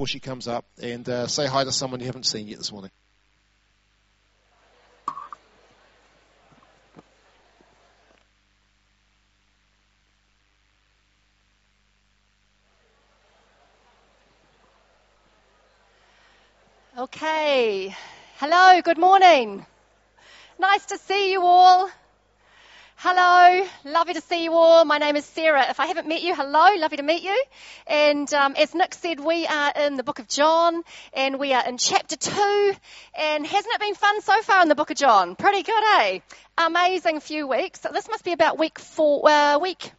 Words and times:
before 0.00 0.08
she 0.08 0.18
comes 0.18 0.48
up 0.48 0.64
and 0.82 1.06
uh, 1.10 1.26
say 1.26 1.46
hi 1.46 1.62
to 1.62 1.70
someone 1.70 2.00
you 2.00 2.06
haven't 2.06 2.24
seen 2.24 2.48
yet 2.48 2.56
this 2.56 2.72
morning. 2.72 2.90
Okay. 16.96 17.94
Hello, 18.38 18.80
good 18.80 18.96
morning. 18.96 19.66
Nice 20.58 20.86
to 20.86 20.96
see 20.96 21.30
you 21.30 21.42
all. 21.42 21.90
Hello, 23.02 23.66
lovely 23.86 24.12
to 24.12 24.20
see 24.20 24.44
you 24.44 24.52
all. 24.52 24.84
My 24.84 24.98
name 24.98 25.16
is 25.16 25.24
Sarah. 25.24 25.70
If 25.70 25.80
I 25.80 25.86
haven't 25.86 26.06
met 26.06 26.22
you, 26.22 26.34
hello, 26.34 26.68
lovely 26.76 26.98
to 26.98 27.02
meet 27.02 27.22
you. 27.22 27.44
And 27.86 28.30
um, 28.34 28.54
as 28.58 28.74
Nick 28.74 28.92
said, 28.92 29.20
we 29.20 29.46
are 29.46 29.72
in 29.74 29.96
the 29.96 30.02
book 30.02 30.18
of 30.18 30.28
John, 30.28 30.82
and 31.14 31.38
we 31.38 31.54
are 31.54 31.66
in 31.66 31.78
chapter 31.78 32.16
two. 32.16 32.72
And 33.18 33.46
hasn't 33.46 33.74
it 33.74 33.80
been 33.80 33.94
fun 33.94 34.20
so 34.20 34.42
far 34.42 34.60
in 34.60 34.68
the 34.68 34.74
book 34.74 34.90
of 34.90 34.98
John? 34.98 35.34
Pretty 35.34 35.62
good, 35.62 35.82
eh? 35.94 36.18
Amazing 36.58 37.20
few 37.20 37.46
weeks. 37.48 37.80
So 37.80 37.88
this 37.90 38.06
must 38.06 38.22
be 38.22 38.32
about 38.32 38.58
week 38.58 38.78
four, 38.78 39.26
uh, 39.26 39.58
week 39.58 39.92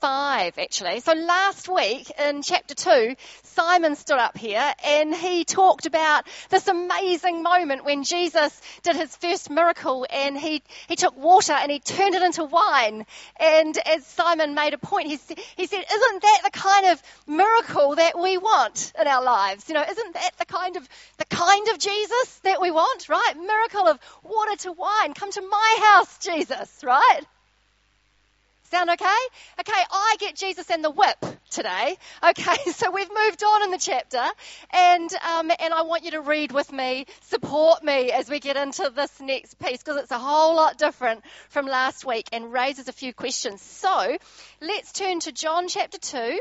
five, 0.00 0.58
actually. 0.58 1.00
So 1.00 1.12
last 1.12 1.68
week 1.68 2.10
in 2.18 2.42
chapter 2.42 2.74
two, 2.74 3.16
Simon 3.42 3.96
stood 3.96 4.18
up 4.18 4.36
here 4.36 4.72
and 4.84 5.14
he 5.14 5.44
talked 5.44 5.86
about 5.86 6.26
this 6.50 6.68
amazing 6.68 7.42
moment 7.42 7.84
when 7.84 8.02
Jesus 8.02 8.60
did 8.82 8.96
his 8.96 9.14
first 9.16 9.50
miracle 9.50 10.06
and 10.10 10.36
he, 10.36 10.62
he 10.88 10.96
took 10.96 11.16
water 11.16 11.52
and 11.52 11.70
he 11.70 11.78
turned 11.80 12.14
it 12.14 12.22
into 12.22 12.44
wine. 12.44 13.06
And 13.38 13.78
as 13.86 14.06
Simon 14.06 14.54
made 14.54 14.74
a 14.74 14.78
point, 14.78 15.06
he, 15.06 15.18
he 15.56 15.66
said, 15.66 15.84
isn't 15.90 16.22
that 16.22 16.40
the 16.44 16.50
kind 16.50 16.86
of 16.86 17.02
miracle 17.26 17.94
that 17.94 18.18
we 18.18 18.38
want 18.38 18.92
in 19.00 19.06
our 19.06 19.22
lives? 19.22 19.68
You 19.68 19.74
know, 19.74 19.84
isn't 19.88 20.14
that 20.14 20.30
the 20.38 20.46
kind 20.46 20.76
of, 20.76 20.88
the 21.18 21.26
kind 21.26 21.68
of 21.68 21.78
Jesus 21.78 22.40
that 22.42 22.60
we 22.60 22.70
want, 22.70 23.08
right? 23.08 23.34
Miracle 23.36 23.88
of 23.88 23.98
water 24.22 24.56
to 24.56 24.72
wine. 24.72 25.14
Come 25.14 25.30
to 25.32 25.42
my 25.42 25.78
house, 25.92 26.18
Jesus, 26.18 26.80
right? 26.82 27.20
Sound 28.74 28.90
okay? 28.90 29.06
Okay, 29.60 29.82
I 29.92 30.16
get 30.18 30.34
Jesus 30.34 30.68
and 30.68 30.82
the 30.82 30.90
whip 30.90 31.24
today. 31.48 31.96
Okay, 32.24 32.56
so 32.72 32.90
we've 32.90 33.08
moved 33.08 33.44
on 33.44 33.62
in 33.62 33.70
the 33.70 33.78
chapter, 33.78 34.24
and 34.70 35.08
um, 35.14 35.52
and 35.60 35.72
I 35.72 35.82
want 35.82 36.04
you 36.04 36.10
to 36.10 36.20
read 36.20 36.50
with 36.50 36.72
me, 36.72 37.06
support 37.20 37.84
me 37.84 38.10
as 38.10 38.28
we 38.28 38.40
get 38.40 38.56
into 38.56 38.90
this 38.92 39.20
next 39.20 39.60
piece 39.60 39.78
because 39.78 39.98
it's 39.98 40.10
a 40.10 40.18
whole 40.18 40.56
lot 40.56 40.76
different 40.76 41.22
from 41.50 41.66
last 41.66 42.04
week 42.04 42.28
and 42.32 42.52
raises 42.52 42.88
a 42.88 42.92
few 42.92 43.14
questions. 43.14 43.62
So 43.62 44.16
let's 44.60 44.90
turn 44.90 45.20
to 45.20 45.30
John 45.30 45.68
chapter 45.68 45.98
two. 45.98 46.40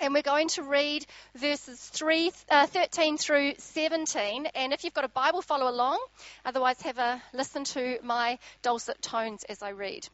And 0.00 0.14
we're 0.14 0.22
going 0.22 0.48
to 0.48 0.64
read 0.64 1.06
verses 1.36 1.78
3, 1.78 2.32
uh, 2.50 2.66
13 2.66 3.18
through 3.18 3.52
17. 3.58 4.46
And 4.46 4.72
if 4.72 4.82
you've 4.82 4.94
got 4.94 5.04
a 5.04 5.08
Bible, 5.08 5.42
follow 5.42 5.70
along. 5.70 6.02
Otherwise, 6.44 6.80
have 6.82 6.98
a 6.98 7.22
listen 7.32 7.62
to 7.64 7.98
my 8.02 8.38
dulcet 8.62 9.00
tones 9.00 9.44
as 9.44 9.62
I 9.62 9.72
read. 9.72 10.08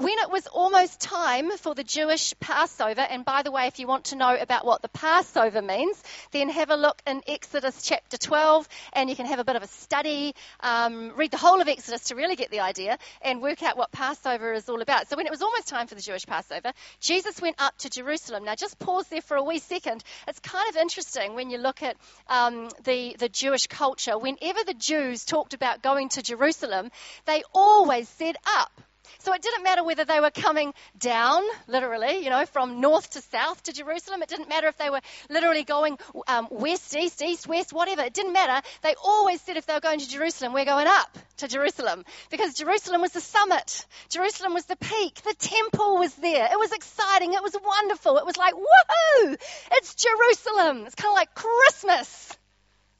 When 0.00 0.18
it 0.18 0.30
was 0.30 0.46
almost 0.46 0.98
time 0.98 1.50
for 1.58 1.74
the 1.74 1.84
Jewish 1.84 2.32
Passover, 2.40 3.02
and 3.02 3.22
by 3.22 3.42
the 3.42 3.50
way, 3.50 3.66
if 3.66 3.78
you 3.78 3.86
want 3.86 4.04
to 4.06 4.16
know 4.16 4.34
about 4.34 4.64
what 4.64 4.80
the 4.80 4.88
Passover 4.88 5.60
means, 5.60 6.02
then 6.30 6.48
have 6.48 6.70
a 6.70 6.76
look 6.76 7.02
in 7.06 7.20
Exodus 7.26 7.82
chapter 7.82 8.16
12, 8.16 8.66
and 8.94 9.10
you 9.10 9.14
can 9.14 9.26
have 9.26 9.40
a 9.40 9.44
bit 9.44 9.56
of 9.56 9.62
a 9.62 9.66
study, 9.66 10.34
um, 10.60 11.12
read 11.16 11.30
the 11.30 11.36
whole 11.36 11.60
of 11.60 11.68
Exodus 11.68 12.04
to 12.04 12.14
really 12.14 12.34
get 12.34 12.50
the 12.50 12.60
idea, 12.60 12.96
and 13.20 13.42
work 13.42 13.62
out 13.62 13.76
what 13.76 13.92
Passover 13.92 14.54
is 14.54 14.70
all 14.70 14.80
about. 14.80 15.10
So 15.10 15.18
when 15.18 15.26
it 15.26 15.30
was 15.30 15.42
almost 15.42 15.68
time 15.68 15.86
for 15.86 15.96
the 15.96 16.00
Jewish 16.00 16.24
Passover, 16.24 16.72
Jesus 17.00 17.42
went 17.42 17.56
up 17.58 17.76
to 17.80 17.90
Jerusalem. 17.90 18.44
Now, 18.44 18.54
just 18.54 18.78
pause 18.78 19.06
there 19.08 19.20
for 19.20 19.36
a 19.36 19.44
wee 19.44 19.58
second. 19.58 20.02
It's 20.26 20.40
kind 20.40 20.66
of 20.70 20.76
interesting 20.76 21.34
when 21.34 21.50
you 21.50 21.58
look 21.58 21.82
at 21.82 21.98
um, 22.26 22.70
the, 22.84 23.16
the 23.18 23.28
Jewish 23.28 23.66
culture. 23.66 24.16
Whenever 24.16 24.64
the 24.64 24.72
Jews 24.72 25.26
talked 25.26 25.52
about 25.52 25.82
going 25.82 26.08
to 26.08 26.22
Jerusalem, 26.22 26.90
they 27.26 27.42
always 27.52 28.08
said 28.08 28.36
up. 28.46 28.72
So 29.18 29.32
it 29.34 29.42
didn't 29.42 29.62
matter 29.62 29.84
whether 29.84 30.04
they 30.04 30.20
were 30.20 30.30
coming 30.30 30.72
down, 30.98 31.42
literally, 31.66 32.24
you 32.24 32.30
know, 32.30 32.46
from 32.46 32.80
north 32.80 33.10
to 33.10 33.20
south 33.20 33.62
to 33.64 33.72
Jerusalem. 33.72 34.22
It 34.22 34.28
didn't 34.28 34.48
matter 34.48 34.68
if 34.68 34.76
they 34.78 34.90
were 34.90 35.00
literally 35.28 35.64
going 35.64 35.98
um, 36.28 36.48
west, 36.50 36.94
east, 36.96 37.22
east, 37.22 37.46
west, 37.46 37.72
whatever. 37.72 38.02
It 38.02 38.14
didn't 38.14 38.32
matter. 38.32 38.66
They 38.82 38.94
always 39.02 39.40
said 39.40 39.56
if 39.56 39.66
they 39.66 39.74
were 39.74 39.80
going 39.80 40.00
to 40.00 40.08
Jerusalem, 40.08 40.52
we're 40.52 40.64
going 40.64 40.86
up 40.86 41.18
to 41.38 41.48
Jerusalem 41.48 42.04
because 42.30 42.54
Jerusalem 42.54 43.00
was 43.00 43.12
the 43.12 43.20
summit. 43.20 43.86
Jerusalem 44.08 44.54
was 44.54 44.66
the 44.66 44.76
peak. 44.76 45.22
The 45.22 45.34
temple 45.34 45.98
was 45.98 46.14
there. 46.16 46.48
It 46.50 46.58
was 46.58 46.72
exciting. 46.72 47.34
It 47.34 47.42
was 47.42 47.56
wonderful. 47.62 48.18
It 48.18 48.26
was 48.26 48.36
like, 48.36 48.54
woohoo! 48.54 49.36
It's 49.72 49.94
Jerusalem. 49.94 50.86
It's 50.86 50.94
kind 50.94 51.12
of 51.12 51.16
like 51.16 51.34
Christmas, 51.34 52.36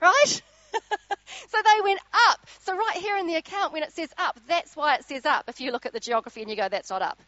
right? 0.01 0.43
so 1.49 1.59
they 1.63 1.81
went 1.83 2.01
up. 2.29 2.47
So 2.61 2.77
right 2.77 2.97
here 2.97 3.17
in 3.19 3.27
the 3.27 3.37
account, 3.37 3.73
when 3.73 3.83
it 3.83 3.93
says 3.93 4.13
up, 4.19 4.39
that's 4.49 4.77
why 4.77 4.97
it 4.97 5.05
says 5.05 5.27
up. 5.27 5.45
If 5.49 5.61
you 5.61 5.73
look 5.73 5.87
at 5.87 5.93
the 5.93 6.01
geography 6.01 6.43
and 6.43 6.51
you 6.51 6.57
go, 6.57 6.69
that's 6.69 6.91
not 6.91 7.03
up. 7.03 7.19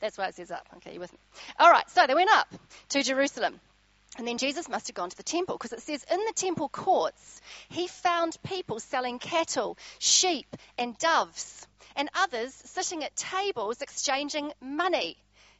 That's 0.00 0.18
why 0.18 0.28
it 0.28 0.34
says 0.34 0.50
up. 0.50 0.66
Okay, 0.76 0.94
you 0.94 1.00
with 1.00 1.12
me? 1.12 1.18
All 1.58 1.70
right, 1.70 1.88
so 1.90 2.06
they 2.06 2.14
went 2.14 2.30
up 2.30 2.48
to 2.90 3.02
Jerusalem. 3.02 3.60
And 4.18 4.26
then 4.26 4.38
Jesus 4.38 4.68
must 4.68 4.86
have 4.86 4.94
gone 4.94 5.10
to 5.10 5.16
the 5.16 5.22
temple 5.22 5.56
because 5.56 5.72
it 5.72 5.82
says 5.82 6.04
in 6.10 6.18
the 6.18 6.32
temple 6.34 6.68
courts 6.68 7.40
he 7.68 7.86
found 7.86 8.36
people 8.42 8.80
selling 8.80 9.18
cattle, 9.18 9.76
sheep, 9.98 10.56
and 10.78 10.96
doves, 10.98 11.66
and 11.96 12.08
others 12.14 12.54
sitting 12.64 13.04
at 13.04 13.14
tables 13.14 13.82
exchanging 13.82 14.52
money. 14.60 15.16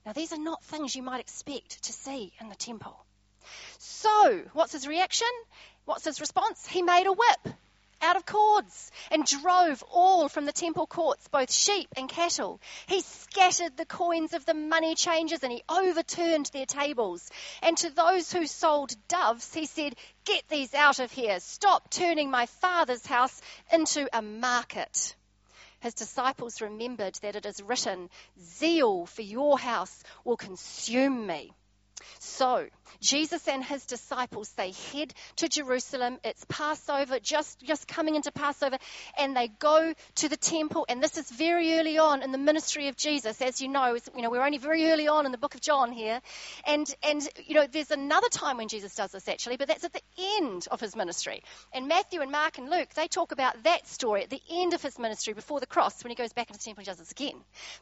Now, 0.06 0.12
these 0.12 0.32
are 0.32 0.38
not 0.38 0.62
things 0.64 0.94
you 0.94 1.02
might 1.02 1.20
expect 1.20 1.82
to 1.84 1.92
see 1.92 2.32
in 2.40 2.48
the 2.48 2.54
temple. 2.54 2.96
So, 3.78 4.42
what's 4.52 4.72
his 4.72 4.86
reaction? 4.86 5.28
What's 5.84 6.04
his 6.04 6.20
response? 6.20 6.66
He 6.66 6.82
made 6.82 7.06
a 7.06 7.12
whip 7.12 7.54
out 8.02 8.16
of 8.16 8.26
cords 8.26 8.90
and 9.10 9.24
drove 9.24 9.82
all 9.90 10.28
from 10.28 10.44
the 10.44 10.52
temple 10.52 10.86
courts, 10.86 11.28
both 11.28 11.52
sheep 11.52 11.88
and 11.96 12.08
cattle. 12.08 12.60
He 12.86 13.00
scattered 13.00 13.76
the 13.76 13.86
coins 13.86 14.34
of 14.34 14.44
the 14.44 14.54
money 14.54 14.94
changers 14.94 15.42
and 15.42 15.52
he 15.52 15.62
overturned 15.68 16.46
their 16.46 16.66
tables. 16.66 17.30
And 17.62 17.76
to 17.78 17.90
those 17.90 18.32
who 18.32 18.46
sold 18.46 18.94
doves, 19.08 19.52
he 19.54 19.66
said, 19.66 19.96
Get 20.24 20.48
these 20.48 20.74
out 20.74 20.98
of 20.98 21.12
here. 21.12 21.40
Stop 21.40 21.90
turning 21.90 22.30
my 22.30 22.46
father's 22.46 23.06
house 23.06 23.40
into 23.72 24.08
a 24.12 24.22
market. 24.22 25.14
His 25.80 25.94
disciples 25.94 26.60
remembered 26.60 27.14
that 27.22 27.36
it 27.36 27.46
is 27.46 27.62
written, 27.62 28.10
Zeal 28.40 29.06
for 29.06 29.22
your 29.22 29.58
house 29.58 30.02
will 30.24 30.36
consume 30.36 31.26
me. 31.26 31.52
So, 32.18 32.68
Jesus 33.00 33.48
and 33.48 33.64
his 33.64 33.84
disciples, 33.86 34.50
they 34.56 34.72
head 34.92 35.12
to 35.36 35.48
Jerusalem. 35.48 36.18
It's 36.24 36.44
Passover, 36.48 37.18
just, 37.20 37.62
just 37.62 37.88
coming 37.88 38.14
into 38.14 38.32
Passover, 38.32 38.78
and 39.18 39.36
they 39.36 39.48
go 39.48 39.94
to 40.16 40.28
the 40.28 40.36
temple. 40.36 40.86
And 40.88 41.02
this 41.02 41.16
is 41.16 41.30
very 41.30 41.78
early 41.78 41.98
on 41.98 42.22
in 42.22 42.32
the 42.32 42.38
ministry 42.38 42.88
of 42.88 42.96
Jesus. 42.96 43.40
As 43.40 43.60
you 43.60 43.68
know, 43.68 43.96
you 44.14 44.22
know, 44.22 44.30
we're 44.30 44.44
only 44.44 44.58
very 44.58 44.90
early 44.90 45.08
on 45.08 45.26
in 45.26 45.32
the 45.32 45.38
book 45.38 45.54
of 45.54 45.60
John 45.60 45.92
here. 45.92 46.20
And, 46.66 46.92
and, 47.02 47.26
you 47.44 47.54
know, 47.54 47.66
there's 47.66 47.90
another 47.90 48.28
time 48.28 48.56
when 48.56 48.68
Jesus 48.68 48.94
does 48.94 49.12
this 49.12 49.28
actually, 49.28 49.56
but 49.56 49.68
that's 49.68 49.84
at 49.84 49.92
the 49.92 50.02
end 50.38 50.66
of 50.70 50.80
his 50.80 50.96
ministry. 50.96 51.42
And 51.72 51.88
Matthew 51.88 52.20
and 52.20 52.30
Mark 52.30 52.58
and 52.58 52.70
Luke, 52.70 52.88
they 52.94 53.08
talk 53.08 53.32
about 53.32 53.62
that 53.64 53.86
story 53.86 54.22
at 54.22 54.30
the 54.30 54.40
end 54.50 54.74
of 54.74 54.82
his 54.82 54.98
ministry 54.98 55.32
before 55.32 55.60
the 55.60 55.66
cross 55.66 56.02
when 56.02 56.10
he 56.10 56.14
goes 56.14 56.32
back 56.32 56.48
into 56.48 56.58
the 56.58 56.64
temple 56.64 56.80
and 56.80 56.86
does 56.86 56.98
this 56.98 57.10
again. 57.10 57.34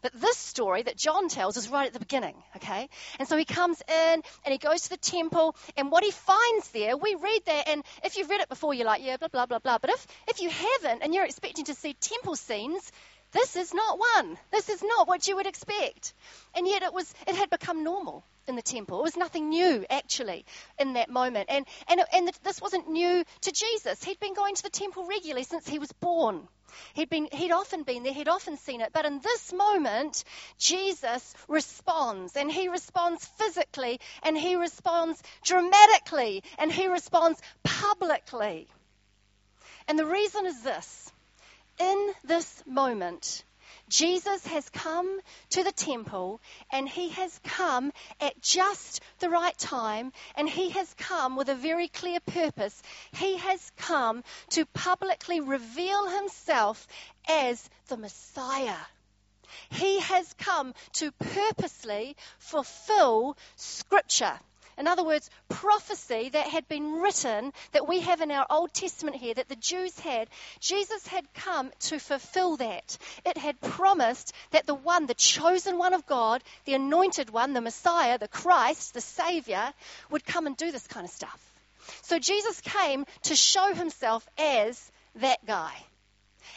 But 0.03 0.13
this 0.21 0.37
story 0.37 0.83
that 0.83 0.97
John 0.97 1.29
tells 1.29 1.57
is 1.57 1.69
right 1.69 1.87
at 1.87 1.93
the 1.93 1.99
beginning, 1.99 2.35
okay? 2.57 2.89
And 3.19 3.29
so 3.29 3.37
he 3.37 3.45
comes 3.45 3.83
in 3.89 4.23
and 4.45 4.53
he 4.53 4.59
goes 4.59 4.83
to 4.83 4.91
the 4.91 4.94
temple, 4.97 5.57
and 5.77 5.91
what 5.91 6.05
he 6.05 6.11
finds 6.11 6.69
there, 6.71 6.97
we 6.97 7.15
read 7.15 7.41
that, 7.47 7.69
and 7.69 7.83
if 8.03 8.17
you've 8.17 8.31
read 8.31 8.41
it 8.41 8.49
before, 8.49 8.75
you're 8.75 8.87
like, 8.87 9.03
yeah, 9.03 9.17
blah, 9.17 9.29
blah, 9.29 9.47
blah, 9.47 9.59
blah. 9.59 9.79
But 9.79 9.91
if, 9.91 10.07
if 10.29 10.41
you 10.41 10.51
haven't, 10.51 11.03
and 11.03 11.15
you're 11.15 11.25
expecting 11.25 11.67
to 11.67 11.75
see 11.75 11.95
temple 11.95 12.37
scenes, 12.37 12.93
this 13.33 13.57
is 13.57 13.75
not 13.75 13.99
one. 13.99 14.39
This 14.53 14.69
is 14.69 14.83
not 14.83 15.09
what 15.09 15.27
you 15.27 15.37
would 15.37 15.47
expect. 15.47 16.15
And 16.55 16.69
yet 16.69 16.83
it 16.83 16.95
was 16.95 17.13
it 17.27 17.35
had 17.35 17.51
become 17.51 17.83
normal 17.83 18.25
in 18.49 18.57
the 18.57 18.63
temple. 18.63 19.01
It 19.01 19.05
was 19.05 19.17
nothing 19.17 19.49
new 19.49 19.85
actually 19.89 20.45
in 20.79 20.95
that 20.95 21.11
moment. 21.11 21.51
And 21.51 21.67
and 21.89 22.01
and 22.13 22.31
this 22.43 22.61
wasn't 22.61 22.89
new 22.89 23.25
to 23.43 23.53
Jesus. 23.53 24.03
He'd 24.03 24.21
been 24.21 24.35
going 24.35 24.55
to 24.55 24.63
the 24.63 24.71
temple 24.71 25.07
regularly 25.07 25.45
since 25.45 25.69
he 25.69 25.79
was 25.79 25.93
born. 25.93 26.49
He'd 26.95 27.11
been 27.11 27.29
he'd 27.33 27.53
often 27.53 27.83
been 27.83 28.03
there, 28.03 28.13
he'd 28.13 28.29
often 28.29 28.57
seen 28.57 28.81
it. 28.81 28.91
But 28.93 29.07
in 29.07 29.21
this 29.21 29.53
moment, 29.53 30.25
Jesus 30.59 31.35
responds 31.49 32.37
and 32.37 32.51
he 32.51 32.69
responds 32.69 33.25
physically 33.39 34.01
and 34.23 34.37
he 34.37 34.57
responds 34.57 35.23
dramatically 35.43 36.43
and 36.59 36.73
he 36.73 36.89
responds 36.89 37.41
publicly. 37.63 38.69
And 39.87 39.99
the 39.99 40.07
reason 40.07 40.47
is 40.47 40.63
this 40.63 41.13
in 41.79 42.13
this 42.25 42.63
moment, 42.67 43.45
Jesus 43.89 44.47
has 44.47 44.69
come 44.71 45.21
to 45.51 45.63
the 45.63 45.73
temple 45.73 46.41
and 46.71 46.89
he 46.89 47.11
has 47.11 47.39
come 47.45 47.93
at 48.21 48.41
just 48.41 49.01
the 49.19 49.29
right 49.29 49.57
time 49.59 50.13
and 50.37 50.49
he 50.49 50.71
has 50.71 50.93
come 50.95 51.37
with 51.37 51.49
a 51.49 51.55
very 51.55 51.89
clear 51.89 52.21
purpose. 52.21 52.83
He 53.13 53.37
has 53.37 53.71
come 53.77 54.25
to 54.51 54.67
publicly 54.67 55.41
reveal 55.41 56.09
himself 56.09 56.87
as 57.29 57.69
the 57.89 57.97
Messiah. 57.97 58.79
He 59.71 60.01
has 60.01 60.33
come 60.35 60.75
to 60.95 61.13
purposely 61.13 62.17
fulfill 62.39 63.37
Scripture. 63.57 64.41
In 64.79 64.87
other 64.87 65.05
words, 65.05 65.31
prophecy 65.49 66.29
that 66.31 66.49
had 66.49 66.69
been 66.69 67.01
written, 67.01 67.53
that 67.73 67.89
we 67.89 68.01
have 68.01 68.21
in 68.21 68.31
our 68.31 68.47
Old 68.51 68.73
Testament 68.73 69.17
here, 69.17 69.35
that 69.35 69.49
the 69.49 69.57
Jews 69.57 69.99
had, 70.01 70.29
Jesus 70.61 71.07
had 71.07 71.33
come 71.35 71.71
to 71.81 71.99
fulfill 71.99 72.57
that. 72.57 72.99
It 73.25 73.37
had 73.37 73.61
promised 73.61 74.33
that 74.51 74.67
the 74.67 74.75
one, 74.75 75.07
the 75.07 75.15
chosen 75.15 75.79
one 75.79 75.95
of 75.95 76.07
God, 76.07 76.43
the 76.65 76.75
anointed 76.75 77.31
one, 77.31 77.53
the 77.53 77.61
Messiah, 77.61 78.19
the 78.19 78.29
Christ, 78.29 78.95
the 78.95 79.01
Savior, 79.01 79.73
would 80.11 80.25
come 80.25 80.47
and 80.47 80.57
do 80.57 80.71
this 80.71 80.87
kind 80.87 81.05
of 81.05 81.13
stuff. 81.13 81.41
So 82.03 82.19
Jesus 82.19 82.61
came 82.61 83.05
to 83.25 83.37
show 83.37 83.75
himself 83.75 84.27
as 84.39 84.91
that 85.17 85.45
guy. 85.47 85.75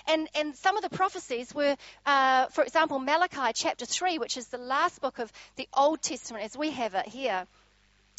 And, 0.08 0.30
and 0.36 0.56
some 0.56 0.78
of 0.78 0.84
the 0.84 0.90
prophecies 0.90 1.54
were, 1.54 1.76
uh, 2.06 2.48
for 2.48 2.64
example, 2.64 3.00
Malachi 3.00 3.52
chapter 3.54 3.86
3, 3.86 4.18
which 4.20 4.38
is 4.38 4.48
the 4.48 4.58
last 4.58 5.02
book 5.02 5.20
of 5.20 5.32
the 5.56 5.68
Old 5.74 6.02
Testament 6.02 6.46
as 6.46 6.58
we 6.58 6.72
have 6.72 6.96
it 6.96 7.08
here. 7.08 7.46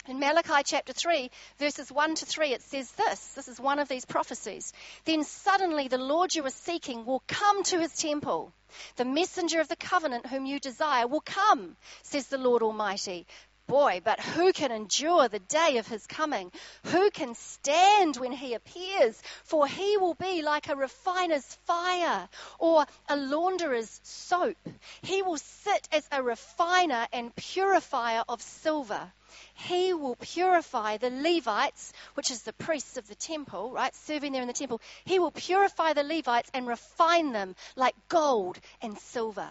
In 0.09 0.21
Malachi 0.21 0.63
chapter 0.65 0.95
3, 0.95 1.31
verses 1.59 1.93
1 1.93 2.15
to 2.15 2.25
3, 2.25 2.55
it 2.55 2.63
says 2.63 2.91
this. 2.93 3.21
This 3.35 3.47
is 3.47 3.61
one 3.61 3.79
of 3.79 3.89
these 3.89 4.07
prophecies. 4.07 4.73
Then 5.05 5.23
suddenly 5.23 5.89
the 5.89 5.99
Lord 5.99 6.35
you 6.35 6.47
are 6.47 6.51
seeking 6.51 7.05
will 7.05 7.23
come 7.29 7.63
to 7.65 7.79
his 7.79 7.93
temple. 7.93 8.55
The 8.97 9.05
messenger 9.05 9.61
of 9.61 9.69
the 9.69 9.77
covenant 9.77 10.25
whom 10.25 10.47
you 10.47 10.61
desire 10.61 11.07
will 11.07 11.21
come, 11.21 11.77
says 12.03 12.27
the 12.29 12.39
Lord 12.39 12.63
Almighty 12.63 13.27
boy, 13.69 14.01
but 14.03 14.19
who 14.19 14.53
can 14.53 14.73
endure 14.73 15.29
the 15.29 15.39
day 15.39 15.77
of 15.77 15.87
his 15.87 16.05
coming? 16.09 16.51
Who 16.87 17.11
can 17.11 17.37
stand 17.37 18.17
when 18.17 18.33
he 18.33 18.55
appears? 18.55 19.23
For 19.45 19.69
he 19.69 19.97
will 19.99 20.15
be 20.15 20.43
like 20.43 20.69
a 20.69 20.75
refiner's 20.75 21.55
fire 21.67 22.29
or 22.59 22.87
a 23.09 23.17
launderer's 23.17 24.01
soap. 24.03 24.57
He 25.03 25.23
will 25.23 25.37
sit 25.37 25.89
as 25.93 26.09
a 26.11 26.23
refiner 26.23 27.07
and 27.13 27.37
purifier 27.37 28.25
of 28.29 28.43
silver. 28.43 29.13
He 29.55 29.93
will 29.93 30.17
purify 30.17 30.97
the 30.97 31.11
Levites, 31.11 31.93
which 32.15 32.31
is 32.31 32.43
the 32.43 32.55
priests 32.55 32.97
of 32.97 33.07
the 33.07 33.15
temple, 33.15 33.71
right, 33.71 33.95
serving 33.95 34.33
there 34.33 34.43
in 34.43 34.49
the 34.49 34.55
temple. 34.55 34.81
He 35.05 35.19
will 35.19 35.31
purify 35.31 35.93
the 35.93 36.03
Levites 36.03 36.51
and 36.55 36.67
refine 36.67 37.33
them 37.33 37.55
like 37.77 37.95
gold 38.09 38.59
and 38.81 38.99
silver. 38.99 39.51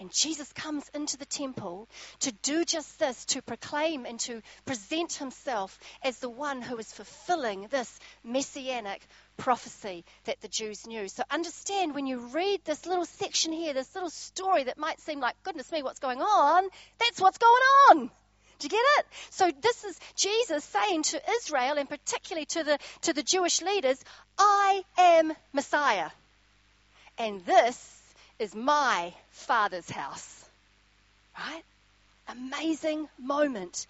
And 0.00 0.12
Jesus 0.12 0.52
comes 0.52 0.88
into 0.92 1.16
the 1.16 1.24
temple 1.24 1.88
to 2.20 2.32
do 2.42 2.64
just 2.64 2.98
this, 2.98 3.24
to 3.26 3.42
proclaim 3.42 4.06
and 4.06 4.18
to 4.20 4.42
present 4.64 5.12
himself 5.12 5.78
as 6.02 6.18
the 6.18 6.28
one 6.28 6.62
who 6.62 6.76
is 6.78 6.92
fulfilling 6.92 7.68
this 7.70 8.00
messianic 8.24 9.06
prophecy 9.36 10.04
that 10.24 10.40
the 10.40 10.48
Jews 10.48 10.86
knew. 10.86 11.06
So 11.06 11.22
understand 11.30 11.94
when 11.94 12.06
you 12.06 12.18
read 12.18 12.60
this 12.64 12.86
little 12.86 13.04
section 13.04 13.52
here, 13.52 13.72
this 13.72 13.94
little 13.94 14.10
story 14.10 14.64
that 14.64 14.78
might 14.78 15.00
seem 15.00 15.20
like, 15.20 15.36
goodness 15.44 15.70
me, 15.70 15.84
what's 15.84 16.00
going 16.00 16.20
on? 16.20 16.68
That's 16.98 17.20
what's 17.20 17.38
going 17.38 17.62
on. 17.90 18.10
Do 18.58 18.66
you 18.66 18.70
get 18.70 18.84
it? 18.98 19.06
So 19.30 19.50
this 19.60 19.84
is 19.84 20.00
Jesus 20.16 20.64
saying 20.64 21.04
to 21.04 21.20
Israel 21.36 21.76
and 21.78 21.88
particularly 21.88 22.46
to 22.46 22.64
the, 22.64 22.78
to 23.02 23.12
the 23.12 23.22
Jewish 23.22 23.62
leaders, 23.62 24.02
I 24.38 24.82
am 24.98 25.32
Messiah. 25.52 26.10
And 27.16 27.44
this 27.44 27.93
is 28.38 28.54
my 28.54 29.12
Father's 29.30 29.90
house. 29.90 30.44
Right? 31.38 31.62
Amazing 32.28 33.08
moment 33.18 33.86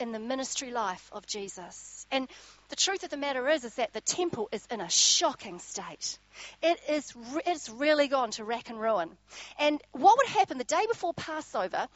in 0.00 0.12
the 0.12 0.18
ministry 0.18 0.70
life 0.70 1.10
of 1.12 1.26
Jesus. 1.26 2.06
And 2.10 2.28
the 2.68 2.76
truth 2.76 3.02
of 3.02 3.10
the 3.10 3.16
matter 3.16 3.48
is, 3.48 3.64
is 3.64 3.74
that 3.76 3.92
the 3.92 4.00
temple 4.00 4.48
is 4.52 4.66
in 4.70 4.80
a 4.80 4.88
shocking 4.88 5.58
state. 5.58 6.18
It 6.62 6.78
is, 6.88 7.12
it's 7.46 7.68
really 7.68 8.08
gone 8.08 8.30
to 8.32 8.44
rack 8.44 8.70
and 8.70 8.80
ruin. 8.80 9.10
And 9.58 9.80
what 9.92 10.16
would 10.18 10.28
happen 10.28 10.58
the 10.58 10.64
day 10.64 10.86
before 10.88 11.14
Passover, 11.14 11.88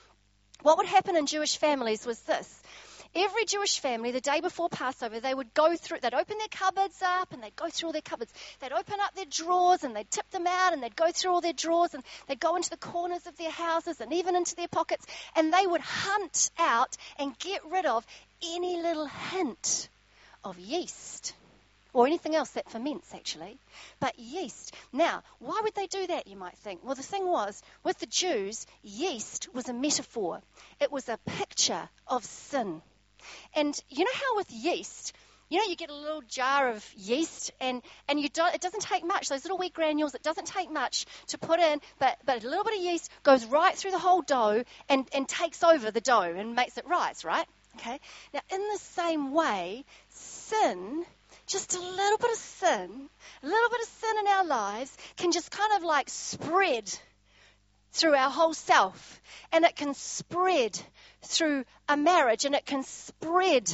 what 0.62 0.78
would 0.78 0.87
happen 0.87 1.16
in 1.16 1.26
Jewish 1.26 1.56
families 1.56 2.05
was 2.06 2.19
this. 2.20 2.62
Every 3.14 3.44
Jewish 3.44 3.79
family, 3.79 4.11
the 4.11 4.23
day 4.23 4.41
before 4.41 4.70
Passover, 4.70 5.20
they 5.20 5.35
would 5.35 5.53
go 5.53 5.76
through, 5.76 5.99
they'd 6.00 6.14
open 6.14 6.38
their 6.38 6.49
cupboards 6.49 7.03
up 7.03 7.32
and 7.32 7.43
they'd 7.43 7.55
go 7.55 7.69
through 7.69 7.88
all 7.88 7.93
their 7.93 8.00
cupboards. 8.00 8.32
They'd 8.59 8.73
open 8.73 9.00
up 9.00 9.14
their 9.14 9.26
drawers 9.26 9.85
and 9.85 9.94
they'd 9.94 10.11
tip 10.11 10.31
them 10.31 10.47
out 10.47 10.73
and 10.73 10.82
they'd 10.82 10.97
go 10.97 11.12
through 11.12 11.32
all 11.32 11.43
their 11.43 11.53
drawers 11.53 11.93
and 11.93 12.03
they'd 12.26 12.41
go 12.41 12.56
into 12.56 12.70
the 12.70 12.79
corners 12.79 13.26
of 13.26 13.37
their 13.37 13.50
houses 13.50 14.00
and 14.00 14.14
even 14.14 14.35
into 14.35 14.56
their 14.56 14.69
pockets 14.69 15.05
and 15.37 15.53
they 15.53 15.67
would 15.67 15.82
hunt 15.82 16.50
out 16.59 16.97
and 17.19 17.38
get 17.38 17.62
rid 17.67 17.85
of 17.85 18.06
any 18.43 18.81
little 18.81 19.06
hint 19.06 19.91
of 20.43 20.58
yeast 20.58 21.35
or 21.93 22.06
anything 22.06 22.35
else 22.35 22.50
that 22.53 22.70
ferments 22.70 23.12
actually, 23.12 23.58
but 24.00 24.19
yeast. 24.19 24.75
Now, 24.91 25.23
why 25.38 25.61
would 25.62 25.75
they 25.75 25.87
do 25.87 26.06
that, 26.06 26.26
you 26.26 26.37
might 26.37 26.56
think? 26.58 26.81
Well, 26.82 26.94
the 26.94 27.03
thing 27.03 27.26
was, 27.26 27.62
with 27.85 27.99
the 27.99 28.06
Jews, 28.06 28.67
yeast 28.82 29.53
was 29.53 29.69
a 29.69 29.75
metaphor, 29.75 30.41
it 30.81 30.91
was 30.91 31.11
a 31.11 31.19
picture 31.26 31.91
of 32.06 32.25
sin. 32.25 32.81
And 33.54 33.78
you 33.88 34.04
know 34.04 34.10
how 34.14 34.36
with 34.36 34.50
yeast, 34.50 35.14
you 35.52 35.58
know, 35.58 35.64
you 35.64 35.76
get 35.76 35.90
a 35.90 35.94
little 35.94 36.22
jar 36.22 36.70
of 36.70 36.82
yeast, 36.96 37.52
and, 37.60 37.82
and 38.08 38.19
you 38.19 38.30
don't, 38.30 38.54
it 38.54 38.62
doesn't 38.62 38.80
take 38.80 39.04
much. 39.04 39.28
Those 39.28 39.44
little 39.44 39.58
wheat 39.58 39.74
granules, 39.74 40.14
it 40.14 40.22
doesn't 40.22 40.46
take 40.46 40.70
much 40.70 41.04
to 41.26 41.36
put 41.36 41.60
in, 41.60 41.78
but, 41.98 42.16
but 42.24 42.42
a 42.42 42.48
little 42.48 42.64
bit 42.64 42.78
of 42.78 42.82
yeast 42.82 43.10
goes 43.22 43.44
right 43.44 43.76
through 43.76 43.90
the 43.90 43.98
whole 43.98 44.22
dough 44.22 44.64
and, 44.88 45.06
and 45.14 45.28
takes 45.28 45.62
over 45.62 45.90
the 45.90 46.00
dough 46.00 46.22
and 46.22 46.54
makes 46.54 46.78
it 46.78 46.86
rise, 46.86 47.22
right? 47.22 47.46
Okay? 47.76 48.00
Now, 48.32 48.40
in 48.50 48.60
the 48.60 48.78
same 48.78 49.32
way, 49.32 49.84
sin, 50.08 51.04
just 51.46 51.74
a 51.74 51.80
little 51.80 52.19
bit 52.19 52.30
of 52.30 52.38
sin, 52.38 53.08
a 53.42 53.46
little 53.46 53.69
bit 53.69 53.80
of 53.82 53.88
sin 53.88 54.19
in 54.20 54.26
our 54.28 54.46
lives 54.46 54.96
can 55.19 55.32
just 55.32 55.50
kind 55.50 55.74
of 55.74 55.82
like 55.82 56.08
spread 56.08 56.90
through 57.92 58.14
our 58.14 58.30
whole 58.30 58.54
self. 58.54 59.20
And 59.52 59.66
it 59.66 59.76
can 59.76 59.92
spread 59.92 60.80
through 61.24 61.64
a 61.88 61.96
marriage 61.96 62.44
and 62.44 62.54
it 62.54 62.66
can 62.66 62.82
spread 62.82 63.70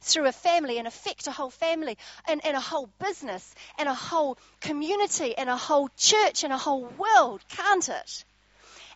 through 0.00 0.26
a 0.26 0.32
family 0.32 0.78
and 0.78 0.88
affect 0.88 1.26
a 1.26 1.32
whole 1.32 1.50
family 1.50 1.98
and, 2.26 2.44
and 2.44 2.56
a 2.56 2.60
whole 2.60 2.88
business 2.98 3.54
and 3.78 3.88
a 3.88 3.94
whole 3.94 4.38
community 4.60 5.36
and 5.36 5.50
a 5.50 5.56
whole 5.56 5.90
church 5.96 6.44
and 6.44 6.52
a 6.52 6.58
whole 6.58 6.84
world, 6.98 7.42
can't 7.48 7.88
it? 7.88 8.24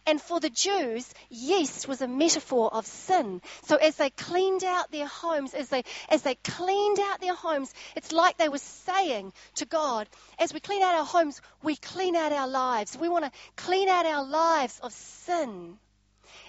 And 0.07 0.21
for 0.21 0.39
the 0.39 0.51
Jews, 0.51 1.13
yeast 1.31 1.89
was 1.89 2.03
a 2.03 2.09
metaphor 2.09 2.69
of 2.75 2.87
sin. 2.87 3.41
So 3.63 3.77
as 3.77 3.97
they 3.97 4.11
cleaned 4.11 4.63
out 4.63 4.91
their 4.91 5.07
homes, 5.07 5.55
as 5.55 5.71
they, 5.71 5.83
as 6.11 6.21
they 6.21 6.35
cleaned 6.35 7.01
out 7.01 7.23
their 7.23 7.35
homes, 7.35 7.73
it's 7.97 8.13
like 8.13 8.37
they 8.37 8.51
were 8.51 8.59
saying 8.59 9.33
to 9.57 9.65
God, 9.65 10.07
as 10.39 10.53
we 10.53 10.61
clean 10.61 10.83
out 10.83 10.95
our 10.95 11.07
homes, 11.07 11.41
we 11.63 11.77
clean 11.77 12.17
out 12.17 12.33
our 12.33 12.49
lives. 12.49 12.99
We 12.99 13.09
want 13.09 13.25
to 13.25 13.33
clean 13.57 13.89
out 13.89 14.05
our 14.05 14.25
lives 14.25 14.79
of 14.83 14.93
sin. 14.93 15.79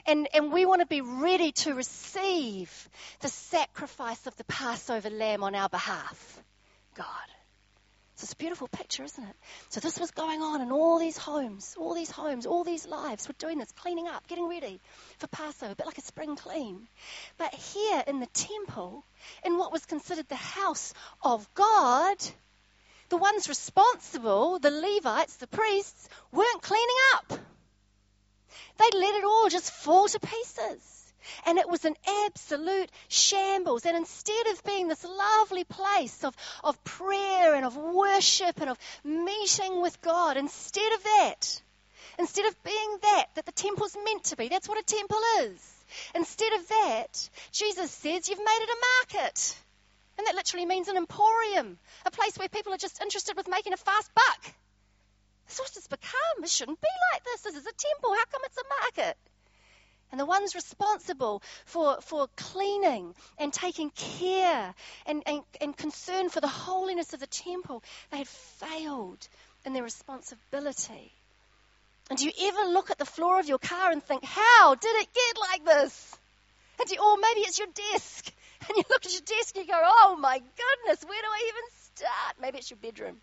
And, 0.07 0.27
and 0.33 0.51
we 0.51 0.65
want 0.65 0.81
to 0.81 0.87
be 0.87 1.01
ready 1.01 1.51
to 1.51 1.73
receive 1.73 2.89
the 3.21 3.27
sacrifice 3.27 4.27
of 4.27 4.35
the 4.37 4.43
Passover 4.43 5.09
lamb 5.09 5.43
on 5.43 5.55
our 5.55 5.69
behalf. 5.69 6.43
God. 6.95 7.07
So 8.15 8.23
it's 8.23 8.33
a 8.33 8.37
beautiful 8.37 8.69
picture, 8.69 9.03
isn't 9.03 9.23
it? 9.23 9.35
So 9.69 9.81
this 9.81 9.99
was 9.99 10.11
going 10.11 10.41
on 10.41 10.61
in 10.61 10.71
all 10.71 10.99
these 10.99 11.17
homes, 11.17 11.75
all 11.77 11.93
these 11.93 12.09
homes, 12.09 12.45
all 12.45 12.63
these 12.63 12.87
lives 12.87 13.27
were 13.27 13.33
doing 13.37 13.57
this, 13.57 13.73
cleaning 13.73 14.07
up, 14.07 14.25
getting 14.27 14.47
ready 14.47 14.79
for 15.17 15.27
Passover, 15.27 15.73
a 15.73 15.75
bit 15.75 15.85
like 15.85 15.97
a 15.97 16.01
spring 16.01 16.37
clean. 16.37 16.87
But 17.37 17.53
here 17.53 18.03
in 18.07 18.21
the 18.21 18.27
temple, 18.27 19.03
in 19.43 19.57
what 19.57 19.73
was 19.73 19.85
considered 19.85 20.29
the 20.29 20.35
house 20.35 20.93
of 21.23 21.45
God, 21.55 22.17
the 23.09 23.17
ones 23.17 23.49
responsible, 23.49 24.59
the 24.59 24.71
Levites, 24.71 25.35
the 25.35 25.47
priests, 25.47 26.07
weren't 26.31 26.61
cleaning 26.61 26.95
up. 27.15 27.33
They 28.77 28.97
let 28.97 29.15
it 29.15 29.23
all 29.23 29.49
just 29.49 29.71
fall 29.71 30.07
to 30.07 30.19
pieces. 30.19 31.13
And 31.45 31.57
it 31.57 31.69
was 31.69 31.85
an 31.85 31.95
absolute 32.25 32.89
shambles. 33.07 33.85
And 33.85 33.97
instead 33.97 34.47
of 34.47 34.63
being 34.63 34.87
this 34.87 35.03
lovely 35.03 35.63
place 35.63 36.23
of, 36.23 36.35
of 36.63 36.83
prayer 36.83 37.55
and 37.55 37.65
of 37.65 37.75
worship 37.75 38.61
and 38.61 38.69
of 38.69 38.77
meeting 39.03 39.81
with 39.81 40.01
God, 40.01 40.37
instead 40.37 40.93
of 40.93 41.03
that, 41.03 41.61
instead 42.19 42.45
of 42.45 42.63
being 42.63 42.97
that, 43.01 43.25
that 43.35 43.45
the 43.45 43.51
temple's 43.51 43.97
meant 44.03 44.25
to 44.25 44.35
be, 44.35 44.49
that's 44.49 44.69
what 44.69 44.79
a 44.79 44.83
temple 44.83 45.19
is. 45.41 45.73
Instead 46.13 46.53
of 46.53 46.67
that, 46.67 47.29
Jesus 47.51 47.91
says 47.91 48.29
you've 48.29 48.39
made 48.39 48.59
it 48.61 48.69
a 48.69 49.13
market. 49.17 49.57
And 50.17 50.27
that 50.27 50.35
literally 50.35 50.65
means 50.65 50.87
an 50.87 50.97
emporium, 50.97 51.77
a 52.05 52.11
place 52.11 52.37
where 52.37 52.47
people 52.47 52.73
are 52.73 52.77
just 52.77 53.01
interested 53.01 53.35
with 53.35 53.47
making 53.49 53.73
a 53.73 53.77
fast 53.77 54.09
buck. 54.13 54.53
This 55.45 55.55
is 55.55 55.59
what 55.59 55.71
it's 55.75 55.87
become. 55.87 56.43
It 56.43 56.49
shouldn't 56.49 56.81
be 56.81 56.87
like 57.13 57.23
this. 57.23 57.41
This 57.41 57.55
is 57.55 57.65
a 57.65 57.73
temple. 57.73 58.13
How 58.13 58.25
come 58.31 58.41
it's 58.45 58.57
a 58.57 58.63
market? 58.81 59.17
And 60.11 60.19
the 60.19 60.25
ones 60.25 60.55
responsible 60.55 61.41
for, 61.65 61.99
for 62.01 62.27
cleaning 62.35 63.15
and 63.37 63.51
taking 63.51 63.89
care 63.89 64.73
and, 65.05 65.23
and, 65.25 65.41
and 65.59 65.75
concern 65.75 66.29
for 66.29 66.41
the 66.41 66.47
holiness 66.47 67.13
of 67.13 67.19
the 67.19 67.27
temple, 67.27 67.83
they 68.11 68.19
had 68.19 68.27
failed 68.27 69.27
in 69.65 69.73
their 69.73 69.83
responsibility. 69.83 71.11
And 72.09 72.19
do 72.19 72.25
you 72.25 72.31
ever 72.47 72.69
look 72.69 72.91
at 72.91 72.99
the 72.99 73.05
floor 73.05 73.39
of 73.39 73.47
your 73.47 73.57
car 73.57 73.91
and 73.91 74.03
think, 74.03 74.23
how 74.23 74.75
did 74.75 74.95
it 74.95 75.07
get 75.13 75.39
like 75.39 75.65
this? 75.65 76.15
And 76.79 76.89
you, 76.89 76.97
or 77.01 77.17
maybe 77.17 77.41
it's 77.41 77.59
your 77.59 77.67
desk. 77.91 78.31
And 78.67 78.77
you 78.77 78.83
look 78.89 79.05
at 79.05 79.11
your 79.11 79.21
desk 79.21 79.55
and 79.55 79.67
you 79.67 79.71
go, 79.71 79.79
oh 79.79 80.17
my 80.19 80.39
goodness, 80.39 81.05
where 81.05 81.21
do 81.21 81.27
I 81.27 81.41
even 81.49 81.63
start? 81.93 82.35
Maybe 82.41 82.57
it's 82.57 82.71
your 82.71 82.79
bedroom. 82.81 83.17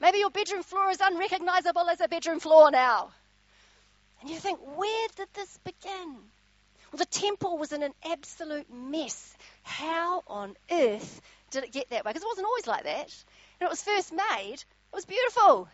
Maybe 0.00 0.18
your 0.18 0.30
bedroom 0.30 0.62
floor 0.62 0.90
is 0.90 1.00
unrecognizable 1.00 1.88
as 1.88 2.00
a 2.00 2.08
bedroom 2.08 2.40
floor 2.40 2.70
now. 2.70 3.10
And 4.20 4.30
you 4.30 4.36
think, 4.36 4.58
where 4.76 5.08
did 5.16 5.28
this 5.34 5.58
begin? 5.58 6.16
Well, 6.90 6.98
the 6.98 7.06
temple 7.06 7.58
was 7.58 7.72
in 7.72 7.82
an 7.82 7.92
absolute 8.04 8.72
mess. 8.72 9.36
How 9.62 10.22
on 10.26 10.56
earth 10.70 11.20
did 11.50 11.64
it 11.64 11.72
get 11.72 11.90
that 11.90 12.04
way? 12.04 12.10
Because 12.10 12.22
it 12.22 12.28
wasn't 12.28 12.46
always 12.46 12.66
like 12.66 12.84
that. 12.84 13.24
When 13.58 13.66
it 13.66 13.70
was 13.70 13.82
first 13.82 14.12
made, 14.12 14.54
it 14.54 14.94
was 14.94 15.04
beautiful. 15.04 15.68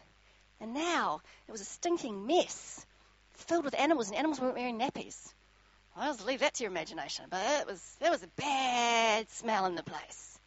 And 0.60 0.74
now 0.74 1.20
it 1.46 1.52
was 1.52 1.60
a 1.60 1.64
stinking 1.64 2.26
mess, 2.26 2.84
filled 3.34 3.64
with 3.64 3.78
animals, 3.78 4.08
and 4.08 4.16
animals 4.16 4.40
weren't 4.40 4.56
wearing 4.56 4.78
nappies. 4.78 5.16
I'll 5.96 6.12
just 6.12 6.26
leave 6.26 6.40
that 6.40 6.54
to 6.54 6.64
your 6.64 6.72
imagination. 6.72 7.26
But 7.30 7.60
it 7.60 7.66
was, 7.66 7.96
there 8.00 8.10
was 8.10 8.22
a 8.22 8.28
bad 8.36 9.30
smell 9.30 9.66
in 9.66 9.76
the 9.76 9.82
place. 9.82 10.38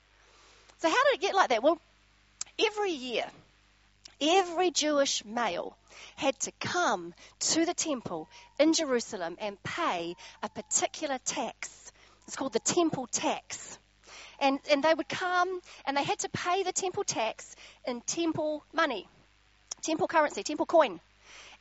So 0.80 0.90
how 0.90 1.04
did 1.06 1.16
it 1.16 1.22
get 1.22 1.36
like 1.36 1.50
that? 1.50 1.64
Well, 1.64 1.80
every 2.60 2.92
year, 2.92 3.26
every 4.22 4.72
Jewish 4.72 5.24
male 5.26 5.78
had 6.16 6.40
to 6.42 6.52
come 6.60 7.14
to 7.40 7.66
the 7.66 7.74
temple 7.74 8.30
in 8.60 8.74
Jerusalem 8.74 9.38
and 9.40 9.62
pay 9.64 10.16
a 10.44 10.50
particular 10.50 11.18
tax. 11.26 11.92
It's 12.28 12.36
called 12.36 12.54
the 12.54 12.60
temple 12.60 13.08
tax. 13.08 13.80
And, 14.40 14.60
and 14.70 14.84
they 14.84 14.94
would 14.94 15.10
come 15.10 15.62
and 15.86 15.98
they 15.98 16.04
had 16.04 16.20
to 16.20 16.30
pay 16.30 16.64
the 16.64 16.72
temple 16.72 17.04
tax 17.04 17.56
in 17.86 18.02
temple 18.02 18.64
money, 18.74 19.08
temple 19.82 20.08
currency, 20.08 20.44
temple 20.44 20.66
coin 20.66 21.00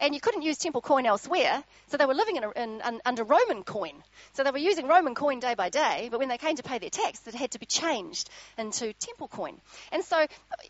and 0.00 0.14
you 0.14 0.20
couldn't 0.20 0.42
use 0.42 0.58
temple 0.58 0.82
coin 0.82 1.06
elsewhere, 1.06 1.64
so 1.88 1.96
they 1.96 2.04
were 2.04 2.14
living 2.14 2.36
in, 2.36 2.44
a, 2.44 2.50
in, 2.50 2.82
in, 2.86 3.00
under 3.04 3.24
Roman 3.24 3.62
coin. 3.62 4.02
So 4.34 4.44
they 4.44 4.50
were 4.50 4.58
using 4.58 4.86
Roman 4.86 5.14
coin 5.14 5.40
day 5.40 5.54
by 5.54 5.70
day, 5.70 6.08
but 6.10 6.20
when 6.20 6.28
they 6.28 6.38
came 6.38 6.56
to 6.56 6.62
pay 6.62 6.78
their 6.78 6.90
tax, 6.90 7.26
it 7.26 7.34
had 7.34 7.52
to 7.52 7.58
be 7.58 7.66
changed 7.66 8.28
into 8.58 8.92
temple 8.92 9.28
coin. 9.28 9.60
And 9.92 10.04
so, 10.04 10.26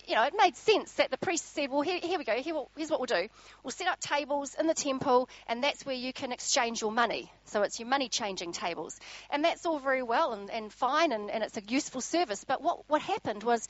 you 0.07 0.15
know, 0.15 0.23
it 0.23 0.35
made 0.37 0.57
sense 0.57 0.93
that 0.95 1.11
the 1.11 1.19
priests 1.19 1.51
said, 1.51 1.71
well, 1.71 1.81
here, 1.81 1.99
here 2.01 2.19
we 2.19 2.25
go, 2.25 2.35
here, 2.35 2.55
here's 2.77 2.91
what 2.91 3.01
we'll 3.01 3.23
do. 3.23 3.29
We'll 3.65 3.73
set 3.73 3.89
up 3.89 4.01
tables 4.01 4.55
in 4.59 4.67
the 4.67 4.75
temple, 4.75 5.29
and 5.49 5.63
that's 5.63 5.85
where 5.85 5.97
you 5.97 6.13
can 6.13 6.33
exchange 6.33 6.81
your 6.81 6.93
money. 6.93 7.31
So 7.47 7.63
it's 7.63 7.81
your 7.81 7.89
money 7.89 8.09
changing 8.09 8.53
tables. 8.53 8.99
And 9.31 9.45
that's 9.45 9.67
all 9.67 9.79
very 9.79 10.03
well 10.03 10.33
and, 10.33 10.51
and 10.51 10.73
fine, 10.73 11.13
and, 11.13 11.31
and 11.31 11.43
it's 11.43 11.57
a 11.57 11.63
useful 11.67 12.01
service. 12.01 12.45
But 12.45 12.63
what, 12.63 12.89
what 12.89 13.03
happened 13.03 13.43
was 13.43 13.67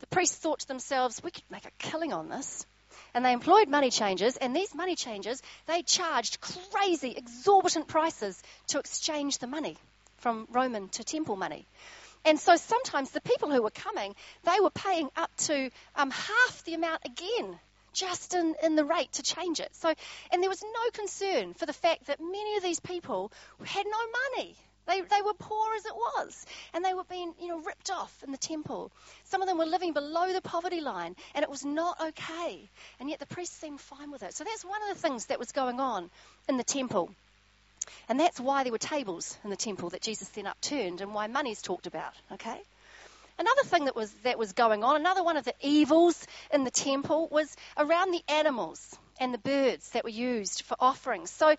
the 0.00 0.06
priests 0.08 0.36
thought 0.36 0.60
to 0.60 0.68
themselves, 0.68 1.22
we 1.22 1.30
could 1.30 1.44
make 1.50 1.64
a 1.64 1.70
killing 1.78 2.12
on 2.12 2.28
this 2.28 2.66
and 3.18 3.24
they 3.24 3.32
employed 3.32 3.68
money 3.68 3.90
changers, 3.90 4.36
and 4.36 4.54
these 4.54 4.72
money 4.76 4.94
changers, 4.94 5.42
they 5.66 5.82
charged 5.82 6.40
crazy, 6.40 7.14
exorbitant 7.16 7.88
prices 7.88 8.40
to 8.68 8.78
exchange 8.78 9.38
the 9.38 9.48
money 9.48 9.76
from 10.18 10.46
Roman 10.52 10.88
to 10.90 11.02
temple 11.02 11.34
money. 11.34 11.66
And 12.24 12.38
so 12.38 12.54
sometimes 12.54 13.10
the 13.10 13.20
people 13.20 13.50
who 13.50 13.60
were 13.60 13.72
coming, 13.72 14.14
they 14.44 14.60
were 14.60 14.70
paying 14.70 15.08
up 15.16 15.34
to 15.48 15.68
um, 15.96 16.12
half 16.12 16.62
the 16.64 16.74
amount 16.74 17.00
again, 17.04 17.58
just 17.92 18.34
in, 18.34 18.54
in 18.62 18.76
the 18.76 18.84
rate 18.84 19.10
to 19.14 19.24
change 19.24 19.58
it. 19.58 19.74
So, 19.74 19.92
and 20.30 20.40
there 20.40 20.48
was 20.48 20.62
no 20.62 20.90
concern 20.92 21.54
for 21.54 21.66
the 21.66 21.72
fact 21.72 22.06
that 22.06 22.20
many 22.20 22.56
of 22.56 22.62
these 22.62 22.78
people 22.78 23.32
had 23.64 23.84
no 23.84 23.98
money. 24.36 24.54
They, 24.88 25.02
they 25.02 25.22
were 25.22 25.34
poor 25.38 25.74
as 25.76 25.84
it 25.84 25.94
was, 25.94 26.46
and 26.72 26.82
they 26.82 26.94
were 26.94 27.04
being, 27.04 27.34
you 27.40 27.48
know, 27.48 27.58
ripped 27.58 27.90
off 27.90 28.12
in 28.24 28.32
the 28.32 28.38
temple. 28.38 28.90
Some 29.24 29.42
of 29.42 29.46
them 29.46 29.58
were 29.58 29.66
living 29.66 29.92
below 29.92 30.32
the 30.32 30.40
poverty 30.40 30.80
line, 30.80 31.14
and 31.34 31.42
it 31.42 31.50
was 31.50 31.64
not 31.64 32.00
okay. 32.00 32.68
And 32.98 33.10
yet 33.10 33.20
the 33.20 33.26
priests 33.26 33.56
seemed 33.56 33.80
fine 33.80 34.10
with 34.10 34.22
it. 34.22 34.34
So 34.34 34.44
that's 34.44 34.64
one 34.64 34.80
of 34.82 34.96
the 34.96 35.00
things 35.00 35.26
that 35.26 35.38
was 35.38 35.52
going 35.52 35.78
on 35.78 36.08
in 36.48 36.56
the 36.56 36.64
temple. 36.64 37.10
And 38.08 38.18
that's 38.18 38.40
why 38.40 38.62
there 38.62 38.72
were 38.72 38.78
tables 38.78 39.36
in 39.44 39.50
the 39.50 39.56
temple 39.56 39.90
that 39.90 40.00
Jesus 40.00 40.28
then 40.30 40.46
upturned, 40.46 41.02
and 41.02 41.12
why 41.12 41.26
money's 41.26 41.60
talked 41.60 41.86
about, 41.86 42.14
okay? 42.32 42.58
Another 43.38 43.62
thing 43.64 43.84
that 43.84 43.94
was, 43.94 44.10
that 44.24 44.38
was 44.38 44.52
going 44.52 44.82
on, 44.82 44.96
another 44.96 45.22
one 45.22 45.36
of 45.36 45.44
the 45.44 45.54
evils 45.60 46.26
in 46.52 46.64
the 46.64 46.70
temple 46.70 47.28
was 47.30 47.54
around 47.76 48.10
the 48.10 48.22
animals 48.28 48.96
and 49.20 49.32
the 49.32 49.38
birds 49.38 49.90
that 49.90 50.02
were 50.02 50.10
used 50.10 50.62
for 50.62 50.76
offerings. 50.80 51.30
So 51.30 51.54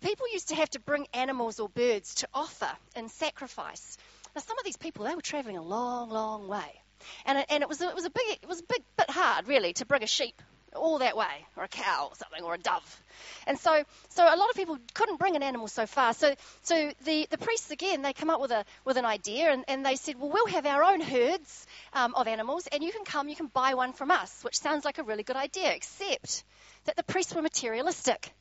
people 0.00 0.26
used 0.32 0.48
to 0.48 0.54
have 0.54 0.70
to 0.70 0.80
bring 0.80 1.06
animals 1.14 1.60
or 1.60 1.68
birds 1.68 2.16
to 2.16 2.28
offer 2.34 2.70
in 2.96 3.08
sacrifice. 3.08 3.96
Now, 4.34 4.42
some 4.42 4.58
of 4.58 4.64
these 4.64 4.76
people, 4.76 5.04
they 5.04 5.14
were 5.14 5.22
traveling 5.22 5.56
a 5.56 5.62
long, 5.62 6.10
long 6.10 6.48
way. 6.48 6.82
And 7.24 7.38
it, 7.38 7.46
and 7.50 7.62
it, 7.62 7.68
was, 7.68 7.80
it, 7.80 7.94
was 7.94 8.04
a 8.04 8.10
big, 8.10 8.38
it 8.42 8.48
was 8.48 8.60
a 8.60 8.64
big 8.64 8.82
bit 8.96 9.10
hard, 9.10 9.48
really, 9.48 9.72
to 9.74 9.86
bring 9.86 10.02
a 10.02 10.06
sheep 10.06 10.40
all 10.76 10.98
that 10.98 11.16
way, 11.16 11.46
or 11.56 11.64
a 11.64 11.68
cow 11.68 12.08
or 12.10 12.16
something, 12.16 12.44
or 12.44 12.54
a 12.54 12.58
dove. 12.58 13.02
And 13.46 13.58
so, 13.58 13.82
so 14.10 14.22
a 14.22 14.36
lot 14.36 14.50
of 14.50 14.56
people 14.56 14.78
couldn't 14.94 15.18
bring 15.18 15.34
an 15.34 15.42
animal 15.42 15.66
so 15.66 15.86
far. 15.86 16.14
So, 16.14 16.34
so 16.62 16.92
the, 17.04 17.26
the 17.28 17.38
priests, 17.38 17.70
again, 17.70 18.02
they 18.02 18.12
come 18.12 18.30
up 18.30 18.40
with, 18.40 18.52
a, 18.52 18.64
with 18.84 18.96
an 18.96 19.04
idea, 19.04 19.50
and, 19.50 19.64
and 19.66 19.84
they 19.84 19.96
said, 19.96 20.20
well, 20.20 20.30
we'll 20.30 20.46
have 20.46 20.66
our 20.66 20.84
own 20.84 21.00
herds 21.00 21.66
um, 21.92 22.14
of 22.14 22.28
animals, 22.28 22.68
and 22.70 22.84
you 22.84 22.92
can 22.92 23.04
come, 23.04 23.28
you 23.28 23.36
can 23.36 23.48
buy 23.48 23.74
one 23.74 23.92
from 23.92 24.10
us, 24.10 24.44
which 24.44 24.58
sounds 24.58 24.84
like 24.84 24.98
a 24.98 25.02
really 25.02 25.24
good 25.24 25.36
idea, 25.36 25.72
except 25.72 26.44
that 26.84 26.96
the 26.96 27.02
priests 27.02 27.34
were 27.34 27.42
materialistic. 27.42 28.32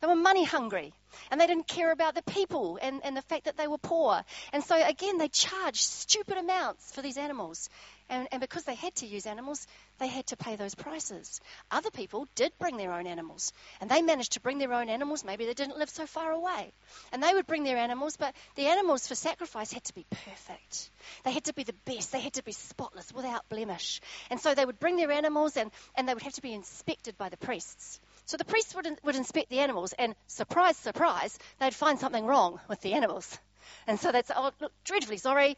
They 0.00 0.06
were 0.06 0.14
money 0.14 0.44
hungry 0.44 0.92
and 1.30 1.40
they 1.40 1.46
didn't 1.46 1.68
care 1.68 1.92
about 1.92 2.14
the 2.14 2.22
people 2.22 2.78
and, 2.80 3.00
and 3.04 3.16
the 3.16 3.22
fact 3.22 3.44
that 3.44 3.56
they 3.56 3.66
were 3.66 3.78
poor. 3.78 4.22
And 4.52 4.62
so, 4.62 4.80
again, 4.80 5.18
they 5.18 5.28
charged 5.28 5.80
stupid 5.80 6.36
amounts 6.36 6.92
for 6.92 7.02
these 7.02 7.16
animals. 7.16 7.68
And, 8.10 8.28
and, 8.32 8.40
because 8.40 8.64
they 8.64 8.74
had 8.74 8.94
to 8.96 9.06
use 9.06 9.26
animals, 9.26 9.66
they 9.98 10.08
had 10.08 10.26
to 10.26 10.36
pay 10.36 10.56
those 10.56 10.74
prices. 10.74 11.40
Other 11.70 11.90
people 11.90 12.28
did 12.34 12.52
bring 12.58 12.76
their 12.76 12.92
own 12.92 13.06
animals, 13.06 13.50
and 13.80 13.90
they 13.90 14.02
managed 14.02 14.32
to 14.32 14.40
bring 14.40 14.58
their 14.58 14.74
own 14.74 14.90
animals. 14.90 15.24
Maybe 15.24 15.46
they 15.46 15.54
didn't 15.54 15.78
live 15.78 15.88
so 15.88 16.06
far 16.06 16.30
away. 16.30 16.72
And 17.12 17.22
they 17.22 17.32
would 17.32 17.46
bring 17.46 17.64
their 17.64 17.78
animals, 17.78 18.18
but 18.18 18.34
the 18.56 18.66
animals 18.66 19.08
for 19.08 19.14
sacrifice 19.14 19.72
had 19.72 19.84
to 19.84 19.94
be 19.94 20.04
perfect. 20.10 20.90
They 21.24 21.32
had 21.32 21.44
to 21.44 21.54
be 21.54 21.64
the 21.64 21.74
best. 21.86 22.12
They 22.12 22.20
had 22.20 22.34
to 22.34 22.44
be 22.44 22.52
spotless, 22.52 23.10
without 23.10 23.48
blemish. 23.48 24.02
And 24.28 24.38
so 24.38 24.54
they 24.54 24.66
would 24.66 24.78
bring 24.78 24.96
their 24.96 25.10
animals, 25.10 25.56
and, 25.56 25.70
and 25.94 26.06
they 26.06 26.12
would 26.12 26.24
have 26.24 26.34
to 26.34 26.42
be 26.42 26.52
inspected 26.52 27.16
by 27.16 27.30
the 27.30 27.38
priests. 27.38 28.00
So 28.26 28.36
the 28.36 28.44
priests 28.44 28.74
would, 28.74 28.86
would 29.04 29.16
inspect 29.16 29.50
the 29.50 29.60
animals, 29.60 29.92
and 29.98 30.14
surprise, 30.26 30.76
surprise, 30.76 31.38
they'd 31.60 31.74
find 31.74 31.98
something 31.98 32.24
wrong 32.24 32.60
with 32.68 32.80
the 32.80 32.94
animals. 32.94 33.38
And 33.86 34.00
so 34.00 34.12
they'd 34.12 34.26
say, 34.26 34.34
oh, 34.36 34.50
look, 34.60 34.72
dreadfully 34.84 35.18
sorry. 35.18 35.56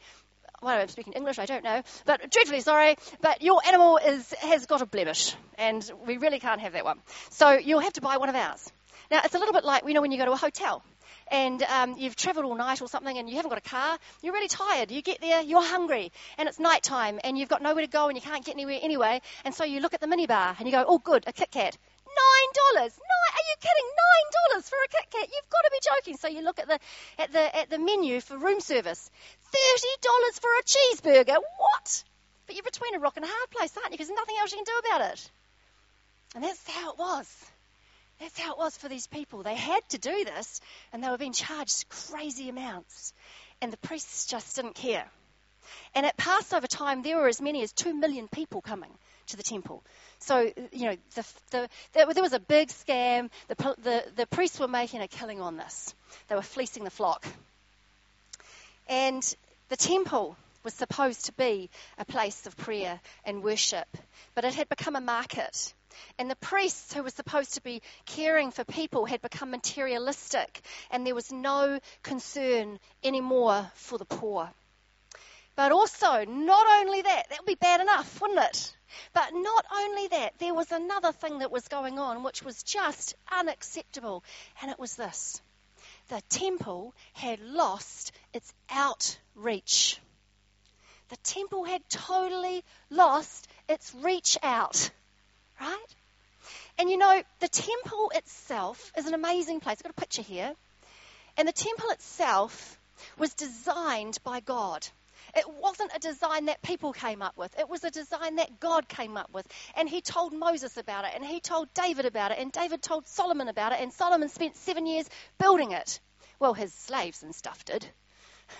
Why 0.60 0.74
Well, 0.74 0.82
I'm 0.82 0.88
speaking 0.88 1.12
English, 1.12 1.38
I 1.38 1.46
don't 1.46 1.64
know. 1.64 1.82
But 2.06 2.30
dreadfully 2.30 2.60
sorry, 2.60 2.96
but 3.20 3.42
your 3.42 3.60
animal 3.66 3.98
is, 3.98 4.32
has 4.40 4.66
got 4.66 4.82
a 4.82 4.86
blemish, 4.86 5.34
and 5.58 5.88
we 6.06 6.16
really 6.16 6.40
can't 6.40 6.60
have 6.60 6.72
that 6.72 6.84
one. 6.84 6.98
So 7.30 7.52
you'll 7.52 7.80
have 7.80 7.92
to 7.94 8.00
buy 8.00 8.16
one 8.16 8.28
of 8.28 8.34
ours. 8.34 8.72
Now, 9.10 9.20
it's 9.24 9.34
a 9.34 9.38
little 9.38 9.54
bit 9.54 9.64
like, 9.64 9.84
you 9.86 9.94
know, 9.94 10.00
when 10.00 10.10
you 10.10 10.18
go 10.18 10.24
to 10.24 10.32
a 10.32 10.36
hotel 10.36 10.82
and 11.30 11.62
um, 11.62 11.96
you've 11.98 12.16
travelled 12.16 12.44
all 12.44 12.56
night 12.56 12.82
or 12.82 12.88
something 12.88 13.16
and 13.16 13.28
you 13.28 13.36
haven't 13.36 13.50
got 13.50 13.58
a 13.58 13.68
car, 13.68 13.98
you're 14.22 14.32
really 14.32 14.48
tired. 14.48 14.90
You 14.90 15.02
get 15.02 15.20
there, 15.20 15.42
you're 15.42 15.62
hungry, 15.62 16.10
and 16.38 16.48
it's 16.48 16.58
night 16.58 16.82
time 16.82 17.20
and 17.22 17.38
you've 17.38 17.48
got 17.48 17.62
nowhere 17.62 17.84
to 17.84 17.90
go 17.90 18.08
and 18.08 18.16
you 18.16 18.22
can't 18.22 18.44
get 18.44 18.54
anywhere 18.54 18.78
anyway. 18.82 19.20
And 19.44 19.54
so 19.54 19.64
you 19.64 19.80
look 19.80 19.94
at 19.94 20.00
the 20.00 20.06
minibar 20.06 20.58
and 20.58 20.66
you 20.66 20.72
go, 20.72 20.84
oh, 20.86 20.98
good, 20.98 21.24
a 21.26 21.32
Kit 21.32 21.50
Kat. 21.50 21.76
Nine 22.16 22.50
dollars. 22.54 22.92
Nine? 22.96 23.32
Are 23.36 23.46
you 23.48 23.56
kidding? 23.60 23.88
Nine 23.92 24.28
dollars 24.38 24.68
for 24.68 24.76
a 24.76 24.88
Kit 24.88 25.10
Kat? 25.10 25.28
You've 25.28 25.50
got 25.50 25.62
to 25.64 25.70
be 25.70 25.80
joking. 25.82 26.16
So 26.16 26.28
you 26.28 26.42
look 26.42 26.58
at 26.58 26.68
the 26.68 26.78
at 27.18 27.32
the 27.32 27.56
at 27.56 27.70
the 27.70 27.78
menu 27.78 28.20
for 28.20 28.38
room 28.38 28.60
service. 28.60 29.10
Thirty 29.42 29.94
dollars 30.02 30.38
for 30.38 30.50
a 30.50 30.62
cheeseburger. 30.64 31.36
What? 31.58 32.04
But 32.46 32.56
you're 32.56 32.62
between 32.62 32.94
a 32.94 32.98
rock 32.98 33.16
and 33.16 33.24
a 33.24 33.28
hard 33.28 33.50
place, 33.50 33.76
aren't 33.76 33.90
you? 33.90 33.98
Because 33.98 34.08
there's 34.08 34.18
nothing 34.18 34.36
else 34.40 34.52
you 34.52 34.58
can 34.58 34.64
do 34.64 34.88
about 34.88 35.12
it. 35.12 35.30
And 36.34 36.44
that's 36.44 36.70
how 36.70 36.92
it 36.92 36.98
was. 36.98 37.44
That's 38.20 38.38
how 38.38 38.52
it 38.52 38.58
was 38.58 38.76
for 38.76 38.88
these 38.88 39.06
people. 39.06 39.42
They 39.42 39.54
had 39.54 39.86
to 39.90 39.98
do 39.98 40.24
this, 40.24 40.60
and 40.92 41.02
they 41.02 41.08
were 41.08 41.18
being 41.18 41.32
charged 41.32 41.88
crazy 41.88 42.48
amounts. 42.48 43.12
And 43.60 43.72
the 43.72 43.76
priests 43.78 44.26
just 44.26 44.56
didn't 44.56 44.74
care. 44.74 45.06
And 45.94 46.06
at 46.06 46.16
Passover 46.16 46.66
time, 46.66 47.02
there 47.02 47.16
were 47.16 47.28
as 47.28 47.40
many 47.40 47.62
as 47.62 47.72
two 47.72 47.94
million 47.94 48.28
people 48.28 48.60
coming 48.60 48.92
to 49.28 49.36
the 49.36 49.42
temple. 49.42 49.82
So, 50.18 50.52
you 50.72 50.86
know, 50.86 50.96
the, 51.14 51.26
the, 51.50 51.68
there, 51.92 52.06
there 52.12 52.22
was 52.22 52.32
a 52.32 52.40
big 52.40 52.68
scam. 52.68 53.30
The, 53.48 53.74
the, 53.82 54.04
the 54.16 54.26
priests 54.26 54.58
were 54.58 54.68
making 54.68 55.00
a 55.02 55.08
killing 55.08 55.40
on 55.40 55.56
this, 55.56 55.94
they 56.28 56.34
were 56.34 56.42
fleecing 56.42 56.84
the 56.84 56.90
flock. 56.90 57.26
And 58.88 59.22
the 59.68 59.76
temple 59.76 60.36
was 60.62 60.74
supposed 60.74 61.26
to 61.26 61.32
be 61.32 61.70
a 61.98 62.04
place 62.04 62.46
of 62.46 62.56
prayer 62.56 63.00
and 63.24 63.42
worship, 63.42 63.88
but 64.34 64.44
it 64.44 64.54
had 64.54 64.68
become 64.68 64.96
a 64.96 65.00
market. 65.00 65.74
And 66.18 66.30
the 66.30 66.36
priests 66.36 66.92
who 66.92 67.02
were 67.02 67.10
supposed 67.10 67.54
to 67.54 67.62
be 67.62 67.82
caring 68.04 68.50
for 68.50 68.64
people 68.64 69.06
had 69.06 69.22
become 69.22 69.50
materialistic, 69.50 70.60
and 70.90 71.06
there 71.06 71.14
was 71.14 71.32
no 71.32 71.78
concern 72.02 72.78
anymore 73.02 73.70
for 73.74 73.96
the 73.96 74.04
poor. 74.04 74.50
But 75.56 75.72
also, 75.72 76.24
not 76.24 76.66
only 76.80 77.02
that, 77.02 77.30
that 77.30 77.38
would 77.40 77.46
be 77.46 77.54
bad 77.54 77.80
enough, 77.80 78.20
wouldn't 78.20 78.40
it? 78.40 78.75
But 79.12 79.30
not 79.32 79.66
only 79.72 80.08
that, 80.08 80.38
there 80.38 80.54
was 80.54 80.72
another 80.72 81.12
thing 81.12 81.38
that 81.38 81.50
was 81.50 81.68
going 81.68 81.98
on 81.98 82.22
which 82.22 82.42
was 82.42 82.62
just 82.62 83.14
unacceptable, 83.30 84.24
and 84.62 84.70
it 84.70 84.78
was 84.78 84.96
this 84.96 85.40
the 86.08 86.22
temple 86.28 86.94
had 87.14 87.40
lost 87.40 88.12
its 88.32 88.52
outreach. 88.70 90.00
The 91.08 91.16
temple 91.18 91.64
had 91.64 91.88
totally 91.88 92.64
lost 92.90 93.48
its 93.68 93.94
reach 93.94 94.38
out, 94.42 94.90
right? 95.60 95.86
And 96.78 96.90
you 96.90 96.96
know, 96.96 97.22
the 97.40 97.48
temple 97.48 98.12
itself 98.14 98.92
is 98.96 99.06
an 99.06 99.14
amazing 99.14 99.60
place. 99.60 99.78
I've 99.78 99.84
got 99.84 99.90
a 99.90 100.00
picture 100.00 100.22
here. 100.22 100.54
And 101.36 101.46
the 101.46 101.52
temple 101.52 101.90
itself 101.90 102.78
was 103.18 103.34
designed 103.34 104.18
by 104.24 104.40
God. 104.40 104.86
It 105.36 105.48
wasn't 105.60 105.92
a 105.94 105.98
design 105.98 106.46
that 106.46 106.62
people 106.62 106.92
came 106.92 107.20
up 107.20 107.36
with. 107.36 107.56
It 107.58 107.68
was 107.68 107.84
a 107.84 107.90
design 107.90 108.36
that 108.36 108.58
God 108.58 108.88
came 108.88 109.16
up 109.18 109.30
with. 109.32 109.46
And 109.76 109.88
he 109.88 110.00
told 110.00 110.32
Moses 110.32 110.76
about 110.78 111.04
it, 111.04 111.12
and 111.14 111.24
he 111.24 111.40
told 111.40 111.72
David 111.74 112.06
about 112.06 112.32
it, 112.32 112.38
and 112.38 112.50
David 112.50 112.82
told 112.82 113.06
Solomon 113.06 113.48
about 113.48 113.72
it, 113.72 113.80
and 113.80 113.92
Solomon 113.92 114.30
spent 114.30 114.56
seven 114.56 114.86
years 114.86 115.08
building 115.38 115.72
it. 115.72 116.00
Well, 116.38 116.54
his 116.54 116.72
slaves 116.72 117.22
and 117.22 117.34
stuff 117.34 117.64
did. 117.64 117.86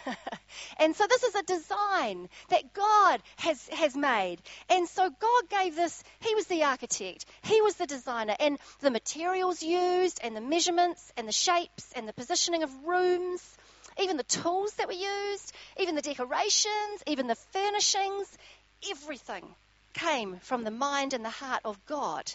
and 0.78 0.95
so 0.97 1.06
this 1.06 1.23
is 1.23 1.35
a 1.35 1.42
design 1.42 2.28
that 2.49 2.73
God 2.73 3.23
has, 3.37 3.68
has 3.68 3.97
made. 3.97 4.38
And 4.68 4.88
so 4.88 5.09
God 5.09 5.49
gave 5.49 5.76
this, 5.76 6.02
He 6.21 6.35
was 6.35 6.47
the 6.47 6.64
architect, 6.64 7.25
He 7.42 7.61
was 7.61 7.76
the 7.76 7.87
designer, 7.87 8.37
and 8.38 8.59
the 8.80 8.90
materials 8.90 9.62
used, 9.62 10.21
and 10.23 10.37
the 10.37 10.40
measurements, 10.40 11.12
and 11.16 11.26
the 11.26 11.33
shapes, 11.33 11.92
and 11.95 12.09
the 12.09 12.12
positioning 12.12 12.62
of 12.62 12.85
rooms, 12.85 13.56
even 14.00 14.17
the 14.17 14.25
tools 14.25 14.73
that 14.75 14.87
were 14.87 14.93
used, 14.93 15.53
even 15.79 15.95
the 15.95 16.03
decorations, 16.03 17.03
even 17.07 17.26
the 17.26 17.35
furnishings, 17.35 18.38
everything 18.91 19.55
came 19.95 20.38
from 20.41 20.65
the 20.65 20.71
mind 20.71 21.15
and 21.15 21.25
the 21.25 21.31
heart 21.31 21.62
of 21.65 21.85
God. 21.87 22.31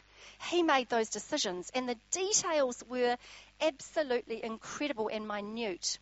He 0.49 0.63
made 0.63 0.89
those 0.89 1.09
decisions, 1.09 1.71
and 1.75 1.87
the 1.87 1.97
details 2.11 2.83
were 2.89 3.17
absolutely 3.61 4.43
incredible 4.43 5.09
and 5.11 5.27
minute. 5.27 5.99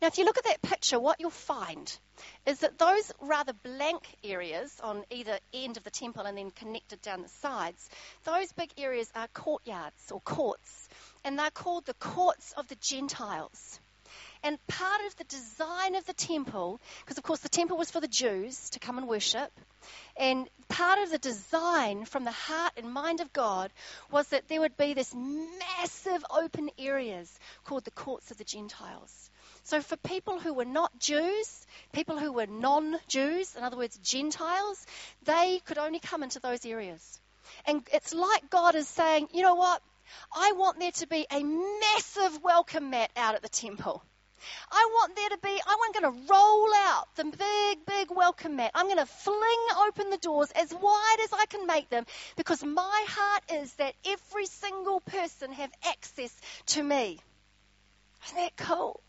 Now, 0.00 0.08
if 0.08 0.18
you 0.18 0.24
look 0.24 0.38
at 0.38 0.44
that 0.44 0.62
picture, 0.62 0.98
what 0.98 1.20
you'll 1.20 1.30
find 1.30 1.96
is 2.44 2.58
that 2.60 2.78
those 2.78 3.12
rather 3.20 3.52
blank 3.52 4.02
areas 4.24 4.80
on 4.82 5.04
either 5.10 5.38
end 5.54 5.76
of 5.76 5.84
the 5.84 5.90
temple 5.90 6.24
and 6.24 6.36
then 6.36 6.50
connected 6.50 7.00
down 7.02 7.22
the 7.22 7.28
sides, 7.28 7.88
those 8.24 8.50
big 8.52 8.70
areas 8.76 9.10
are 9.14 9.28
courtyards 9.28 10.10
or 10.10 10.20
courts, 10.20 10.88
and 11.24 11.38
they're 11.38 11.50
called 11.50 11.86
the 11.86 11.94
courts 11.94 12.52
of 12.56 12.66
the 12.66 12.74
Gentiles. 12.76 13.78
And 14.44 14.58
part 14.66 15.00
of 15.06 15.16
the 15.16 15.24
design 15.24 15.94
of 15.94 16.04
the 16.06 16.12
temple, 16.12 16.80
because 17.00 17.18
of 17.18 17.24
course 17.24 17.40
the 17.40 17.48
temple 17.48 17.76
was 17.76 17.90
for 17.90 18.00
the 18.00 18.08
Jews 18.08 18.70
to 18.70 18.80
come 18.80 18.98
and 18.98 19.08
worship, 19.08 19.52
and 20.16 20.48
part 20.68 20.98
of 20.98 21.10
the 21.10 21.18
design 21.18 22.04
from 22.04 22.24
the 22.24 22.32
heart 22.32 22.72
and 22.76 22.92
mind 22.92 23.20
of 23.20 23.32
God 23.32 23.72
was 24.10 24.28
that 24.28 24.48
there 24.48 24.60
would 24.60 24.76
be 24.76 24.94
this 24.94 25.14
massive 25.14 26.24
open 26.30 26.70
areas 26.78 27.38
called 27.64 27.84
the 27.84 27.90
courts 27.90 28.30
of 28.30 28.38
the 28.38 28.44
Gentiles. 28.44 29.30
So, 29.64 29.80
for 29.80 29.96
people 29.96 30.40
who 30.40 30.54
were 30.54 30.64
not 30.64 30.98
Jews, 30.98 31.66
people 31.92 32.18
who 32.18 32.32
were 32.32 32.46
non 32.46 32.96
Jews, 33.06 33.54
in 33.54 33.62
other 33.62 33.76
words, 33.76 33.96
Gentiles, 33.98 34.84
they 35.24 35.60
could 35.64 35.78
only 35.78 36.00
come 36.00 36.22
into 36.22 36.40
those 36.40 36.66
areas. 36.66 37.20
And 37.66 37.86
it's 37.92 38.12
like 38.12 38.50
God 38.50 38.74
is 38.74 38.88
saying, 38.88 39.28
you 39.32 39.42
know 39.42 39.54
what? 39.54 39.82
I 40.34 40.52
want 40.52 40.80
there 40.80 40.90
to 40.90 41.06
be 41.06 41.26
a 41.30 41.42
massive 41.42 42.42
welcome 42.42 42.90
mat 42.90 43.10
out 43.16 43.34
at 43.34 43.42
the 43.42 43.48
temple. 43.48 44.02
I 44.70 44.88
want 44.92 45.16
there 45.16 45.28
to 45.30 45.38
be, 45.38 45.60
I'm 45.66 45.92
going 45.92 46.12
to 46.12 46.32
roll 46.32 46.68
out 46.74 47.14
the 47.16 47.24
big, 47.24 47.86
big 47.86 48.10
welcome 48.10 48.56
mat. 48.56 48.70
I'm 48.74 48.86
going 48.86 48.98
to 48.98 49.06
fling 49.06 49.66
open 49.86 50.10
the 50.10 50.18
doors 50.18 50.50
as 50.54 50.72
wide 50.72 51.16
as 51.22 51.32
I 51.32 51.46
can 51.46 51.66
make 51.66 51.88
them 51.90 52.06
because 52.36 52.64
my 52.64 53.04
heart 53.08 53.42
is 53.52 53.74
that 53.74 53.94
every 54.06 54.46
single 54.46 55.00
person 55.00 55.52
have 55.52 55.70
access 55.86 56.34
to 56.66 56.82
me. 56.82 57.20
Isn't 58.26 58.36
that 58.36 58.56
cool? 58.56 59.00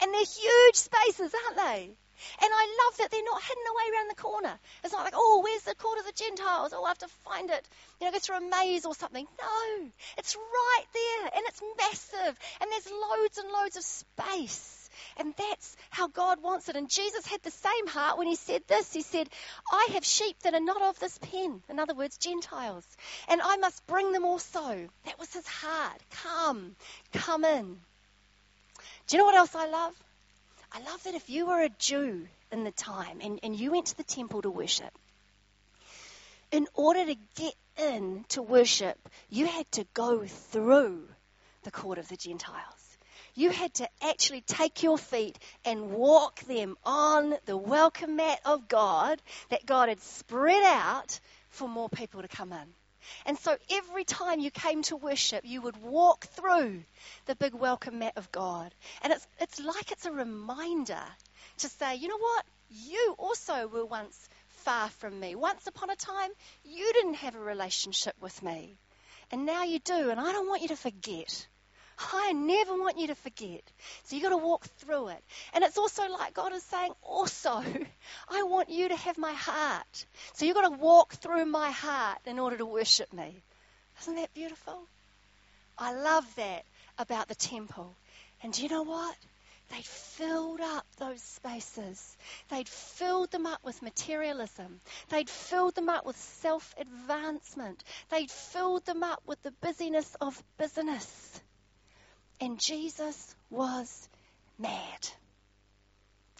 And 0.00 0.12
they're 0.12 0.20
huge 0.20 0.74
spaces, 0.74 1.32
aren't 1.46 1.56
they? 1.56 1.96
And 2.42 2.50
I 2.52 2.84
love 2.84 2.98
that 2.98 3.10
they're 3.10 3.24
not 3.24 3.42
hidden 3.42 3.64
away 3.70 3.82
around 3.92 4.10
the 4.10 4.22
corner. 4.22 4.58
It's 4.84 4.92
not 4.92 5.04
like, 5.04 5.14
oh, 5.16 5.40
where's 5.44 5.62
the 5.62 5.74
court 5.74 5.98
of 5.98 6.06
the 6.06 6.12
Gentiles? 6.12 6.72
Oh, 6.74 6.84
I 6.84 6.88
have 6.88 6.98
to 6.98 7.08
find 7.24 7.50
it. 7.50 7.68
You 8.00 8.06
know, 8.06 8.12
go 8.12 8.18
through 8.18 8.36
a 8.36 8.50
maze 8.50 8.84
or 8.84 8.94
something. 8.94 9.26
No, 9.40 9.88
it's 10.16 10.36
right 10.36 10.86
there, 10.92 11.30
and 11.34 11.44
it's 11.46 11.62
massive, 11.78 12.38
and 12.60 12.70
there's 12.70 12.90
loads 12.90 13.38
and 13.38 13.50
loads 13.50 13.76
of 13.76 13.84
space. 13.84 14.74
And 15.16 15.34
that's 15.36 15.76
how 15.90 16.08
God 16.08 16.42
wants 16.42 16.68
it. 16.68 16.76
And 16.76 16.88
Jesus 16.88 17.26
had 17.26 17.42
the 17.42 17.50
same 17.50 17.86
heart 17.86 18.18
when 18.18 18.26
he 18.26 18.34
said 18.34 18.62
this. 18.66 18.92
He 18.92 19.02
said, 19.02 19.28
I 19.70 19.88
have 19.92 20.04
sheep 20.04 20.36
that 20.40 20.54
are 20.54 20.60
not 20.60 20.82
of 20.82 20.98
this 20.98 21.18
pen. 21.18 21.62
In 21.68 21.78
other 21.78 21.94
words, 21.94 22.18
Gentiles. 22.18 22.84
And 23.28 23.40
I 23.40 23.56
must 23.56 23.86
bring 23.86 24.12
them 24.12 24.24
also. 24.24 24.88
That 25.04 25.18
was 25.18 25.32
his 25.32 25.46
heart. 25.46 26.02
Come, 26.10 26.74
come 27.12 27.44
in. 27.44 27.78
Do 29.06 29.16
you 29.16 29.18
know 29.18 29.26
what 29.26 29.36
else 29.36 29.54
I 29.54 29.66
love? 29.68 29.94
I 30.72 30.80
love 30.80 31.02
that 31.04 31.14
if 31.14 31.30
you 31.30 31.46
were 31.46 31.62
a 31.62 31.70
Jew 31.70 32.28
in 32.52 32.64
the 32.64 32.70
time 32.70 33.20
and, 33.22 33.40
and 33.42 33.58
you 33.58 33.72
went 33.72 33.86
to 33.86 33.96
the 33.96 34.04
temple 34.04 34.42
to 34.42 34.50
worship, 34.50 34.92
in 36.50 36.66
order 36.74 37.04
to 37.04 37.16
get 37.36 37.54
in 37.76 38.24
to 38.30 38.42
worship, 38.42 38.96
you 39.28 39.46
had 39.46 39.70
to 39.72 39.86
go 39.94 40.24
through 40.26 41.08
the 41.62 41.70
court 41.70 41.98
of 41.98 42.08
the 42.08 42.16
Gentiles. 42.16 42.98
You 43.34 43.50
had 43.50 43.74
to 43.74 43.88
actually 44.02 44.40
take 44.40 44.82
your 44.82 44.98
feet 44.98 45.38
and 45.64 45.90
walk 45.92 46.40
them 46.40 46.76
on 46.84 47.36
the 47.46 47.56
welcome 47.56 48.16
mat 48.16 48.40
of 48.44 48.66
God 48.68 49.22
that 49.50 49.66
God 49.66 49.88
had 49.88 50.00
spread 50.00 50.64
out 50.64 51.20
for 51.50 51.68
more 51.68 51.88
people 51.88 52.22
to 52.22 52.28
come 52.28 52.52
in. 52.52 52.74
And 53.26 53.38
so 53.38 53.56
every 53.70 54.04
time 54.04 54.40
you 54.40 54.50
came 54.50 54.82
to 54.84 54.96
worship, 54.96 55.44
you 55.44 55.62
would 55.62 55.76
walk 55.76 56.26
through 56.26 56.84
the 57.26 57.36
big 57.36 57.54
welcome 57.54 57.98
mat 57.98 58.14
of 58.16 58.30
God. 58.32 58.74
And 59.02 59.12
it's, 59.12 59.26
it's 59.40 59.60
like 59.60 59.92
it's 59.92 60.06
a 60.06 60.12
reminder 60.12 61.02
to 61.58 61.68
say, 61.68 61.96
you 61.96 62.08
know 62.08 62.18
what? 62.18 62.44
You 62.70 63.14
also 63.18 63.66
were 63.66 63.86
once 63.86 64.28
far 64.48 64.88
from 64.90 65.18
me. 65.18 65.34
Once 65.34 65.66
upon 65.66 65.90
a 65.90 65.96
time, 65.96 66.30
you 66.64 66.92
didn't 66.92 67.14
have 67.14 67.34
a 67.34 67.40
relationship 67.40 68.14
with 68.20 68.42
me. 68.42 68.76
And 69.30 69.46
now 69.46 69.64
you 69.64 69.78
do, 69.78 70.10
and 70.10 70.18
I 70.18 70.32
don't 70.32 70.48
want 70.48 70.62
you 70.62 70.68
to 70.68 70.76
forget. 70.76 71.46
I 71.98 72.32
never 72.32 72.74
want 72.74 72.98
you 72.98 73.08
to 73.08 73.14
forget. 73.14 73.62
So 74.04 74.14
you've 74.14 74.22
got 74.22 74.30
to 74.30 74.36
walk 74.36 74.64
through 74.78 75.08
it. 75.08 75.22
And 75.52 75.64
it's 75.64 75.78
also 75.78 76.08
like 76.08 76.34
God 76.34 76.52
is 76.52 76.62
saying, 76.62 76.92
also, 77.02 77.50
I 78.28 78.42
want 78.44 78.70
you 78.70 78.88
to 78.88 78.96
have 78.96 79.18
my 79.18 79.32
heart. 79.32 80.06
So 80.34 80.46
you've 80.46 80.54
got 80.54 80.68
to 80.68 80.78
walk 80.78 81.14
through 81.14 81.46
my 81.46 81.70
heart 81.70 82.18
in 82.26 82.38
order 82.38 82.56
to 82.58 82.66
worship 82.66 83.12
me. 83.12 83.42
Isn't 84.02 84.14
that 84.16 84.32
beautiful? 84.32 84.80
I 85.76 85.92
love 85.92 86.24
that 86.36 86.64
about 86.98 87.28
the 87.28 87.34
temple. 87.34 87.94
And 88.42 88.52
do 88.52 88.62
you 88.62 88.68
know 88.68 88.82
what? 88.82 89.16
They'd 89.70 89.84
filled 89.84 90.60
up 90.60 90.86
those 90.96 91.20
spaces. 91.20 92.16
They'd 92.48 92.68
filled 92.68 93.30
them 93.30 93.44
up 93.44 93.62
with 93.64 93.82
materialism. 93.82 94.80
They'd 95.10 95.28
filled 95.28 95.74
them 95.74 95.88
up 95.88 96.06
with 96.06 96.16
self 96.16 96.74
advancement. 96.78 97.84
They'd 98.08 98.30
filled 98.30 98.86
them 98.86 99.02
up 99.02 99.22
with 99.26 99.42
the 99.42 99.50
busyness 99.60 100.16
of 100.20 100.42
business. 100.56 101.40
And 102.40 102.58
Jesus 102.58 103.34
was 103.50 104.08
mad. 104.58 105.08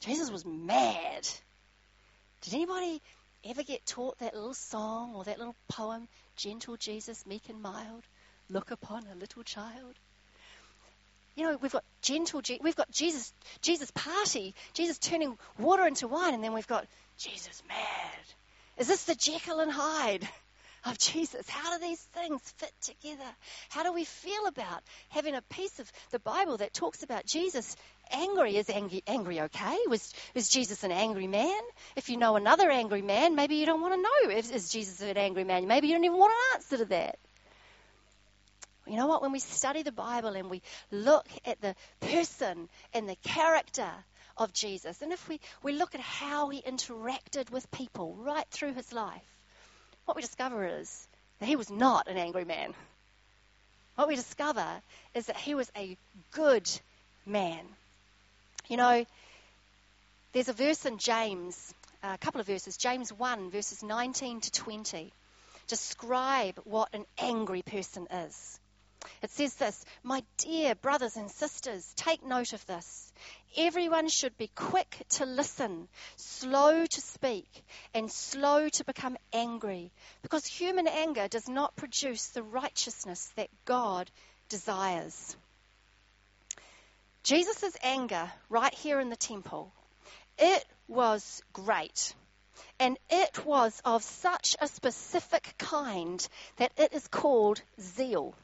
Jesus 0.00 0.30
was 0.30 0.44
mad. 0.44 1.28
Did 2.42 2.54
anybody 2.54 3.02
ever 3.44 3.62
get 3.62 3.84
taught 3.84 4.18
that 4.18 4.34
little 4.34 4.54
song 4.54 5.14
or 5.14 5.24
that 5.24 5.38
little 5.38 5.56
poem, 5.68 6.06
Gentle 6.36 6.76
Jesus, 6.76 7.26
meek 7.26 7.48
and 7.48 7.60
mild, 7.60 8.04
look 8.48 8.70
upon 8.70 9.04
a 9.06 9.16
little 9.16 9.42
child? 9.42 9.94
You 11.34 11.44
know, 11.44 11.58
we've 11.60 11.72
got 11.72 11.84
gentle, 12.02 12.42
we've 12.60 12.76
got 12.76 12.90
Jesus, 12.90 13.32
Jesus 13.60 13.90
party, 13.92 14.54
Jesus 14.72 14.98
turning 14.98 15.38
water 15.58 15.86
into 15.86 16.08
wine, 16.08 16.34
and 16.34 16.42
then 16.42 16.52
we've 16.52 16.66
got 16.66 16.86
Jesus 17.16 17.62
mad. 17.68 18.24
Is 18.76 18.88
this 18.88 19.04
the 19.04 19.14
Jekyll 19.14 19.60
and 19.60 19.70
Hyde? 19.70 20.28
of 20.88 20.98
Jesus. 20.98 21.48
How 21.48 21.76
do 21.76 21.86
these 21.86 22.00
things 22.00 22.40
fit 22.56 22.72
together? 22.80 23.30
How 23.68 23.82
do 23.82 23.92
we 23.92 24.04
feel 24.04 24.46
about 24.46 24.82
having 25.10 25.34
a 25.34 25.42
piece 25.42 25.78
of 25.78 25.90
the 26.10 26.18
Bible 26.18 26.56
that 26.58 26.72
talks 26.72 27.02
about 27.02 27.26
Jesus 27.26 27.76
angry? 28.10 28.56
Is 28.56 28.70
angry, 28.70 29.02
angry 29.06 29.40
okay? 29.42 29.76
Was, 29.88 30.12
was 30.34 30.48
Jesus 30.48 30.84
an 30.84 30.92
angry 30.92 31.26
man? 31.26 31.60
If 31.96 32.08
you 32.08 32.16
know 32.16 32.36
another 32.36 32.70
angry 32.70 33.02
man, 33.02 33.34
maybe 33.34 33.56
you 33.56 33.66
don't 33.66 33.80
want 33.80 33.94
to 33.94 34.02
know 34.02 34.36
if 34.36 34.52
is 34.52 34.70
Jesus 34.70 35.00
an 35.00 35.16
angry 35.16 35.44
man. 35.44 35.66
Maybe 35.66 35.88
you 35.88 35.94
don't 35.94 36.04
even 36.04 36.18
want 36.18 36.32
an 36.32 36.56
answer 36.56 36.76
to 36.78 36.84
that. 36.86 37.18
You 38.86 38.96
know 38.96 39.06
what? 39.06 39.20
When 39.20 39.32
we 39.32 39.38
study 39.38 39.82
the 39.82 39.92
Bible 39.92 40.30
and 40.30 40.48
we 40.48 40.62
look 40.90 41.26
at 41.44 41.60
the 41.60 41.74
person 42.00 42.68
and 42.94 43.08
the 43.08 43.16
character 43.16 43.90
of 44.36 44.52
Jesus, 44.54 45.02
and 45.02 45.12
if 45.12 45.28
we, 45.28 45.40
we 45.62 45.72
look 45.72 45.94
at 45.94 46.00
how 46.00 46.48
he 46.48 46.62
interacted 46.62 47.50
with 47.50 47.70
people 47.70 48.14
right 48.18 48.46
through 48.50 48.72
his 48.72 48.90
life, 48.92 49.37
what 50.08 50.16
we 50.16 50.22
discover 50.22 50.66
is 50.66 51.06
that 51.38 51.46
he 51.46 51.54
was 51.54 51.70
not 51.70 52.08
an 52.08 52.16
angry 52.16 52.46
man. 52.46 52.72
What 53.94 54.08
we 54.08 54.16
discover 54.16 54.66
is 55.14 55.26
that 55.26 55.36
he 55.36 55.54
was 55.54 55.70
a 55.76 55.98
good 56.32 56.66
man. 57.26 57.60
You 58.68 58.78
know, 58.78 59.04
there's 60.32 60.48
a 60.48 60.54
verse 60.54 60.86
in 60.86 60.96
James, 60.96 61.74
a 62.02 62.16
couple 62.16 62.40
of 62.40 62.46
verses, 62.46 62.78
James 62.78 63.12
1, 63.12 63.50
verses 63.50 63.82
19 63.82 64.40
to 64.40 64.50
20, 64.50 65.12
describe 65.66 66.58
what 66.64 66.88
an 66.94 67.04
angry 67.18 67.60
person 67.60 68.06
is. 68.10 68.58
It 69.22 69.30
says 69.30 69.54
this 69.54 69.84
My 70.02 70.24
dear 70.38 70.74
brothers 70.74 71.16
and 71.16 71.30
sisters, 71.30 71.92
take 71.96 72.24
note 72.24 72.52
of 72.52 72.64
this. 72.66 73.12
Everyone 73.56 74.08
should 74.08 74.36
be 74.36 74.50
quick 74.54 75.04
to 75.10 75.26
listen, 75.26 75.88
slow 76.16 76.84
to 76.84 77.00
speak, 77.00 77.64
and 77.94 78.10
slow 78.10 78.68
to 78.68 78.84
become 78.84 79.16
angry, 79.32 79.92
because 80.22 80.46
human 80.46 80.86
anger 80.86 81.28
does 81.28 81.48
not 81.48 81.76
produce 81.76 82.26
the 82.28 82.42
righteousness 82.42 83.32
that 83.36 83.50
God 83.64 84.10
desires. 84.48 85.36
Jesus' 87.22 87.76
anger 87.82 88.30
right 88.48 88.74
here 88.74 89.00
in 89.00 89.10
the 89.10 89.16
temple, 89.16 89.72
it 90.38 90.64
was 90.86 91.42
great. 91.52 92.14
And 92.80 92.98
it 93.10 93.44
was 93.44 93.80
of 93.84 94.02
such 94.02 94.56
a 94.60 94.68
specific 94.68 95.54
kind 95.58 96.26
that 96.56 96.72
it 96.76 96.92
is 96.92 97.06
called 97.08 97.60
zeal. 97.80 98.34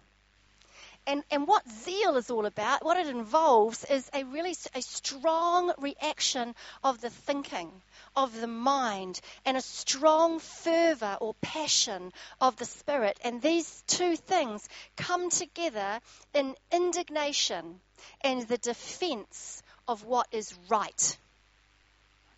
And, 1.06 1.22
and 1.30 1.46
what 1.46 1.68
zeal 1.68 2.16
is 2.16 2.30
all 2.30 2.46
about, 2.46 2.84
what 2.84 2.96
it 2.96 3.08
involves, 3.08 3.84
is 3.84 4.08
a 4.14 4.24
really 4.24 4.54
a 4.74 4.80
strong 4.80 5.72
reaction 5.78 6.54
of 6.82 7.00
the 7.00 7.10
thinking, 7.10 7.70
of 8.16 8.40
the 8.40 8.46
mind, 8.46 9.20
and 9.44 9.56
a 9.56 9.60
strong 9.60 10.38
fervor 10.38 11.18
or 11.20 11.34
passion 11.42 12.12
of 12.40 12.56
the 12.56 12.64
spirit. 12.64 13.18
And 13.22 13.42
these 13.42 13.82
two 13.86 14.16
things 14.16 14.66
come 14.96 15.28
together 15.28 16.00
in 16.32 16.56
indignation 16.72 17.80
and 18.22 18.48
the 18.48 18.58
defense 18.58 19.62
of 19.86 20.04
what 20.04 20.26
is 20.32 20.54
right. 20.68 21.18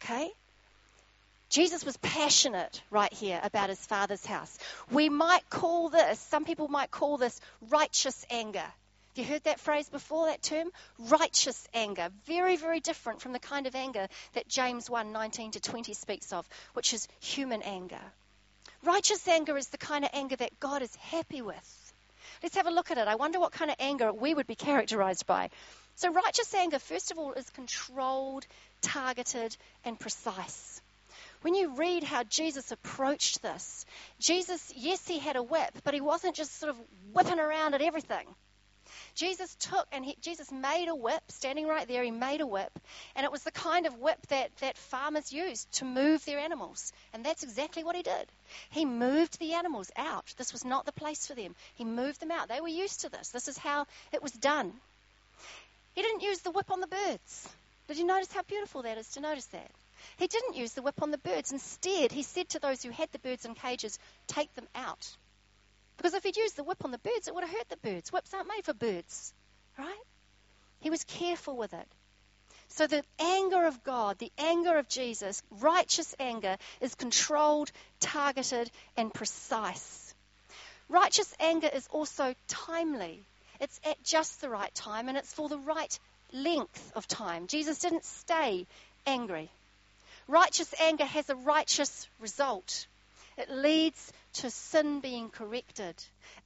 Okay? 0.02 0.32
Jesus 1.48 1.84
was 1.84 1.96
passionate 1.98 2.82
right 2.90 3.12
here 3.12 3.40
about 3.42 3.68
his 3.68 3.84
father's 3.86 4.26
house. 4.26 4.58
We 4.90 5.08
might 5.08 5.48
call 5.48 5.90
this, 5.90 6.18
some 6.18 6.44
people 6.44 6.68
might 6.68 6.90
call 6.90 7.18
this 7.18 7.40
righteous 7.70 8.26
anger. 8.30 8.58
Have 9.16 9.24
you 9.24 9.32
heard 9.32 9.44
that 9.44 9.60
phrase 9.60 9.88
before, 9.88 10.26
that 10.26 10.42
term? 10.42 10.70
Righteous 10.98 11.66
anger. 11.72 12.10
Very, 12.26 12.56
very 12.56 12.80
different 12.80 13.22
from 13.22 13.32
the 13.32 13.38
kind 13.38 13.66
of 13.66 13.74
anger 13.74 14.08
that 14.34 14.48
James 14.48 14.90
1 14.90 15.12
19 15.12 15.52
to 15.52 15.60
20 15.60 15.94
speaks 15.94 16.32
of, 16.32 16.46
which 16.74 16.92
is 16.92 17.08
human 17.20 17.62
anger. 17.62 18.02
Righteous 18.82 19.26
anger 19.26 19.56
is 19.56 19.68
the 19.68 19.78
kind 19.78 20.04
of 20.04 20.10
anger 20.12 20.36
that 20.36 20.60
God 20.60 20.82
is 20.82 20.94
happy 20.96 21.40
with. 21.40 21.92
Let's 22.42 22.56
have 22.56 22.66
a 22.66 22.70
look 22.70 22.90
at 22.90 22.98
it. 22.98 23.08
I 23.08 23.14
wonder 23.14 23.40
what 23.40 23.52
kind 23.52 23.70
of 23.70 23.76
anger 23.78 24.12
we 24.12 24.34
would 24.34 24.46
be 24.46 24.54
characterized 24.54 25.26
by. 25.26 25.48
So, 25.94 26.12
righteous 26.12 26.52
anger, 26.52 26.78
first 26.78 27.10
of 27.10 27.18
all, 27.18 27.32
is 27.32 27.48
controlled, 27.50 28.46
targeted, 28.82 29.56
and 29.84 29.98
precise. 29.98 30.75
When 31.42 31.54
you 31.54 31.76
read 31.76 32.02
how 32.02 32.24
Jesus 32.24 32.72
approached 32.72 33.42
this, 33.42 33.86
Jesus, 34.18 34.72
yes, 34.76 35.06
he 35.06 35.18
had 35.18 35.36
a 35.36 35.42
whip, 35.42 35.70
but 35.84 35.94
he 35.94 36.00
wasn't 36.00 36.34
just 36.34 36.58
sort 36.58 36.70
of 36.70 36.76
whipping 37.12 37.38
around 37.38 37.74
at 37.74 37.82
everything. 37.82 38.26
Jesus 39.14 39.54
took 39.58 39.86
and 39.92 40.04
he, 40.04 40.16
Jesus 40.20 40.52
made 40.52 40.88
a 40.88 40.94
whip, 40.94 41.22
standing 41.28 41.66
right 41.66 41.88
there, 41.88 42.02
he 42.02 42.10
made 42.10 42.40
a 42.40 42.46
whip, 42.46 42.70
and 43.14 43.24
it 43.24 43.32
was 43.32 43.42
the 43.42 43.50
kind 43.50 43.86
of 43.86 43.98
whip 43.98 44.18
that, 44.28 44.54
that 44.58 44.76
farmers 44.76 45.32
used 45.32 45.70
to 45.72 45.84
move 45.84 46.24
their 46.24 46.38
animals. 46.38 46.92
And 47.12 47.24
that's 47.24 47.42
exactly 47.42 47.82
what 47.82 47.96
he 47.96 48.02
did. 48.02 48.26
He 48.70 48.84
moved 48.84 49.38
the 49.38 49.54
animals 49.54 49.90
out. 49.96 50.34
This 50.36 50.52
was 50.52 50.64
not 50.64 50.84
the 50.84 50.92
place 50.92 51.26
for 51.26 51.34
them. 51.34 51.54
He 51.74 51.84
moved 51.84 52.20
them 52.20 52.30
out. 52.30 52.48
They 52.48 52.60
were 52.60 52.68
used 52.68 53.00
to 53.00 53.08
this. 53.08 53.30
This 53.30 53.48
is 53.48 53.58
how 53.58 53.86
it 54.12 54.22
was 54.22 54.32
done. 54.32 54.72
He 55.94 56.02
didn't 56.02 56.22
use 56.22 56.40
the 56.40 56.50
whip 56.50 56.70
on 56.70 56.80
the 56.80 56.86
birds. 56.86 57.48
Did 57.88 57.98
you 57.98 58.04
notice 58.04 58.32
how 58.32 58.42
beautiful 58.42 58.82
that 58.82 58.98
is 58.98 59.08
to 59.12 59.20
notice 59.20 59.46
that? 59.46 59.70
He 60.16 60.26
didn't 60.26 60.56
use 60.56 60.72
the 60.72 60.82
whip 60.82 61.02
on 61.02 61.10
the 61.10 61.18
birds. 61.18 61.52
Instead, 61.52 62.12
he 62.12 62.22
said 62.22 62.48
to 62.50 62.58
those 62.58 62.82
who 62.82 62.90
had 62.90 63.10
the 63.12 63.18
birds 63.18 63.44
in 63.44 63.54
cages, 63.54 63.98
Take 64.26 64.54
them 64.54 64.68
out. 64.74 65.16
Because 65.96 66.14
if 66.14 66.24
he'd 66.24 66.36
used 66.36 66.56
the 66.56 66.64
whip 66.64 66.84
on 66.84 66.90
the 66.90 66.98
birds, 66.98 67.28
it 67.28 67.34
would 67.34 67.44
have 67.44 67.52
hurt 67.52 67.68
the 67.68 67.76
birds. 67.76 68.12
Whips 68.12 68.34
aren't 68.34 68.48
made 68.48 68.64
for 68.64 68.74
birds, 68.74 69.32
right? 69.78 70.04
He 70.80 70.90
was 70.90 71.04
careful 71.04 71.56
with 71.56 71.72
it. 71.72 71.88
So 72.68 72.86
the 72.86 73.04
anger 73.18 73.66
of 73.66 73.82
God, 73.84 74.18
the 74.18 74.32
anger 74.36 74.76
of 74.76 74.88
Jesus, 74.88 75.42
righteous 75.50 76.14
anger, 76.18 76.58
is 76.80 76.94
controlled, 76.94 77.70
targeted, 78.00 78.70
and 78.96 79.12
precise. 79.14 80.14
Righteous 80.88 81.32
anger 81.40 81.70
is 81.72 81.88
also 81.88 82.34
timely. 82.48 83.24
It's 83.60 83.80
at 83.84 84.02
just 84.02 84.40
the 84.40 84.50
right 84.50 84.74
time 84.74 85.08
and 85.08 85.16
it's 85.16 85.32
for 85.32 85.48
the 85.48 85.58
right 85.58 85.98
length 86.32 86.92
of 86.94 87.08
time. 87.08 87.46
Jesus 87.46 87.78
didn't 87.78 88.04
stay 88.04 88.66
angry. 89.06 89.50
Righteous 90.28 90.74
anger 90.80 91.04
has 91.04 91.30
a 91.30 91.36
righteous 91.36 92.08
result. 92.18 92.86
It 93.36 93.50
leads 93.50 94.12
to 94.34 94.50
sin 94.50 95.00
being 95.00 95.30
corrected. 95.30 95.94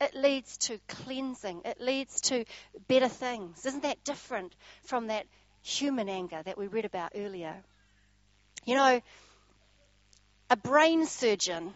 It 0.00 0.14
leads 0.14 0.58
to 0.58 0.78
cleansing. 0.88 1.62
It 1.64 1.80
leads 1.80 2.20
to 2.22 2.44
better 2.88 3.08
things. 3.08 3.64
Isn't 3.64 3.84
that 3.84 4.04
different 4.04 4.54
from 4.82 5.06
that 5.06 5.26
human 5.62 6.08
anger 6.08 6.42
that 6.42 6.58
we 6.58 6.66
read 6.66 6.84
about 6.84 7.12
earlier? 7.14 7.54
You 8.64 8.74
know, 8.74 9.00
a 10.50 10.56
brain 10.56 11.06
surgeon, 11.06 11.72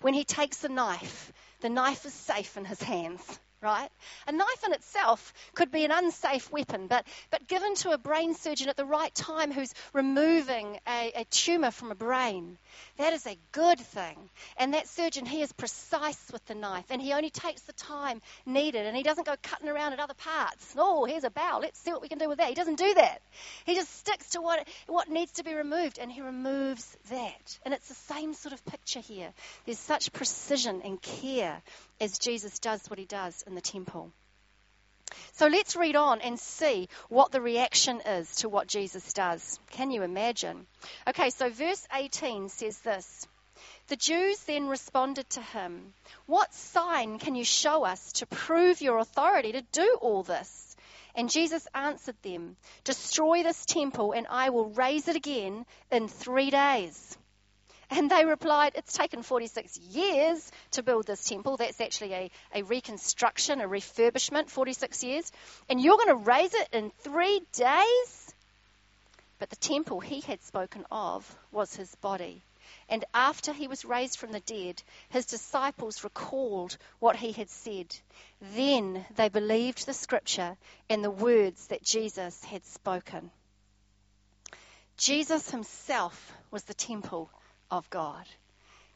when 0.00 0.14
he 0.14 0.24
takes 0.24 0.64
a 0.64 0.68
knife, 0.68 1.32
the 1.60 1.68
knife 1.68 2.06
is 2.06 2.14
safe 2.14 2.56
in 2.56 2.64
his 2.64 2.82
hands 2.82 3.40
right? 3.64 3.90
A 4.28 4.32
knife 4.32 4.64
in 4.66 4.72
itself 4.72 5.32
could 5.54 5.72
be 5.72 5.84
an 5.84 5.90
unsafe 5.90 6.52
weapon, 6.52 6.86
but, 6.86 7.06
but 7.30 7.48
given 7.48 7.74
to 7.76 7.90
a 7.90 7.98
brain 7.98 8.34
surgeon 8.34 8.68
at 8.68 8.76
the 8.76 8.84
right 8.84 9.14
time 9.14 9.50
who's 9.50 9.74
removing 9.92 10.78
a, 10.86 11.12
a 11.16 11.24
tumour 11.30 11.70
from 11.70 11.90
a 11.90 11.94
brain, 11.94 12.58
that 12.98 13.12
is 13.12 13.26
a 13.26 13.38
good 13.52 13.80
thing. 13.80 14.16
And 14.58 14.74
that 14.74 14.88
surgeon, 14.88 15.26
he 15.26 15.40
is 15.40 15.52
precise 15.52 16.30
with 16.32 16.44
the 16.46 16.54
knife, 16.54 16.86
and 16.90 17.00
he 17.00 17.12
only 17.12 17.30
takes 17.30 17.62
the 17.62 17.72
time 17.72 18.20
needed, 18.46 18.86
and 18.86 18.96
he 18.96 19.02
doesn't 19.02 19.26
go 19.26 19.34
cutting 19.42 19.68
around 19.68 19.94
at 19.94 20.00
other 20.00 20.14
parts. 20.14 20.74
Oh, 20.76 21.04
here's 21.04 21.24
a 21.24 21.30
bowel, 21.30 21.60
let's 21.60 21.78
see 21.78 21.90
what 21.90 22.02
we 22.02 22.08
can 22.08 22.18
do 22.18 22.28
with 22.28 22.38
that. 22.38 22.48
He 22.48 22.54
doesn't 22.54 22.78
do 22.78 22.94
that. 22.94 23.22
He 23.64 23.74
just 23.74 23.94
sticks 23.98 24.30
to 24.30 24.42
what, 24.42 24.68
what 24.86 25.08
needs 25.08 25.32
to 25.32 25.44
be 25.44 25.54
removed, 25.54 25.98
and 25.98 26.12
he 26.12 26.20
removes 26.20 26.96
that. 27.10 27.58
And 27.64 27.72
it's 27.72 27.88
the 27.88 27.94
same 27.94 28.34
sort 28.34 28.52
of 28.52 28.64
picture 28.66 29.00
here. 29.00 29.32
There's 29.64 29.78
such 29.78 30.12
precision 30.12 30.82
and 30.84 31.00
care 31.00 31.62
as 32.00 32.18
Jesus 32.18 32.58
does 32.58 32.88
what 32.88 32.98
he 32.98 33.04
does 33.06 33.42
in 33.46 33.53
the 33.54 33.60
temple. 33.60 34.12
So 35.32 35.46
let's 35.48 35.76
read 35.76 35.96
on 35.96 36.20
and 36.20 36.38
see 36.38 36.88
what 37.08 37.32
the 37.32 37.40
reaction 37.40 38.00
is 38.00 38.36
to 38.36 38.48
what 38.48 38.68
Jesus 38.68 39.12
does. 39.12 39.58
Can 39.70 39.90
you 39.90 40.02
imagine? 40.02 40.66
Okay, 41.06 41.30
so 41.30 41.50
verse 41.50 41.86
18 41.92 42.48
says 42.48 42.78
this 42.80 43.26
The 43.88 43.96
Jews 43.96 44.38
then 44.44 44.68
responded 44.68 45.28
to 45.30 45.42
him, 45.42 45.92
What 46.26 46.54
sign 46.54 47.18
can 47.18 47.34
you 47.34 47.44
show 47.44 47.84
us 47.84 48.12
to 48.12 48.26
prove 48.26 48.80
your 48.80 48.98
authority 48.98 49.52
to 49.52 49.62
do 49.62 49.98
all 50.00 50.22
this? 50.22 50.76
And 51.14 51.30
Jesus 51.30 51.66
answered 51.74 52.20
them, 52.22 52.56
Destroy 52.82 53.42
this 53.42 53.64
temple, 53.64 54.12
and 54.12 54.26
I 54.28 54.50
will 54.50 54.70
raise 54.70 55.06
it 55.06 55.16
again 55.16 55.64
in 55.90 56.08
three 56.08 56.50
days. 56.50 57.16
And 57.90 58.10
they 58.10 58.24
replied, 58.24 58.72
It's 58.74 58.92
taken 58.92 59.22
46 59.22 59.78
years 59.78 60.50
to 60.72 60.82
build 60.82 61.06
this 61.06 61.24
temple. 61.24 61.56
That's 61.56 61.80
actually 61.80 62.12
a, 62.12 62.30
a 62.54 62.62
reconstruction, 62.62 63.60
a 63.60 63.68
refurbishment, 63.68 64.48
46 64.48 65.04
years. 65.04 65.32
And 65.68 65.80
you're 65.80 65.96
going 65.96 66.08
to 66.08 66.30
raise 66.30 66.54
it 66.54 66.68
in 66.72 66.90
three 67.00 67.42
days? 67.52 68.34
But 69.38 69.50
the 69.50 69.56
temple 69.56 70.00
he 70.00 70.20
had 70.20 70.42
spoken 70.42 70.84
of 70.90 71.36
was 71.52 71.74
his 71.74 71.94
body. 71.96 72.42
And 72.88 73.04
after 73.12 73.52
he 73.52 73.68
was 73.68 73.84
raised 73.84 74.18
from 74.18 74.32
the 74.32 74.40
dead, 74.40 74.82
his 75.08 75.26
disciples 75.26 76.04
recalled 76.04 76.76
what 76.98 77.16
he 77.16 77.32
had 77.32 77.50
said. 77.50 77.94
Then 78.40 79.04
they 79.16 79.28
believed 79.28 79.86
the 79.86 79.94
scripture 79.94 80.56
and 80.88 81.02
the 81.02 81.10
words 81.10 81.66
that 81.68 81.82
Jesus 81.82 82.42
had 82.44 82.64
spoken. 82.64 83.30
Jesus 84.96 85.50
himself 85.50 86.32
was 86.50 86.62
the 86.64 86.74
temple 86.74 87.30
of 87.78 87.90
God. 87.90 88.26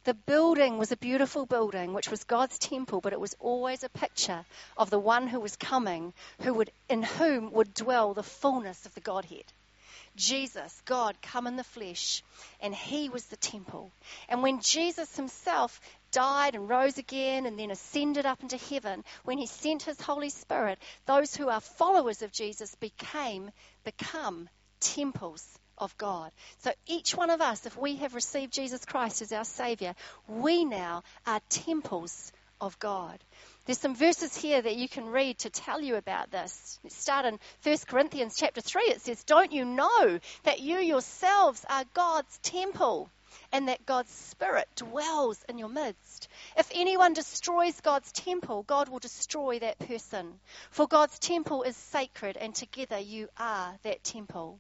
The 0.05 0.15
building 0.15 0.79
was 0.79 0.93
a 0.93 0.97
beautiful 0.97 1.45
building, 1.47 1.93
which 1.93 2.09
was 2.09 2.23
God's 2.25 2.59
temple, 2.59 3.01
but 3.01 3.13
it 3.13 3.21
was 3.21 3.35
always 3.41 3.83
a 3.83 3.89
picture 3.89 4.45
of 4.77 4.89
the 4.89 4.99
one 4.99 5.27
who 5.27 5.41
was 5.41 5.57
coming, 5.57 6.15
who 6.43 6.55
would, 6.55 6.71
in 6.89 7.03
whom 7.03 7.51
would 7.53 7.75
dwell 7.75 8.15
the 8.15 8.23
fullness 8.23 8.87
of 8.87 8.95
the 8.95 9.01
Godhead. 9.01 9.45
Jesus, 10.15 10.81
God, 10.85 11.17
come 11.21 11.47
in 11.47 11.57
the 11.57 11.65
flesh, 11.65 12.23
and 12.61 12.75
he 12.75 13.09
was 13.09 13.27
the 13.27 13.37
temple. 13.37 13.91
And 14.29 14.43
when 14.43 14.61
Jesus 14.61 15.17
himself 15.17 15.81
died 16.13 16.55
and 16.55 16.69
rose 16.69 16.99
again 16.99 17.47
and 17.47 17.59
then 17.59 17.73
ascended 17.73 18.27
up 18.27 18.43
into 18.43 18.57
heaven, 18.57 19.05
when 19.25 19.39
he 19.39 19.47
sent 19.47 19.83
his 19.83 20.01
Holy 20.01 20.31
Spirit, 20.31 20.79
those 21.07 21.35
who 21.35 21.49
are 21.49 21.61
followers 21.61 22.23
of 22.23 22.33
Jesus 22.33 22.75
became, 22.77 23.51
become 23.85 24.49
temples 24.81 25.58
of 25.79 25.97
God. 25.97 26.31
So 26.59 26.73
each 26.87 27.15
one 27.15 27.31
of 27.31 27.41
us, 27.41 27.67
if 27.67 27.77
we 27.77 27.97
have 27.97 28.15
received 28.15 28.53
Jesus 28.53 28.85
Christ 28.85 29.23
as 29.23 29.33
our 29.33 29.45
Savior, 29.45 29.95
we 30.27 30.65
now 30.65 31.03
are 31.27 31.41
temples 31.49 32.33
of 32.61 32.79
God. 32.79 33.19
There's 33.65 33.79
some 33.79 33.95
verses 33.95 34.37
here 34.37 34.61
that 34.61 34.77
you 34.77 34.89
can 34.89 35.07
read 35.07 35.39
to 35.41 35.51
tell 35.51 35.81
you 35.81 35.97
about 35.97 36.31
this. 36.31 36.81
Start 36.89 37.27
in 37.27 37.39
1 37.63 37.77
Corinthians 37.87 38.37
chapter 38.37 38.61
3. 38.61 38.83
It 38.85 39.03
says, 39.03 39.25
Don't 39.25 39.53
you 39.53 39.65
know 39.65 40.19
that 40.45 40.61
you 40.61 40.79
yourselves 40.79 41.65
are 41.69 41.85
God's 41.95 42.39
temple 42.39 43.11
and 43.53 43.69
that 43.69 43.87
God's 43.87 44.11
Spirit 44.11 44.69
dwells 44.75 45.45
in 45.49 45.59
your 45.59 45.69
midst? 45.69 46.29
If 46.57 46.71
anyone 46.75 47.13
destroys 47.13 47.81
God's 47.81 48.11
temple, 48.13 48.63
God 48.63 48.89
will 48.89 48.99
destroy 48.99 49.59
that 49.59 49.79
person. 49.79 50.41
For 50.71 50.89
God's 50.89 51.19
temple 51.19 51.63
is 51.63 51.77
sacred, 51.77 52.37
and 52.37 52.55
together 52.55 52.99
you 52.99 53.29
are 53.39 53.79
that 53.83 54.03
temple. 54.03 54.59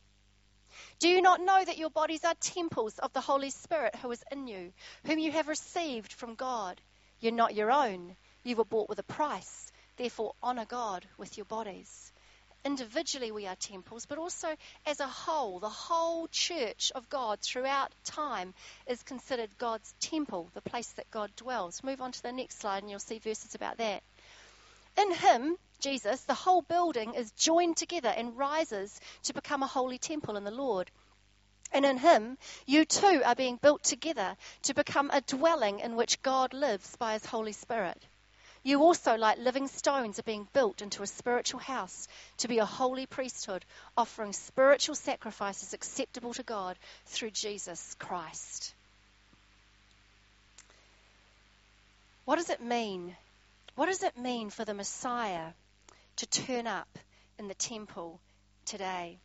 Do 0.98 1.08
you 1.08 1.22
not 1.22 1.40
know 1.40 1.64
that 1.64 1.78
your 1.78 1.90
bodies 1.90 2.24
are 2.24 2.34
temples 2.40 2.98
of 2.98 3.12
the 3.12 3.20
Holy 3.20 3.50
Spirit 3.50 3.96
who 3.96 4.10
is 4.10 4.24
in 4.30 4.46
you, 4.46 4.72
whom 5.04 5.18
you 5.18 5.32
have 5.32 5.48
received 5.48 6.12
from 6.12 6.34
God? 6.34 6.80
You're 7.20 7.32
not 7.32 7.54
your 7.54 7.70
own. 7.70 8.16
You 8.44 8.56
were 8.56 8.64
bought 8.64 8.88
with 8.88 8.98
a 8.98 9.04
price. 9.04 9.72
Therefore, 9.96 10.34
honor 10.42 10.64
God 10.64 11.06
with 11.16 11.36
your 11.36 11.46
bodies. 11.46 12.12
Individually, 12.64 13.30
we 13.30 13.46
are 13.46 13.56
temples, 13.56 14.06
but 14.06 14.18
also 14.18 14.48
as 14.84 15.00
a 15.00 15.06
whole, 15.06 15.60
the 15.60 15.68
whole 15.68 16.28
church 16.28 16.90
of 16.94 17.08
God 17.08 17.40
throughout 17.40 17.92
time 18.04 18.52
is 18.86 19.02
considered 19.02 19.56
God's 19.58 19.94
temple, 20.00 20.50
the 20.54 20.60
place 20.60 20.88
that 20.92 21.10
God 21.10 21.34
dwells. 21.36 21.82
Move 21.84 22.00
on 22.00 22.12
to 22.12 22.22
the 22.22 22.32
next 22.32 22.60
slide, 22.60 22.82
and 22.82 22.90
you'll 22.90 22.98
see 22.98 23.18
verses 23.18 23.54
about 23.54 23.78
that. 23.78 24.02
In 24.98 25.14
him, 25.14 25.56
Jesus, 25.80 26.22
the 26.22 26.34
whole 26.34 26.62
building 26.62 27.14
is 27.14 27.30
joined 27.32 27.76
together 27.76 28.08
and 28.08 28.36
rises 28.36 29.00
to 29.24 29.32
become 29.32 29.62
a 29.62 29.66
holy 29.68 29.98
temple 29.98 30.36
in 30.36 30.44
the 30.44 30.50
Lord. 30.50 30.90
And 31.72 31.84
in 31.84 31.98
him, 31.98 32.36
you 32.66 32.84
too 32.84 33.22
are 33.24 33.34
being 33.34 33.56
built 33.56 33.84
together 33.84 34.36
to 34.62 34.74
become 34.74 35.10
a 35.12 35.20
dwelling 35.20 35.80
in 35.80 35.96
which 35.96 36.22
God 36.22 36.52
lives 36.52 36.96
by 36.96 37.12
his 37.12 37.24
Holy 37.26 37.52
Spirit. 37.52 38.02
You 38.64 38.82
also, 38.82 39.16
like 39.16 39.38
living 39.38 39.68
stones, 39.68 40.18
are 40.18 40.24
being 40.24 40.48
built 40.52 40.82
into 40.82 41.02
a 41.02 41.06
spiritual 41.06 41.60
house 41.60 42.08
to 42.38 42.48
be 42.48 42.58
a 42.58 42.64
holy 42.64 43.06
priesthood, 43.06 43.64
offering 43.96 44.32
spiritual 44.32 44.96
sacrifices 44.96 45.74
acceptable 45.74 46.34
to 46.34 46.42
God 46.42 46.76
through 47.06 47.30
Jesus 47.30 47.94
Christ. 47.98 48.74
What 52.24 52.36
does 52.36 52.50
it 52.50 52.60
mean? 52.60 53.16
What 53.78 53.86
does 53.86 54.02
it 54.02 54.18
mean 54.18 54.50
for 54.50 54.64
the 54.64 54.74
Messiah 54.74 55.52
to 56.16 56.26
turn 56.26 56.66
up 56.66 56.88
in 57.38 57.46
the 57.46 57.54
temple 57.54 58.18
today? 58.64 59.20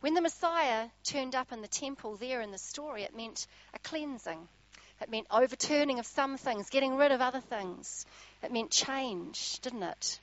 When 0.00 0.12
the 0.12 0.20
Messiah 0.20 0.88
turned 1.04 1.34
up 1.34 1.52
in 1.52 1.62
the 1.62 1.66
temple 1.66 2.16
there 2.16 2.42
in 2.42 2.50
the 2.50 2.58
story, 2.58 3.04
it 3.04 3.16
meant 3.16 3.46
a 3.72 3.78
cleansing. 3.78 4.46
It 5.00 5.08
meant 5.08 5.28
overturning 5.30 5.98
of 5.98 6.04
some 6.04 6.36
things, 6.36 6.68
getting 6.68 6.96
rid 6.98 7.12
of 7.12 7.22
other 7.22 7.40
things. 7.40 8.04
It 8.42 8.52
meant 8.52 8.72
change, 8.72 9.58
didn't 9.60 9.84
it? 9.84 10.20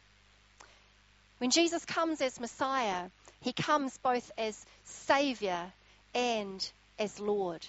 When 1.39 1.49
Jesus 1.49 1.83
comes 1.85 2.21
as 2.21 2.39
Messiah, 2.39 3.09
he 3.41 3.51
comes 3.51 3.97
both 3.97 4.31
as 4.37 4.63
Saviour 4.83 5.73
and 6.13 6.71
as 6.99 7.19
Lord. 7.19 7.65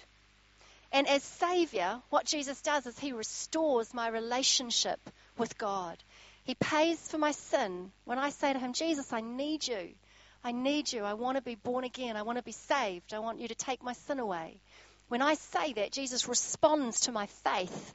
And 0.91 1.07
as 1.07 1.23
Saviour, 1.23 2.03
what 2.11 2.27
Jesus 2.27 2.61
does 2.61 2.85
is 2.85 2.99
he 2.99 3.13
restores 3.13 3.95
my 3.95 4.09
relationship 4.09 4.99
with 5.37 5.57
God. 5.57 5.97
He 6.43 6.55
pays 6.55 6.99
for 7.09 7.17
my 7.17 7.31
sin. 7.31 7.91
When 8.05 8.19
I 8.19 8.29
say 8.29 8.53
to 8.53 8.59
him, 8.59 8.73
Jesus, 8.73 9.11
I 9.11 9.21
need 9.21 9.67
you. 9.67 9.89
I 10.43 10.51
need 10.51 10.93
you. 10.93 11.03
I 11.03 11.15
want 11.15 11.37
to 11.37 11.41
be 11.41 11.55
born 11.55 11.83
again. 11.83 12.15
I 12.15 12.21
want 12.21 12.37
to 12.37 12.43
be 12.43 12.51
saved. 12.51 13.13
I 13.13 13.19
want 13.19 13.39
you 13.39 13.47
to 13.47 13.55
take 13.55 13.81
my 13.83 13.93
sin 13.93 14.19
away. 14.19 14.59
When 15.07 15.21
I 15.21 15.35
say 15.35 15.73
that, 15.73 15.91
Jesus 15.91 16.27
responds 16.27 17.01
to 17.01 17.11
my 17.11 17.25
faith 17.25 17.93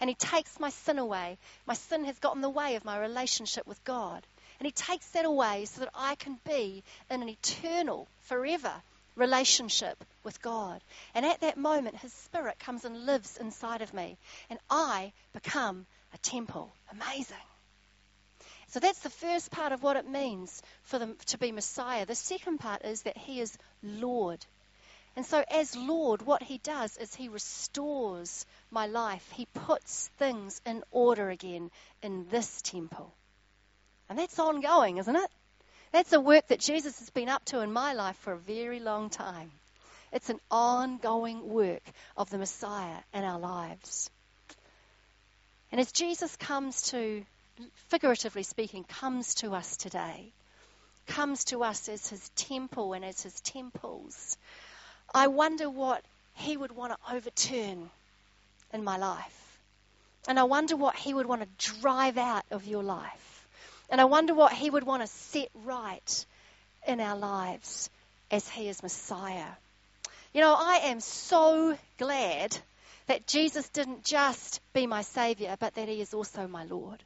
and 0.00 0.08
he 0.08 0.14
takes 0.14 0.60
my 0.60 0.70
sin 0.70 0.98
away. 0.98 1.38
My 1.66 1.74
sin 1.74 2.04
has 2.04 2.18
gotten 2.18 2.38
in 2.38 2.42
the 2.42 2.50
way 2.50 2.76
of 2.76 2.84
my 2.84 2.98
relationship 2.98 3.66
with 3.66 3.82
God. 3.84 4.24
And 4.60 4.66
he 4.66 4.72
takes 4.72 5.08
that 5.10 5.24
away 5.24 5.64
so 5.66 5.80
that 5.80 5.90
I 5.94 6.14
can 6.16 6.38
be 6.44 6.82
in 7.10 7.22
an 7.22 7.28
eternal, 7.28 8.08
forever 8.22 8.72
relationship 9.16 10.04
with 10.22 10.40
God. 10.40 10.80
And 11.14 11.26
at 11.26 11.40
that 11.40 11.56
moment, 11.56 11.96
his 11.96 12.12
spirit 12.12 12.58
comes 12.58 12.84
and 12.84 13.06
lives 13.06 13.36
inside 13.36 13.82
of 13.82 13.92
me. 13.92 14.16
And 14.50 14.58
I 14.70 15.12
become 15.32 15.86
a 16.14 16.18
temple. 16.18 16.72
Amazing. 16.92 17.36
So 18.68 18.80
that's 18.80 19.00
the 19.00 19.10
first 19.10 19.50
part 19.50 19.72
of 19.72 19.82
what 19.82 19.96
it 19.96 20.08
means 20.08 20.62
for 20.82 20.98
them 20.98 21.16
to 21.26 21.38
be 21.38 21.52
Messiah. 21.52 22.04
The 22.04 22.14
second 22.14 22.58
part 22.58 22.84
is 22.84 23.02
that 23.02 23.16
he 23.16 23.40
is 23.40 23.56
Lord. 23.82 24.44
And 25.16 25.26
so, 25.26 25.42
as 25.50 25.74
Lord, 25.74 26.22
what 26.22 26.44
He 26.44 26.58
does 26.58 26.96
is 26.96 27.12
He 27.12 27.28
restores 27.28 28.46
my 28.70 28.86
life. 28.86 29.28
He 29.32 29.46
puts 29.46 30.06
things 30.18 30.60
in 30.64 30.84
order 30.92 31.28
again 31.28 31.72
in 32.02 32.28
this 32.30 32.62
temple. 32.62 33.12
And 34.08 34.16
that's 34.16 34.38
ongoing, 34.38 34.98
isn't 34.98 35.16
it? 35.16 35.30
That's 35.90 36.12
a 36.12 36.20
work 36.20 36.46
that 36.48 36.60
Jesus 36.60 37.00
has 37.00 37.10
been 37.10 37.28
up 37.28 37.44
to 37.46 37.62
in 37.62 37.72
my 37.72 37.94
life 37.94 38.16
for 38.18 38.32
a 38.32 38.38
very 38.38 38.78
long 38.78 39.10
time. 39.10 39.50
It's 40.12 40.30
an 40.30 40.38
ongoing 40.52 41.48
work 41.48 41.82
of 42.16 42.30
the 42.30 42.38
Messiah 42.38 42.98
in 43.12 43.24
our 43.24 43.40
lives. 43.40 44.10
And 45.70 45.80
as 45.80 45.92
Jesus 45.92 46.34
comes 46.36 46.90
to, 46.90 47.24
figuratively 47.88 48.42
speaking, 48.42 48.84
comes 48.84 49.34
to 49.36 49.52
us 49.52 49.76
today, 49.76 50.32
comes 51.06 51.44
to 51.44 51.62
us 51.62 51.88
as 51.88 52.08
his 52.08 52.28
temple 52.30 52.92
and 52.92 53.04
as 53.04 53.22
his 53.22 53.40
temples, 53.40 54.36
I 55.14 55.28
wonder 55.28 55.70
what 55.70 56.04
He 56.34 56.56
would 56.56 56.72
want 56.72 56.92
to 56.92 57.14
overturn 57.14 57.90
in 58.72 58.84
my 58.84 58.98
life. 58.98 59.58
And 60.26 60.38
I 60.38 60.44
wonder 60.44 60.76
what 60.76 60.96
He 60.96 61.14
would 61.14 61.26
want 61.26 61.42
to 61.42 61.80
drive 61.80 62.18
out 62.18 62.44
of 62.50 62.66
your 62.66 62.82
life. 62.82 63.48
And 63.90 64.00
I 64.00 64.04
wonder 64.04 64.34
what 64.34 64.52
He 64.52 64.68
would 64.68 64.84
want 64.84 65.02
to 65.02 65.08
set 65.08 65.48
right 65.64 66.26
in 66.86 67.00
our 67.00 67.16
lives 67.16 67.88
as 68.30 68.48
He 68.48 68.68
is 68.68 68.82
Messiah. 68.82 69.48
You 70.34 70.42
know, 70.42 70.54
I 70.58 70.80
am 70.84 71.00
so 71.00 71.76
glad 71.96 72.56
that 73.08 73.26
Jesus 73.26 73.68
didn't 73.70 74.04
just 74.04 74.60
be 74.72 74.86
my 74.86 75.02
Savior, 75.02 75.56
but 75.58 75.74
that 75.74 75.88
He 75.88 76.00
is 76.00 76.14
also 76.14 76.46
my 76.46 76.64
Lord. 76.64 77.02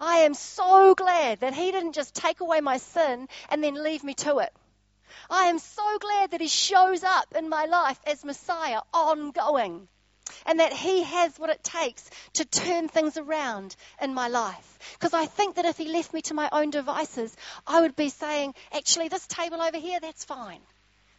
I 0.00 0.18
am 0.18 0.34
so 0.34 0.94
glad 0.94 1.40
that 1.40 1.54
He 1.54 1.70
didn't 1.70 1.92
just 1.94 2.14
take 2.14 2.40
away 2.40 2.60
my 2.60 2.78
sin 2.78 3.28
and 3.50 3.62
then 3.62 3.82
leave 3.82 4.02
me 4.02 4.14
to 4.14 4.38
it. 4.38 4.52
I 5.28 5.46
am 5.46 5.58
so 5.58 5.98
glad 5.98 6.30
that 6.30 6.40
He 6.40 6.48
shows 6.48 7.04
up 7.04 7.34
in 7.36 7.48
my 7.48 7.66
life 7.66 7.98
as 8.06 8.24
Messiah 8.24 8.80
ongoing 8.94 9.88
and 10.46 10.60
that 10.60 10.72
He 10.72 11.02
has 11.02 11.38
what 11.38 11.50
it 11.50 11.62
takes 11.62 12.08
to 12.34 12.44
turn 12.44 12.88
things 12.88 13.16
around 13.16 13.76
in 14.00 14.14
my 14.14 14.28
life. 14.28 14.78
Because 14.94 15.12
I 15.12 15.26
think 15.26 15.56
that 15.56 15.64
if 15.64 15.76
He 15.76 15.88
left 15.88 16.14
me 16.14 16.22
to 16.22 16.34
my 16.34 16.48
own 16.52 16.70
devices, 16.70 17.36
I 17.66 17.80
would 17.80 17.96
be 17.96 18.08
saying, 18.08 18.54
actually, 18.72 19.08
this 19.08 19.26
table 19.26 19.60
over 19.60 19.78
here, 19.78 20.00
that's 20.00 20.24
fine. 20.24 20.60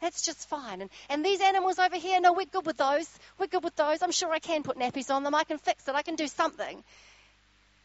That's 0.04 0.22
just 0.22 0.50
fine. 0.50 0.82
And, 0.82 0.90
and 1.08 1.24
these 1.24 1.40
animals 1.40 1.80
over 1.80 1.96
here, 1.96 2.20
no, 2.20 2.34
we're 2.34 2.44
good 2.44 2.66
with 2.66 2.76
those. 2.76 3.10
We're 3.40 3.48
good 3.48 3.64
with 3.64 3.78
those. 3.78 4.02
I'm 4.02 4.12
sure 4.12 4.34
I 4.34 4.40
can 4.40 4.62
put 4.62 4.78
nappies 4.78 5.10
on 5.10 5.24
them. 5.24 5.34
I 5.34 5.46
can 5.46 5.60
fix 5.60 5.88
it. 5.88 5.96
I 5.96 6.02
can 6.02 6.18
do 6.18 6.28
something. 6.28 6.84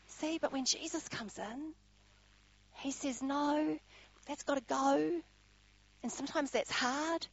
See, 0.08 0.38
but 0.38 0.52
when 0.52 0.64
Jesus 0.64 1.08
comes 1.08 1.38
in, 1.38 1.74
He 2.78 2.90
says, 2.90 3.22
no, 3.22 3.78
that's 4.26 4.42
got 4.42 4.56
to 4.56 4.64
go. 4.68 5.12
And 6.02 6.10
sometimes 6.10 6.50
that's 6.50 6.72
hard, 6.72 7.24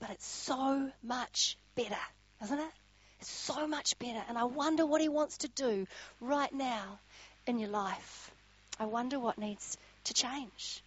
but 0.00 0.10
it's 0.10 0.26
so 0.26 0.90
much 1.04 1.56
better, 1.76 2.02
isn't 2.42 2.58
it? 2.58 2.72
It's 3.20 3.30
so 3.30 3.68
much 3.68 3.96
better. 4.00 4.24
And 4.28 4.36
I 4.36 4.44
wonder 4.44 4.84
what 4.84 5.00
He 5.00 5.08
wants 5.08 5.38
to 5.38 5.48
do 5.48 5.86
right 6.20 6.52
now 6.52 6.98
in 7.46 7.60
your 7.60 7.70
life. 7.70 8.32
I 8.80 8.86
wonder 8.86 9.20
what 9.20 9.38
needs 9.38 9.78
to 10.04 10.14
change. 10.14 10.82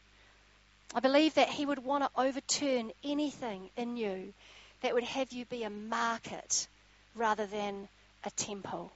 I 0.95 1.01
believe 1.01 1.33
that 1.33 1.49
He 1.49 1.65
would 1.65 1.79
want 1.79 2.05
to 2.05 2.21
overturn 2.21 2.91
anything 3.03 3.69
in 3.75 3.97
you 3.97 4.33
that 4.81 4.93
would 4.93 5.03
have 5.03 5.33
you 5.33 5.43
be 5.45 5.63
a 5.63 5.69
market 5.69 6.67
rather 7.15 7.45
than 7.45 7.89
a 8.23 8.31
temple. 8.31 8.93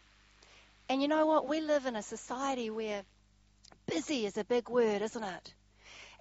And 0.88 1.02
you 1.02 1.10
know 1.10 1.26
what? 1.26 1.48
We 1.50 1.60
live 1.60 1.86
in 1.86 1.98
a 1.98 2.02
society 2.02 2.70
where 2.70 3.04
busy 3.86 4.26
is 4.26 4.38
a 4.38 4.46
big 4.46 4.70
word, 4.70 5.02
isn't 5.02 5.24
it? 5.24 5.54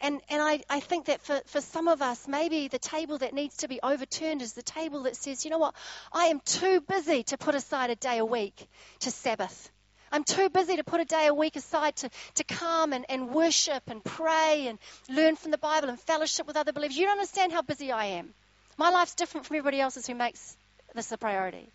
And, 0.01 0.21
and 0.29 0.43
I, 0.43 0.63
I 0.69 0.81
think 0.81 1.07
that 1.07 1.23
for, 1.23 1.41
for 1.47 1.61
some 1.61 1.87
of 1.87 2.03
us, 2.03 2.27
maybe 2.27 2.69
the 2.69 2.79
table 2.79 3.19
that 3.19 3.33
needs 3.33 3.59
to 3.59 3.69
be 3.69 3.81
overturned 3.83 4.43
is 4.43 4.53
the 4.53 4.63
table 4.63 5.05
that 5.05 5.17
says, 5.17 5.45
you 5.45 5.51
know 5.51 5.59
what, 5.59 5.75
I 6.13 6.27
am 6.27 6.41
too 6.41 6.81
busy 6.81 7.23
to 7.25 7.39
put 7.39 7.55
aside 7.55 7.91
a 7.91 7.97
day 7.97 8.19
a 8.19 8.25
week 8.25 8.69
to 9.01 9.11
Sabbath. 9.11 9.71
I'm 10.13 10.25
too 10.25 10.49
busy 10.49 10.77
to 10.77 10.85
put 10.85 11.01
a 11.01 11.05
day 11.05 11.27
a 11.27 11.35
week 11.35 11.57
aside 11.57 11.97
to, 11.97 12.11
to 12.35 12.45
come 12.45 12.93
and, 12.93 13.05
and 13.09 13.31
worship 13.31 13.83
and 13.89 14.03
pray 14.03 14.67
and 14.69 14.79
learn 15.09 15.37
from 15.37 15.51
the 15.51 15.59
Bible 15.59 15.89
and 15.89 15.99
fellowship 16.01 16.47
with 16.47 16.57
other 16.57 16.73
believers. 16.73 16.97
You 16.97 17.07
don't 17.07 17.19
understand 17.19 17.53
how 17.53 17.63
busy 17.63 17.93
I 17.93 18.07
am. 18.07 18.33
My 18.77 18.91
life's 18.91 19.15
different 19.15 19.47
from 19.47 19.57
everybody 19.57 19.81
else's 19.81 20.07
who 20.07 20.15
makes 20.15 20.57
this 20.95 21.13
a 21.13 21.19
priority. 21.19 21.69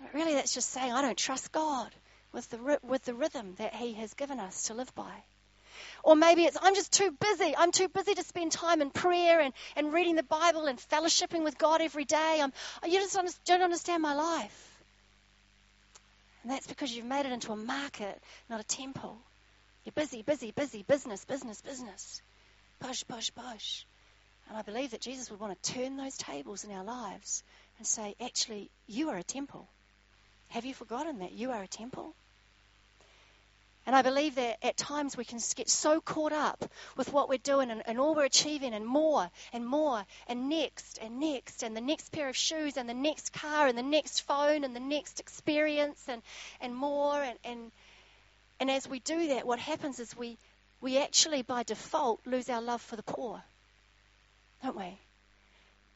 But 0.00 0.14
really, 0.14 0.34
that's 0.34 0.54
just 0.54 0.70
saying 0.70 0.92
I 0.92 1.02
don't 1.02 1.18
trust 1.18 1.52
God 1.52 1.90
with 2.32 2.48
the, 2.50 2.78
with 2.82 3.04
the 3.04 3.14
rhythm 3.14 3.54
that 3.58 3.74
He 3.74 3.94
has 3.94 4.14
given 4.14 4.40
us 4.40 4.64
to 4.64 4.74
live 4.74 4.94
by. 4.94 5.12
Or 6.02 6.14
maybe 6.16 6.44
it's, 6.44 6.56
I'm 6.60 6.74
just 6.74 6.92
too 6.92 7.10
busy. 7.10 7.54
I'm 7.56 7.72
too 7.72 7.88
busy 7.88 8.14
to 8.14 8.22
spend 8.22 8.52
time 8.52 8.80
in 8.80 8.90
prayer 8.90 9.40
and, 9.40 9.52
and 9.74 9.92
reading 9.92 10.16
the 10.16 10.22
Bible 10.22 10.66
and 10.66 10.78
fellowshipping 10.78 11.44
with 11.44 11.58
God 11.58 11.80
every 11.80 12.04
day. 12.04 12.40
I'm, 12.40 12.52
you 12.88 13.00
just 13.00 13.18
don't 13.44 13.62
understand 13.62 14.02
my 14.02 14.14
life. 14.14 14.75
And 16.46 16.54
that's 16.54 16.68
because 16.68 16.94
you've 16.94 17.06
made 17.06 17.26
it 17.26 17.32
into 17.32 17.50
a 17.50 17.56
market, 17.56 18.22
not 18.48 18.60
a 18.60 18.62
temple. 18.62 19.18
You're 19.84 19.92
busy, 19.96 20.22
busy, 20.22 20.52
busy, 20.52 20.84
business, 20.84 21.24
business, 21.24 21.60
business. 21.60 22.22
Push, 22.78 23.02
push, 23.08 23.32
push. 23.34 23.84
And 24.48 24.56
I 24.56 24.62
believe 24.62 24.92
that 24.92 25.00
Jesus 25.00 25.28
would 25.28 25.40
want 25.40 25.60
to 25.60 25.72
turn 25.72 25.96
those 25.96 26.16
tables 26.16 26.62
in 26.62 26.70
our 26.70 26.84
lives 26.84 27.42
and 27.78 27.84
say, 27.84 28.14
actually, 28.20 28.70
you 28.86 29.08
are 29.08 29.16
a 29.16 29.24
temple. 29.24 29.68
Have 30.50 30.64
you 30.64 30.72
forgotten 30.72 31.18
that 31.18 31.32
you 31.32 31.50
are 31.50 31.64
a 31.64 31.66
temple? 31.66 32.14
And 33.86 33.94
I 33.94 34.02
believe 34.02 34.34
that 34.34 34.58
at 34.64 34.76
times 34.76 35.16
we 35.16 35.24
can 35.24 35.38
get 35.54 35.68
so 35.68 36.00
caught 36.00 36.32
up 36.32 36.64
with 36.96 37.12
what 37.12 37.28
we're 37.28 37.38
doing 37.38 37.70
and, 37.70 37.84
and, 37.86 38.00
all 38.00 38.16
we're 38.16 38.24
achieving 38.24 38.74
and 38.74 38.84
more 38.84 39.30
and 39.52 39.64
more 39.64 40.04
and 40.26 40.48
next 40.48 40.98
and 41.00 41.20
next 41.20 41.62
and 41.62 41.76
the 41.76 41.80
next 41.80 42.10
pair 42.10 42.28
of 42.28 42.36
shoes 42.36 42.76
and 42.76 42.88
the 42.88 42.94
next 42.94 43.32
car 43.32 43.68
and 43.68 43.78
the 43.78 43.84
next 43.84 44.22
phone 44.22 44.64
and 44.64 44.74
the 44.74 44.80
next 44.80 45.20
experience 45.20 46.04
and, 46.08 46.20
and 46.60 46.74
more. 46.74 47.22
And, 47.22 47.38
and, 47.44 47.70
and 48.58 48.72
as 48.72 48.88
we 48.88 48.98
do 48.98 49.28
that, 49.28 49.46
what 49.46 49.60
happens 49.60 50.00
is 50.00 50.16
we, 50.16 50.36
we 50.80 50.98
actually 50.98 51.42
by 51.42 51.62
default 51.62 52.26
lose 52.26 52.50
our 52.50 52.60
love 52.60 52.82
for 52.82 52.96
the 52.96 53.04
poor, 53.04 53.40
don't 54.64 54.76
we? 54.76 54.98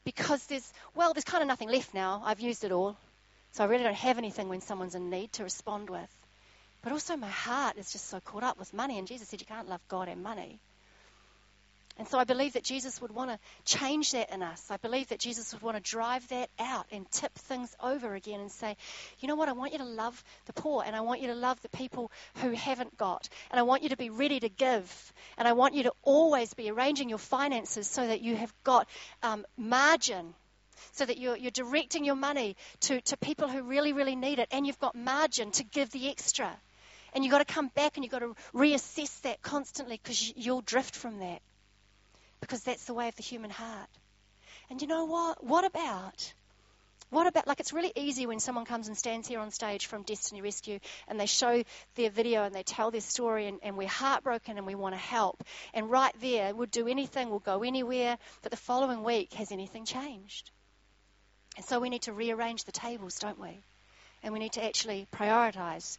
Because 0.05 0.45
there's, 0.45 0.73
well, 0.95 1.13
there's 1.13 1.25
kind 1.25 1.41
of 1.41 1.49
nothing 1.49 1.67
left 1.67 1.93
now. 1.93 2.23
I've 2.25 2.39
used 2.39 2.63
it 2.63 2.71
all. 2.71 2.95
So 3.51 3.65
I 3.65 3.67
really 3.67 3.83
don't 3.83 3.93
have 3.95 4.17
anything 4.17 4.47
when 4.47 4.61
someone's 4.61 4.95
in 4.95 5.09
need 5.09 5.33
to 5.33 5.43
respond 5.43 5.89
with. 5.89 6.20
But 6.81 6.93
also 6.93 7.15
my 7.15 7.29
heart 7.29 7.77
is 7.77 7.91
just 7.91 8.09
so 8.09 8.19
caught 8.19 8.43
up 8.43 8.57
with 8.57 8.73
money. 8.73 8.97
And 8.97 9.07
Jesus 9.07 9.27
said 9.27 9.41
you 9.41 9.47
can't 9.47 9.69
love 9.69 9.81
God 9.87 10.07
and 10.07 10.23
money. 10.23 10.59
And 11.97 12.07
so 12.07 12.17
I 12.17 12.23
believe 12.23 12.53
that 12.53 12.63
Jesus 12.63 12.99
would 13.01 13.11
want 13.11 13.29
to 13.29 13.39
change 13.63 14.13
that 14.13 14.33
in 14.33 14.41
us. 14.41 14.71
I 14.71 14.77
believe 14.77 15.09
that 15.09 15.19
Jesus 15.19 15.53
would 15.53 15.61
want 15.61 15.77
to 15.77 15.83
drive 15.83 16.27
that 16.29 16.49
out 16.57 16.87
and 16.91 17.09
tip 17.11 17.33
things 17.33 17.75
over 17.79 18.15
again 18.15 18.39
and 18.39 18.51
say, 18.51 18.75
you 19.19 19.27
know 19.27 19.35
what, 19.35 19.49
I 19.49 19.51
want 19.51 19.73
you 19.73 19.77
to 19.79 19.85
love 19.85 20.23
the 20.45 20.53
poor 20.53 20.83
and 20.83 20.95
I 20.95 21.01
want 21.01 21.21
you 21.21 21.27
to 21.27 21.35
love 21.35 21.61
the 21.61 21.69
people 21.69 22.11
who 22.37 22.51
haven't 22.51 22.97
got. 22.97 23.29
And 23.51 23.59
I 23.59 23.63
want 23.63 23.83
you 23.83 23.89
to 23.89 23.97
be 23.97 24.09
ready 24.09 24.39
to 24.39 24.49
give. 24.49 25.13
And 25.37 25.47
I 25.47 25.53
want 25.53 25.75
you 25.75 25.83
to 25.83 25.93
always 26.01 26.53
be 26.53 26.71
arranging 26.71 27.09
your 27.09 27.19
finances 27.19 27.87
so 27.87 28.07
that 28.07 28.21
you 28.21 28.35
have 28.35 28.53
got 28.63 28.87
um, 29.21 29.45
margin 29.57 30.33
so 30.93 31.05
that 31.05 31.19
you're, 31.19 31.37
you're 31.37 31.51
directing 31.51 32.03
your 32.03 32.15
money 32.15 32.55
to, 32.81 32.99
to 33.01 33.17
people 33.17 33.47
who 33.47 33.61
really, 33.61 33.93
really 33.93 34.15
need 34.15 34.39
it, 34.39 34.47
and 34.51 34.65
you've 34.65 34.79
got 34.79 34.95
margin 34.95 35.51
to 35.51 35.63
give 35.63 35.91
the 35.91 36.09
extra. 36.09 36.51
And 37.13 37.23
you've 37.23 37.31
got 37.31 37.45
to 37.45 37.53
come 37.53 37.67
back 37.67 37.97
and 37.97 38.03
you've 38.03 38.11
got 38.11 38.19
to 38.19 38.35
reassess 38.53 39.21
that 39.21 39.41
constantly 39.41 39.99
because 40.01 40.33
you'll 40.35 40.61
drift 40.61 40.95
from 40.95 41.19
that. 41.19 41.41
Because 42.39 42.63
that's 42.63 42.85
the 42.85 42.93
way 42.93 43.07
of 43.07 43.15
the 43.15 43.23
human 43.23 43.49
heart. 43.49 43.89
And 44.69 44.81
you 44.81 44.87
know 44.87 45.05
what? 45.05 45.43
What 45.43 45.65
about? 45.65 46.33
What 47.11 47.27
about, 47.27 47.45
like, 47.45 47.59
it's 47.59 47.73
really 47.73 47.91
easy 47.93 48.25
when 48.25 48.39
someone 48.39 48.63
comes 48.63 48.87
and 48.87 48.97
stands 48.97 49.27
here 49.27 49.41
on 49.41 49.51
stage 49.51 49.87
from 49.87 50.03
Destiny 50.03 50.41
Rescue 50.41 50.79
and 51.09 51.19
they 51.19 51.25
show 51.25 51.61
their 51.95 52.09
video 52.09 52.43
and 52.43 52.55
they 52.55 52.63
tell 52.63 52.89
their 52.89 53.01
story 53.01 53.47
and, 53.47 53.59
and 53.63 53.75
we're 53.75 53.89
heartbroken 53.89 54.57
and 54.57 54.65
we 54.65 54.75
want 54.75 54.95
to 54.95 54.99
help. 54.99 55.43
And 55.73 55.91
right 55.91 56.15
there, 56.21 56.55
we'll 56.55 56.67
do 56.67 56.87
anything, 56.87 57.29
we'll 57.29 57.39
go 57.39 57.63
anywhere, 57.63 58.17
but 58.43 58.51
the 58.51 58.57
following 58.57 59.03
week, 59.03 59.33
has 59.33 59.51
anything 59.51 59.83
changed? 59.83 60.51
And 61.57 61.65
so 61.65 61.81
we 61.81 61.89
need 61.89 62.03
to 62.03 62.13
rearrange 62.13 62.63
the 62.63 62.71
tables, 62.71 63.19
don't 63.19 63.39
we? 63.39 63.59
And 64.23 64.31
we 64.31 64.39
need 64.39 64.53
to 64.53 64.63
actually 64.63 65.05
prioritize 65.11 65.97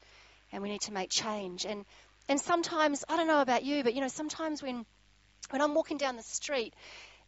and 0.53 0.62
we 0.62 0.69
need 0.69 0.83
to 0.83 0.93
make 0.93 1.11
change. 1.11 1.65
And 1.65 1.85
and 2.29 2.41
sometimes 2.41 3.05
I 3.09 3.17
don't 3.17 3.27
know 3.27 3.41
about 3.41 3.65
you, 3.65 3.83
but 3.83 3.95
you 3.95 4.01
know 4.01 4.09
sometimes 4.09 4.62
when 4.62 4.85
when 5.51 5.61
I'm 5.62 5.75
walking 5.75 5.99
down 5.99 6.17
the 6.17 6.23
street 6.23 6.75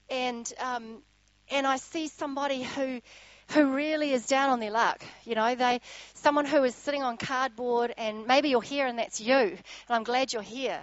and 0.09 0.51
um, 0.61 1.03
and 1.51 1.67
I 1.67 1.77
see 1.77 2.09
somebody 2.09 2.63
who 2.63 3.01
who 3.51 3.75
really 3.75 4.13
is 4.13 4.27
down 4.27 4.51
on 4.51 4.61
their 4.61 4.71
luck. 4.71 5.03
You 5.25 5.35
know, 5.35 5.55
they 5.55 5.81
someone 6.15 6.47
who 6.47 6.63
is 6.65 6.75
sitting 6.75 7.03
on 7.03 7.17
cardboard, 7.17 7.93
and 7.97 8.27
maybe 8.27 8.49
you're 8.49 8.63
here, 8.63 8.87
and 8.87 8.99
that's 8.99 9.21
you. 9.21 9.35
And 9.35 9.59
I'm 9.89 10.05
glad 10.05 10.33
you're 10.33 10.43
here. 10.43 10.81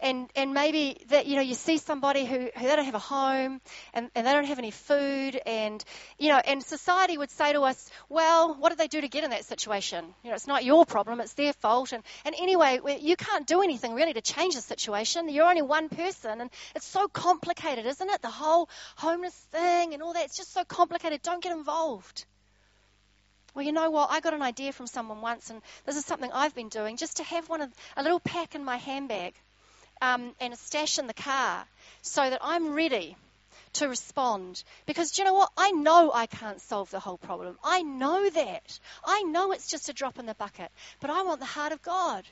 And 0.00 0.28
and 0.36 0.52
maybe 0.52 0.98
that 1.08 1.26
you 1.26 1.36
know 1.36 1.42
you 1.42 1.54
see 1.54 1.78
somebody 1.78 2.24
who, 2.24 2.50
who 2.54 2.66
they 2.66 2.76
don't 2.76 2.84
have 2.84 2.94
a 2.94 2.98
home 2.98 3.60
and, 3.94 4.10
and 4.14 4.26
they 4.26 4.32
don't 4.32 4.44
have 4.44 4.58
any 4.58 4.72
food 4.72 5.40
and 5.46 5.82
you 6.18 6.28
know 6.28 6.38
and 6.44 6.62
society 6.62 7.16
would 7.16 7.30
say 7.30 7.52
to 7.52 7.62
us 7.62 7.90
well 8.10 8.54
what 8.54 8.68
did 8.68 8.78
they 8.78 8.88
do 8.88 9.00
to 9.00 9.08
get 9.08 9.24
in 9.24 9.30
that 9.30 9.44
situation? 9.44 10.04
You 10.22 10.30
know 10.30 10.34
it's 10.34 10.48
not 10.48 10.64
your 10.64 10.84
problem 10.84 11.20
it's 11.20 11.32
their 11.34 11.52
fault. 11.54 11.92
And 11.92 12.02
and 12.26 12.34
anyway 12.38 12.80
you 13.00 13.16
can't 13.16 13.46
do 13.46 13.62
anything 13.62 13.94
really 13.94 14.12
to 14.12 14.20
change 14.20 14.56
the 14.56 14.60
situation. 14.60 15.28
You're 15.28 15.48
only 15.48 15.62
one 15.62 15.88
person 15.88 16.40
and 16.40 16.50
it's 16.74 16.86
so 16.86 17.08
complicated 17.08 17.86
isn't 17.86 18.10
it? 18.10 18.20
The 18.20 18.30
whole 18.30 18.68
homeless 18.96 19.34
thing 19.52 19.94
and 19.94 20.02
all 20.02 20.12
that 20.12 20.24
it's 20.24 20.36
just 20.36 20.52
so 20.52 20.64
complicated. 20.64 21.22
Don't 21.22 21.42
get 21.42 21.52
involved 21.52 22.13
well, 23.54 23.64
you 23.64 23.72
know 23.72 23.90
what? 23.90 24.10
I 24.10 24.20
got 24.20 24.34
an 24.34 24.42
idea 24.42 24.72
from 24.72 24.86
someone 24.86 25.20
once, 25.20 25.50
and 25.50 25.62
this 25.86 25.96
is 25.96 26.04
something 26.04 26.30
I've 26.32 26.54
been 26.54 26.68
doing, 26.68 26.96
just 26.96 27.18
to 27.18 27.24
have 27.24 27.48
one 27.48 27.60
of 27.60 27.72
a 27.96 28.02
little 28.02 28.20
pack 28.20 28.54
in 28.54 28.64
my 28.64 28.76
handbag 28.76 29.34
um, 30.02 30.34
and 30.40 30.52
a 30.52 30.56
stash 30.56 30.98
in 30.98 31.06
the 31.06 31.14
car 31.14 31.64
so 32.02 32.28
that 32.28 32.40
I'm 32.42 32.74
ready 32.74 33.16
to 33.74 33.88
respond. 33.88 34.62
Because 34.86 35.12
do 35.12 35.22
you 35.22 35.26
know 35.26 35.34
what? 35.34 35.52
I 35.56 35.70
know 35.72 36.10
I 36.12 36.26
can't 36.26 36.60
solve 36.60 36.90
the 36.90 37.00
whole 37.00 37.18
problem. 37.18 37.58
I 37.62 37.82
know 37.82 38.28
that. 38.28 38.78
I 39.04 39.22
know 39.22 39.52
it's 39.52 39.70
just 39.70 39.88
a 39.88 39.92
drop 39.92 40.18
in 40.18 40.26
the 40.26 40.34
bucket. 40.34 40.70
But 41.00 41.10
I 41.10 41.22
want 41.22 41.40
the 41.40 41.46
heart 41.46 41.72
of 41.72 41.82
God. 41.82 42.24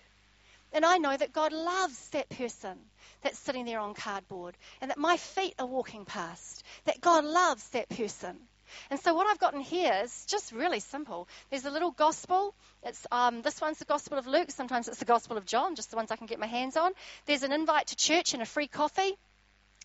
And 0.73 0.85
I 0.85 0.99
know 0.99 1.17
that 1.17 1.33
God 1.33 1.53
loves 1.53 2.09
that 2.11 2.31
person 2.31 2.79
that's 3.23 3.39
sitting 3.39 3.67
there 3.67 3.79
on 3.79 3.95
cardboard 3.95 4.57
and 4.81 4.91
that 4.91 4.99
my 4.99 5.17
feet 5.19 5.55
are 5.59 5.67
walking 5.67 6.05
past. 6.05 6.65
That 6.85 7.01
God 7.01 7.25
loves 7.25 7.69
that 7.71 7.89
person. 7.91 8.39
And 8.91 8.99
so 9.01 9.15
what 9.15 9.27
I've 9.27 9.39
gotten 9.39 9.61
here 9.61 10.01
is 10.05 10.27
just 10.27 10.53
really 10.53 10.81
simple. 10.81 11.29
There's 11.51 11.65
a 11.65 11.71
little 11.71 11.91
gospel. 11.91 12.55
It's 12.83 13.07
um, 13.11 13.43
this 13.43 13.61
one's 13.61 13.79
the 13.79 13.85
Gospel 13.85 14.19
of 14.19 14.27
Luke. 14.27 14.51
Sometimes 14.51 14.89
it's 14.89 14.99
the 14.99 15.05
Gospel 15.05 15.37
of 15.37 15.47
John, 15.47 15.75
just 15.75 15.91
the 15.91 15.97
ones 15.97 16.11
I 16.11 16.17
can 16.17 16.27
get 16.27 16.39
my 16.39 16.47
hands 16.47 16.77
on. 16.77 16.93
There's 17.27 17.43
an 17.43 17.53
invite 17.53 17.89
to 17.89 17.97
church 17.97 18.35
and 18.35 18.43
a 18.43 18.47
free 18.47 18.67
coffee. 18.67 19.17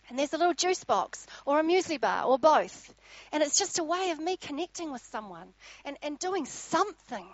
And 0.09 0.17
there's 0.17 0.33
a 0.33 0.37
little 0.37 0.53
juice 0.53 0.83
box 0.83 1.25
or 1.45 1.59
a 1.59 1.63
muesli 1.63 1.99
bar 1.99 2.25
or 2.25 2.39
both. 2.39 2.93
And 3.31 3.43
it's 3.43 3.57
just 3.57 3.79
a 3.79 3.83
way 3.83 4.11
of 4.11 4.19
me 4.19 4.37
connecting 4.37 4.91
with 4.91 5.03
someone 5.11 5.47
and, 5.83 5.97
and 6.01 6.17
doing 6.17 6.45
something, 6.45 7.25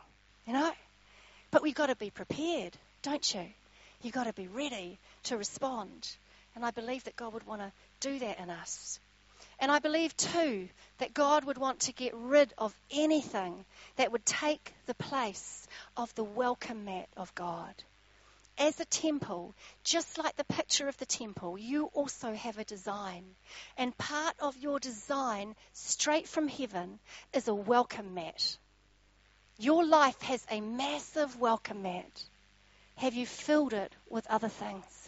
you 0.47 0.53
know. 0.53 0.71
But 1.51 1.61
we've 1.61 1.75
got 1.75 1.87
to 1.87 1.95
be 1.95 2.09
prepared, 2.09 2.75
don't 3.03 3.33
you? 3.33 3.45
You've 4.01 4.13
got 4.13 4.25
to 4.25 4.33
be 4.33 4.47
ready 4.47 4.97
to 5.25 5.37
respond. 5.37 6.09
And 6.55 6.65
I 6.65 6.71
believe 6.71 7.03
that 7.03 7.15
God 7.15 7.33
would 7.33 7.45
want 7.45 7.61
to 7.61 7.71
do 7.99 8.19
that 8.19 8.39
in 8.39 8.49
us. 8.49 8.99
And 9.59 9.71
I 9.71 9.79
believe 9.79 10.15
too 10.17 10.69
that 10.97 11.13
God 11.13 11.45
would 11.45 11.57
want 11.57 11.81
to 11.81 11.93
get 11.93 12.13
rid 12.13 12.53
of 12.57 12.73
anything 12.91 13.65
that 13.95 14.11
would 14.11 14.25
take 14.25 14.73
the 14.85 14.93
place 14.93 15.67
of 15.97 16.13
the 16.15 16.23
welcome 16.23 16.85
mat 16.85 17.09
of 17.17 17.33
God. 17.35 17.73
As 18.57 18.79
a 18.79 18.85
temple, 18.85 19.55
just 19.83 20.17
like 20.17 20.35
the 20.35 20.43
picture 20.43 20.87
of 20.87 20.97
the 20.97 21.05
temple, 21.05 21.57
you 21.57 21.85
also 21.93 22.33
have 22.33 22.59
a 22.59 22.63
design. 22.63 23.23
And 23.77 23.97
part 23.97 24.35
of 24.39 24.55
your 24.57 24.79
design, 24.79 25.55
straight 25.73 26.27
from 26.27 26.47
heaven, 26.47 26.99
is 27.33 27.47
a 27.47 27.55
welcome 27.55 28.13
mat. 28.13 28.57
Your 29.57 29.85
life 29.85 30.21
has 30.21 30.45
a 30.51 30.61
massive 30.61 31.39
welcome 31.39 31.81
mat. 31.83 32.23
Have 32.97 33.15
you 33.15 33.25
filled 33.25 33.73
it 33.73 33.91
with 34.07 34.27
other 34.27 34.49
things? 34.49 35.02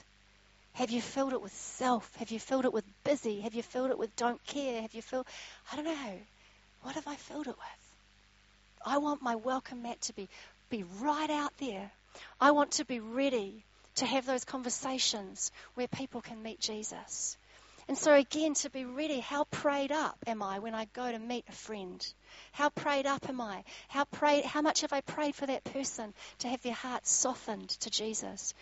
Have 0.76 0.92
you 0.92 1.02
filled 1.02 1.32
it 1.32 1.42
with 1.42 1.54
self? 1.54 2.16
Have 2.18 2.32
you 2.32 2.40
filled 2.40 2.66
it 2.66 2.74
with 2.74 2.84
busy? 3.06 3.40
Have 3.42 3.54
you 3.56 3.64
filled 3.64 3.92
it 3.92 3.98
with 3.98 4.14
don't 4.18 4.44
care? 4.46 4.82
Have 4.82 4.94
you 4.94 5.02
filled, 5.02 5.26
I 5.72 5.78
don't 5.78 5.86
know. 5.86 6.20
What 6.82 6.96
have 6.96 7.08
I 7.08 7.16
filled 7.16 7.48
it 7.48 7.56
with? 7.56 7.96
I 8.86 8.98
want 8.98 9.22
my 9.22 9.36
welcome 9.36 9.84
mat 9.84 10.02
to 10.02 10.14
be, 10.14 10.28
be 10.70 10.84
right 11.00 11.30
out 11.30 11.54
there. 11.60 11.92
I 12.42 12.52
want 12.52 12.72
to 12.72 12.86
be 12.86 13.00
ready 13.00 13.64
to 13.96 14.06
have 14.06 14.26
those 14.26 14.44
conversations 14.44 15.52
where 15.76 15.88
people 15.88 16.20
can 16.20 16.44
meet 16.44 16.60
Jesus. 16.60 17.38
And 17.88 17.98
so, 17.98 18.14
again, 18.14 18.56
to 18.56 18.70
be 18.70 18.84
ready, 18.84 19.20
how 19.22 19.46
prayed 19.46 19.94
up 19.94 20.18
am 20.28 20.44
I 20.44 20.60
when 20.60 20.74
I 20.74 20.86
go 20.94 21.10
to 21.10 21.20
meet 21.20 21.46
a 21.48 21.54
friend? 21.54 22.06
How 22.52 22.70
prayed 22.70 23.06
up 23.06 23.30
am 23.30 23.40
I? 23.40 23.64
How, 23.88 24.04
prayed, 24.06 24.44
how 24.44 24.62
much 24.62 24.82
have 24.82 24.92
I 24.92 25.02
prayed 25.02 25.36
for 25.36 25.46
that 25.46 25.64
person 25.64 26.14
to 26.40 26.50
have 26.50 26.62
their 26.64 26.74
heart 26.74 27.08
softened 27.08 27.70
to 27.70 27.90
Jesus? 27.90 28.54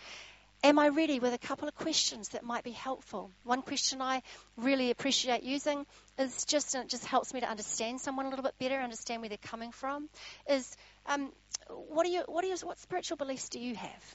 Am 0.64 0.78
I 0.78 0.88
ready 0.88 1.18
with 1.20 1.34
a 1.34 1.38
couple 1.46 1.68
of 1.68 1.74
questions 1.74 2.30
that 2.30 2.42
might 2.42 2.64
be 2.64 2.70
helpful? 2.70 3.30
One 3.42 3.60
question 3.60 4.00
I 4.00 4.22
really 4.56 4.90
appreciate 4.90 5.42
using 5.42 5.84
is 6.18 6.46
just, 6.46 6.74
and 6.74 6.84
it 6.84 6.88
just 6.88 7.04
helps 7.04 7.34
me 7.34 7.40
to 7.40 7.46
understand 7.46 8.00
someone 8.00 8.24
a 8.24 8.30
little 8.30 8.44
bit 8.44 8.54
better, 8.58 8.80
understand 8.80 9.20
where 9.20 9.28
they're 9.28 9.36
coming 9.36 9.72
from, 9.72 10.08
is 10.48 10.74
um, 11.04 11.30
what, 11.68 12.06
are 12.06 12.08
you, 12.08 12.22
what, 12.28 12.44
are 12.44 12.46
you, 12.46 12.56
what 12.62 12.78
spiritual 12.78 13.18
beliefs 13.18 13.50
do 13.50 13.60
you 13.60 13.74
have? 13.74 14.14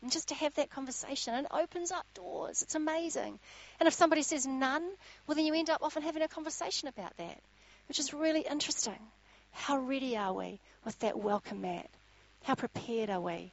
And 0.00 0.10
just 0.10 0.28
to 0.28 0.34
have 0.34 0.54
that 0.54 0.70
conversation, 0.70 1.34
and 1.34 1.44
it 1.44 1.52
opens 1.52 1.92
up 1.92 2.06
doors. 2.14 2.62
It's 2.62 2.74
amazing. 2.74 3.38
And 3.78 3.86
if 3.86 3.92
somebody 3.92 4.22
says 4.22 4.46
none, 4.46 4.88
well, 5.26 5.34
then 5.34 5.44
you 5.44 5.52
end 5.52 5.68
up 5.68 5.82
often 5.82 6.02
having 6.02 6.22
a 6.22 6.28
conversation 6.28 6.88
about 6.88 7.14
that, 7.18 7.38
which 7.88 7.98
is 7.98 8.14
really 8.14 8.46
interesting. 8.50 8.98
How 9.50 9.76
ready 9.76 10.16
are 10.16 10.32
we 10.32 10.58
with 10.86 10.98
that 11.00 11.18
welcome 11.18 11.60
mat? 11.60 11.90
How 12.44 12.54
prepared 12.54 13.10
are 13.10 13.20
we? 13.20 13.52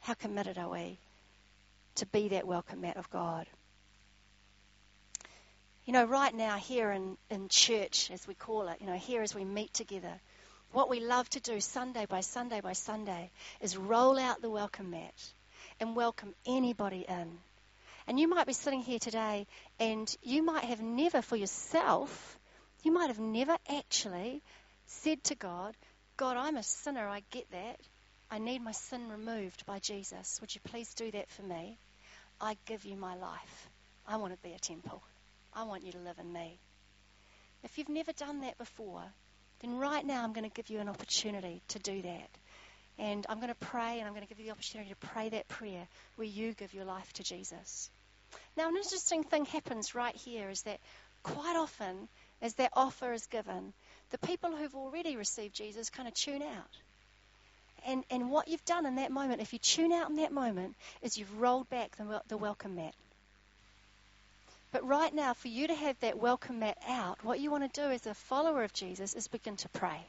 How 0.00 0.14
committed 0.14 0.56
are 0.56 0.70
we? 0.70 0.96
To 1.96 2.06
be 2.06 2.28
that 2.28 2.46
welcome 2.46 2.80
mat 2.80 2.96
of 2.96 3.10
God. 3.10 3.46
You 5.84 5.92
know, 5.92 6.04
right 6.04 6.32
now, 6.32 6.56
here 6.56 6.92
in, 6.92 7.16
in 7.28 7.48
church, 7.48 8.10
as 8.12 8.26
we 8.26 8.34
call 8.34 8.68
it, 8.68 8.80
you 8.80 8.86
know, 8.86 8.96
here 8.96 9.22
as 9.22 9.34
we 9.34 9.44
meet 9.44 9.74
together, 9.74 10.20
what 10.72 10.88
we 10.88 11.00
love 11.00 11.28
to 11.30 11.40
do 11.40 11.60
Sunday 11.60 12.06
by 12.06 12.20
Sunday 12.20 12.60
by 12.60 12.72
Sunday 12.72 13.30
is 13.60 13.76
roll 13.76 14.18
out 14.18 14.40
the 14.40 14.48
welcome 14.48 14.90
mat 14.90 15.14
and 15.80 15.96
welcome 15.96 16.34
anybody 16.46 17.04
in. 17.08 17.38
And 18.06 18.18
you 18.18 18.28
might 18.28 18.46
be 18.46 18.52
sitting 18.52 18.80
here 18.80 18.98
today 18.98 19.46
and 19.78 20.14
you 20.22 20.42
might 20.42 20.64
have 20.64 20.80
never 20.80 21.20
for 21.20 21.36
yourself, 21.36 22.38
you 22.82 22.92
might 22.92 23.08
have 23.08 23.20
never 23.20 23.56
actually 23.68 24.42
said 24.86 25.22
to 25.24 25.34
God, 25.34 25.74
God, 26.16 26.36
I'm 26.36 26.56
a 26.56 26.62
sinner, 26.62 27.06
I 27.06 27.22
get 27.30 27.50
that. 27.50 27.80
I 28.30 28.38
need 28.38 28.62
my 28.62 28.72
sin 28.72 29.08
removed 29.08 29.66
by 29.66 29.78
Jesus. 29.78 30.40
Would 30.40 30.54
you 30.54 30.60
please 30.64 30.94
do 30.94 31.10
that 31.10 31.30
for 31.30 31.42
me? 31.42 31.76
I 32.42 32.56
give 32.66 32.84
you 32.84 32.96
my 32.96 33.14
life. 33.14 33.70
I 34.04 34.16
want 34.16 34.32
to 34.32 34.38
be 34.48 34.52
a 34.52 34.58
temple. 34.58 35.00
I 35.54 35.62
want 35.62 35.84
you 35.84 35.92
to 35.92 35.98
live 35.98 36.18
in 36.18 36.32
me. 36.32 36.58
If 37.62 37.78
you've 37.78 37.88
never 37.88 38.12
done 38.12 38.40
that 38.40 38.58
before, 38.58 39.04
then 39.60 39.78
right 39.78 40.04
now 40.04 40.24
I'm 40.24 40.32
going 40.32 40.48
to 40.48 40.54
give 40.54 40.68
you 40.68 40.80
an 40.80 40.88
opportunity 40.88 41.62
to 41.68 41.78
do 41.78 42.02
that. 42.02 42.28
And 42.98 43.24
I'm 43.28 43.36
going 43.36 43.48
to 43.48 43.54
pray 43.54 44.00
and 44.00 44.08
I'm 44.08 44.12
going 44.12 44.26
to 44.26 44.28
give 44.28 44.40
you 44.40 44.46
the 44.46 44.50
opportunity 44.50 44.90
to 44.90 45.06
pray 45.06 45.28
that 45.28 45.46
prayer 45.46 45.86
where 46.16 46.26
you 46.26 46.52
give 46.52 46.74
your 46.74 46.84
life 46.84 47.12
to 47.14 47.22
Jesus. 47.22 47.88
Now, 48.56 48.68
an 48.68 48.76
interesting 48.76 49.22
thing 49.22 49.44
happens 49.44 49.94
right 49.94 50.16
here 50.16 50.50
is 50.50 50.62
that 50.62 50.80
quite 51.22 51.56
often, 51.56 52.08
as 52.40 52.54
that 52.54 52.72
offer 52.72 53.12
is 53.12 53.26
given, 53.26 53.72
the 54.10 54.18
people 54.18 54.56
who've 54.56 54.74
already 54.74 55.16
received 55.16 55.54
Jesus 55.54 55.90
kind 55.90 56.08
of 56.08 56.14
tune 56.14 56.42
out 56.42 56.76
And, 57.86 58.04
and 58.10 58.30
what 58.30 58.48
you've 58.48 58.64
done 58.64 58.86
in 58.86 58.96
that 58.96 59.10
moment, 59.10 59.40
if 59.40 59.52
you 59.52 59.58
tune 59.58 59.92
out 59.92 60.10
in 60.10 60.16
that 60.16 60.32
moment, 60.32 60.74
is 61.02 61.18
you've 61.18 61.40
rolled 61.40 61.68
back 61.68 61.96
the, 61.96 62.22
the 62.28 62.36
welcome 62.36 62.76
mat. 62.76 62.94
But 64.72 64.86
right 64.86 65.12
now, 65.14 65.34
for 65.34 65.48
you 65.48 65.66
to 65.66 65.74
have 65.74 65.98
that 66.00 66.18
welcome 66.18 66.60
mat 66.60 66.78
out, 66.88 67.22
what 67.22 67.40
you 67.40 67.50
want 67.50 67.72
to 67.72 67.80
do 67.80 67.90
as 67.90 68.06
a 68.06 68.14
follower 68.14 68.64
of 68.64 68.72
Jesus 68.72 69.14
is 69.14 69.28
begin 69.28 69.56
to 69.56 69.68
pray. 69.68 70.00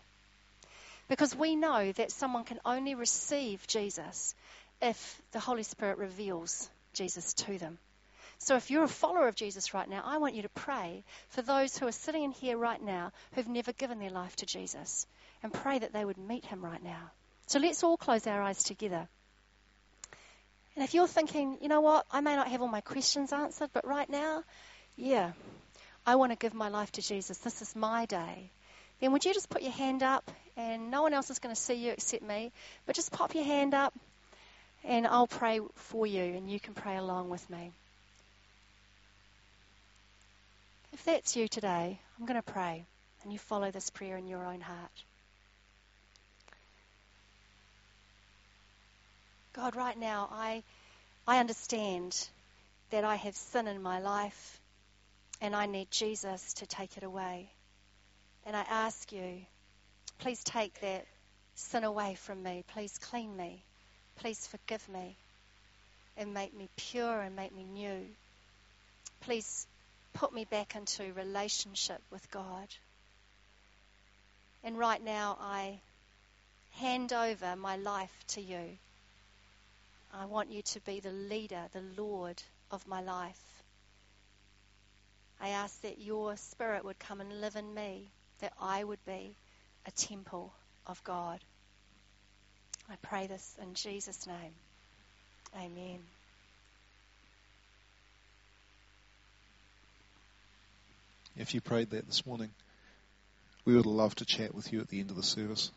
Because 1.09 1.35
we 1.35 1.55
know 1.55 1.91
that 1.93 2.11
someone 2.11 2.45
can 2.45 2.59
only 2.63 2.95
receive 2.95 3.67
Jesus 3.67 4.33
if 4.81 5.21
the 5.31 5.39
Holy 5.39 5.63
Spirit 5.63 5.97
reveals 5.97 6.69
Jesus 6.93 7.33
to 7.33 7.57
them. 7.57 7.77
So 8.37 8.55
if 8.55 8.71
you're 8.71 8.83
a 8.83 8.89
follower 8.89 9.27
of 9.27 9.35
Jesus 9.35 9.73
right 9.73 9.89
now, 9.89 10.01
I 10.05 10.17
want 10.17 10.35
you 10.35 10.41
to 10.41 10.49
pray 10.49 11.03
for 11.29 11.41
those 11.41 11.77
who 11.77 11.87
are 11.87 11.93
sitting 11.93 12.23
in 12.23 12.31
here 12.31 12.57
right 12.57 12.81
now 12.81 13.11
who've 13.33 13.47
never 13.47 13.73
given 13.73 13.99
their 13.99 14.09
life 14.09 14.35
to 14.37 14.45
Jesus 14.45 15.07
and 15.41 15.53
pray 15.53 15.79
that 15.79 15.93
they 15.93 16.05
would 16.05 16.17
meet 16.17 16.45
him 16.45 16.63
right 16.63 16.83
now. 16.83 17.11
So 17.47 17.59
let's 17.59 17.83
all 17.83 17.97
close 17.97 18.25
our 18.27 18.41
eyes 18.41 18.63
together. 18.63 19.07
And 20.75 20.83
if 20.83 20.93
you're 20.93 21.07
thinking, 21.07 21.57
you 21.61 21.67
know 21.67 21.81
what, 21.81 22.05
I 22.11 22.21
may 22.21 22.35
not 22.35 22.47
have 22.47 22.61
all 22.61 22.67
my 22.67 22.81
questions 22.81 23.31
answered, 23.31 23.69
but 23.73 23.85
right 23.85 24.09
now, 24.09 24.43
yeah, 24.97 25.33
I 26.05 26.15
want 26.15 26.31
to 26.31 26.37
give 26.37 26.53
my 26.53 26.69
life 26.69 26.91
to 26.93 27.01
Jesus. 27.01 27.37
This 27.37 27.61
is 27.61 27.75
my 27.75 28.05
day. 28.05 28.49
Then 28.99 29.11
would 29.11 29.23
you 29.25 29.33
just 29.33 29.49
put 29.49 29.61
your 29.61 29.71
hand 29.71 30.01
up, 30.01 30.31
and 30.57 30.89
no 30.89 31.03
one 31.03 31.13
else 31.13 31.29
is 31.29 31.39
going 31.39 31.53
to 31.53 31.61
see 31.61 31.75
you 31.75 31.91
except 31.91 32.23
me, 32.23 32.51
but 32.85 32.95
just 32.95 33.11
pop 33.11 33.35
your 33.35 33.43
hand 33.43 33.73
up, 33.73 33.93
and 34.83 35.05
I'll 35.05 35.27
pray 35.27 35.59
for 35.75 36.07
you, 36.07 36.23
and 36.23 36.49
you 36.49 36.59
can 36.59 36.73
pray 36.73 36.97
along 36.97 37.29
with 37.29 37.47
me. 37.49 37.71
If 40.93 41.03
that's 41.05 41.35
you 41.35 41.47
today, 41.47 41.99
I'm 42.17 42.25
going 42.25 42.41
to 42.41 42.51
pray, 42.51 42.85
and 43.23 43.31
you 43.31 43.39
follow 43.39 43.71
this 43.71 43.89
prayer 43.89 44.17
in 44.17 44.27
your 44.27 44.45
own 44.45 44.61
heart. 44.61 45.03
God, 49.53 49.75
right 49.75 49.97
now, 49.97 50.29
I, 50.31 50.63
I 51.27 51.39
understand 51.39 52.27
that 52.89 53.03
I 53.03 53.15
have 53.15 53.35
sin 53.35 53.67
in 53.67 53.81
my 53.81 53.99
life 53.99 54.59
and 55.41 55.55
I 55.55 55.67
need 55.67 55.91
Jesus 55.91 56.53
to 56.55 56.65
take 56.65 56.97
it 56.97 57.03
away. 57.03 57.51
And 58.45 58.55
I 58.55 58.61
ask 58.61 59.11
you, 59.11 59.41
please 60.17 60.43
take 60.43 60.79
that 60.81 61.05
sin 61.53 61.83
away 61.83 62.15
from 62.15 62.41
me. 62.41 62.63
Please 62.73 62.97
clean 62.97 63.37
me. 63.37 63.63
Please 64.15 64.47
forgive 64.47 64.87
me 64.89 65.17
and 66.17 66.33
make 66.33 66.55
me 66.55 66.67
pure 66.75 67.21
and 67.21 67.35
make 67.35 67.55
me 67.55 67.63
new. 67.63 68.05
Please 69.21 69.67
put 70.13 70.33
me 70.33 70.45
back 70.45 70.75
into 70.75 71.13
relationship 71.13 72.01
with 72.11 72.29
God. 72.31 72.67
And 74.63 74.77
right 74.77 75.03
now, 75.03 75.37
I 75.39 75.79
hand 76.71 77.13
over 77.13 77.55
my 77.55 77.75
life 77.75 78.13
to 78.29 78.41
you. 78.41 78.77
I 80.13 80.25
want 80.25 80.51
you 80.51 80.61
to 80.61 80.81
be 80.81 80.99
the 80.99 81.11
leader, 81.11 81.63
the 81.71 81.83
Lord 81.97 82.41
of 82.69 82.87
my 82.87 83.01
life. 83.01 83.41
I 85.41 85.49
ask 85.49 85.81
that 85.81 85.99
your 85.99 86.37
spirit 86.37 86.85
would 86.85 86.99
come 86.99 87.19
and 87.19 87.41
live 87.41 87.55
in 87.55 87.73
me, 87.73 88.11
that 88.39 88.53
I 88.61 88.83
would 88.83 89.03
be 89.05 89.35
a 89.87 89.91
temple 89.91 90.53
of 90.85 91.03
God. 91.03 91.39
I 92.89 92.95
pray 93.01 93.27
this 93.27 93.57
in 93.61 93.73
Jesus' 93.73 94.27
name. 94.27 94.53
Amen. 95.55 95.99
If 101.35 101.55
you 101.55 101.61
prayed 101.61 101.89
that 101.89 102.05
this 102.05 102.25
morning, 102.25 102.51
we 103.65 103.75
would 103.75 103.87
love 103.87 104.13
to 104.15 104.25
chat 104.25 104.53
with 104.53 104.71
you 104.71 104.81
at 104.81 104.89
the 104.89 104.99
end 104.99 105.09
of 105.09 105.15
the 105.15 105.23
service 105.23 105.71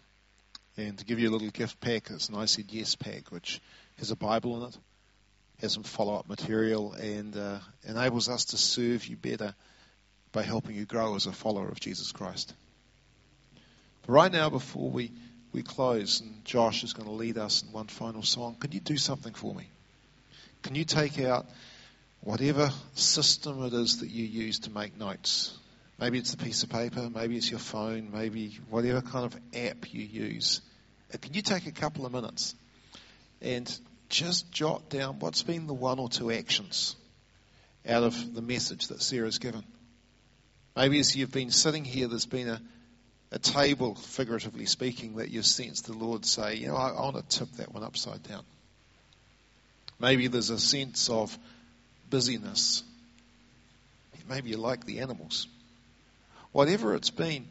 and 0.76 0.98
to 0.98 1.04
give 1.04 1.18
you 1.18 1.30
a 1.30 1.32
little 1.32 1.50
gift 1.50 1.80
pack. 1.80 2.10
It's 2.10 2.28
an 2.28 2.34
I 2.34 2.44
said 2.44 2.66
yes 2.68 2.94
pack, 2.94 3.30
which 3.30 3.60
has 3.98 4.10
a 4.10 4.16
Bible 4.16 4.62
in 4.62 4.68
it, 4.68 4.78
has 5.60 5.72
some 5.72 5.82
follow 5.82 6.16
up 6.16 6.28
material, 6.28 6.92
and 6.92 7.36
uh, 7.36 7.58
enables 7.84 8.28
us 8.28 8.46
to 8.46 8.58
serve 8.58 9.06
you 9.06 9.16
better 9.16 9.54
by 10.32 10.42
helping 10.42 10.76
you 10.76 10.84
grow 10.84 11.14
as 11.14 11.26
a 11.26 11.32
follower 11.32 11.68
of 11.68 11.80
Jesus 11.80 12.12
Christ. 12.12 12.52
But 14.06 14.12
right 14.12 14.32
now, 14.32 14.50
before 14.50 14.90
we, 14.90 15.12
we 15.52 15.62
close, 15.62 16.20
and 16.20 16.44
Josh 16.44 16.84
is 16.84 16.92
going 16.92 17.06
to 17.08 17.14
lead 17.14 17.38
us 17.38 17.62
in 17.62 17.72
one 17.72 17.86
final 17.86 18.22
song, 18.22 18.56
can 18.60 18.72
you 18.72 18.80
do 18.80 18.98
something 18.98 19.32
for 19.32 19.54
me? 19.54 19.68
Can 20.62 20.74
you 20.74 20.84
take 20.84 21.20
out 21.20 21.46
whatever 22.20 22.70
system 22.94 23.64
it 23.64 23.72
is 23.72 24.00
that 24.00 24.10
you 24.10 24.24
use 24.24 24.60
to 24.60 24.70
make 24.70 24.98
notes? 24.98 25.56
Maybe 25.98 26.18
it's 26.18 26.34
a 26.34 26.36
piece 26.36 26.62
of 26.62 26.68
paper, 26.68 27.08
maybe 27.12 27.36
it's 27.36 27.50
your 27.50 27.58
phone, 27.58 28.10
maybe 28.12 28.58
whatever 28.68 29.00
kind 29.00 29.24
of 29.24 29.34
app 29.54 29.94
you 29.94 30.02
use. 30.02 30.60
Can 31.22 31.32
you 31.32 31.40
take 31.40 31.66
a 31.66 31.72
couple 31.72 32.04
of 32.04 32.12
minutes 32.12 32.54
and 33.40 33.80
just 34.10 34.52
jot 34.52 34.90
down 34.90 35.20
what's 35.20 35.42
been 35.42 35.66
the 35.66 35.74
one 35.74 35.98
or 35.98 36.10
two 36.10 36.30
actions 36.30 36.96
out 37.88 38.02
of 38.02 38.34
the 38.34 38.42
message 38.42 38.88
that 38.88 39.00
Sarah's 39.00 39.38
given? 39.38 39.64
Maybe 40.76 41.00
as 41.00 41.16
you've 41.16 41.32
been 41.32 41.50
sitting 41.50 41.86
here, 41.86 42.08
there's 42.08 42.26
been 42.26 42.48
a, 42.48 42.60
a 43.32 43.38
table, 43.38 43.94
figuratively 43.94 44.66
speaking, 44.66 45.16
that 45.16 45.30
you've 45.30 45.46
sensed 45.46 45.86
the 45.86 45.94
Lord 45.94 46.26
say, 46.26 46.56
you 46.56 46.66
know, 46.66 46.76
I, 46.76 46.90
I 46.90 47.00
want 47.00 47.16
to 47.30 47.38
tip 47.38 47.50
that 47.52 47.72
one 47.72 47.82
upside 47.82 48.22
down. 48.22 48.44
Maybe 49.98 50.26
there's 50.26 50.50
a 50.50 50.58
sense 50.58 51.08
of 51.08 51.38
busyness. 52.10 52.82
Maybe 54.28 54.50
you 54.50 54.58
like 54.58 54.84
the 54.84 55.00
animals 55.00 55.46
whatever 56.56 56.94
it's 56.94 57.10
been, 57.10 57.46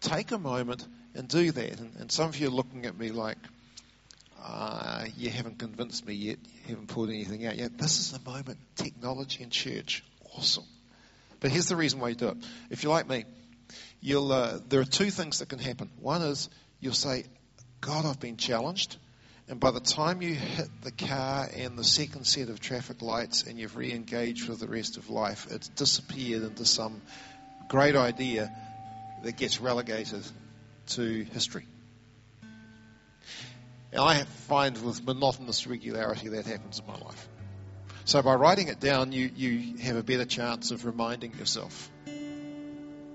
take 0.00 0.30
a 0.30 0.38
moment 0.38 0.82
and 1.14 1.28
do 1.28 1.52
that. 1.52 1.78
And, 1.78 1.94
and 2.00 2.10
some 2.10 2.26
of 2.26 2.38
you 2.38 2.48
are 2.48 2.50
looking 2.50 2.86
at 2.86 2.98
me 2.98 3.10
like, 3.10 3.36
uh, 4.42 5.04
you 5.18 5.28
haven't 5.28 5.58
convinced 5.58 6.06
me 6.06 6.14
yet. 6.14 6.38
You 6.62 6.70
haven't 6.70 6.86
pulled 6.86 7.10
anything 7.10 7.44
out 7.44 7.56
yet. 7.56 7.76
This 7.76 7.98
is 7.98 8.12
the 8.12 8.30
moment. 8.30 8.56
Technology 8.76 9.42
and 9.42 9.52
church. 9.52 10.02
Awesome. 10.38 10.64
But 11.40 11.50
here's 11.50 11.68
the 11.68 11.76
reason 11.76 12.00
why 12.00 12.08
you 12.08 12.14
do 12.14 12.28
it. 12.28 12.38
If 12.70 12.82
you're 12.82 12.92
like 12.92 13.06
me, 13.06 13.26
you'll, 14.00 14.32
uh, 14.32 14.58
there 14.70 14.80
are 14.80 14.86
two 14.86 15.10
things 15.10 15.40
that 15.40 15.50
can 15.50 15.58
happen. 15.58 15.90
One 16.00 16.22
is 16.22 16.48
you'll 16.80 16.94
say, 16.94 17.24
God, 17.82 18.06
I've 18.06 18.20
been 18.20 18.38
challenged. 18.38 18.96
And 19.48 19.60
by 19.60 19.70
the 19.70 19.80
time 19.80 20.22
you 20.22 20.34
hit 20.34 20.68
the 20.80 20.92
car 20.92 21.46
and 21.54 21.78
the 21.78 21.84
second 21.84 22.24
set 22.24 22.48
of 22.48 22.58
traffic 22.58 23.02
lights 23.02 23.42
and 23.42 23.58
you've 23.58 23.76
re 23.76 23.92
engaged 23.92 24.48
with 24.48 24.60
the 24.60 24.68
rest 24.68 24.96
of 24.96 25.10
life, 25.10 25.46
it's 25.50 25.68
disappeared 25.68 26.42
into 26.42 26.64
some 26.64 27.02
great 27.68 27.96
idea 27.96 28.54
that 29.22 29.36
gets 29.36 29.60
relegated 29.60 30.22
to 30.88 31.24
history. 31.24 31.66
And 33.92 34.02
I 34.02 34.24
find 34.24 34.76
with 34.82 35.04
monotonous 35.04 35.66
regularity 35.66 36.28
that 36.28 36.46
happens 36.46 36.80
in 36.80 36.86
my 36.86 36.98
life. 36.98 37.28
So 38.04 38.20
by 38.20 38.34
writing 38.34 38.68
it 38.68 38.80
down, 38.80 39.12
you, 39.12 39.30
you 39.34 39.78
have 39.78 39.96
a 39.96 40.02
better 40.02 40.24
chance 40.24 40.72
of 40.72 40.84
reminding 40.84 41.34
yourself. 41.38 41.90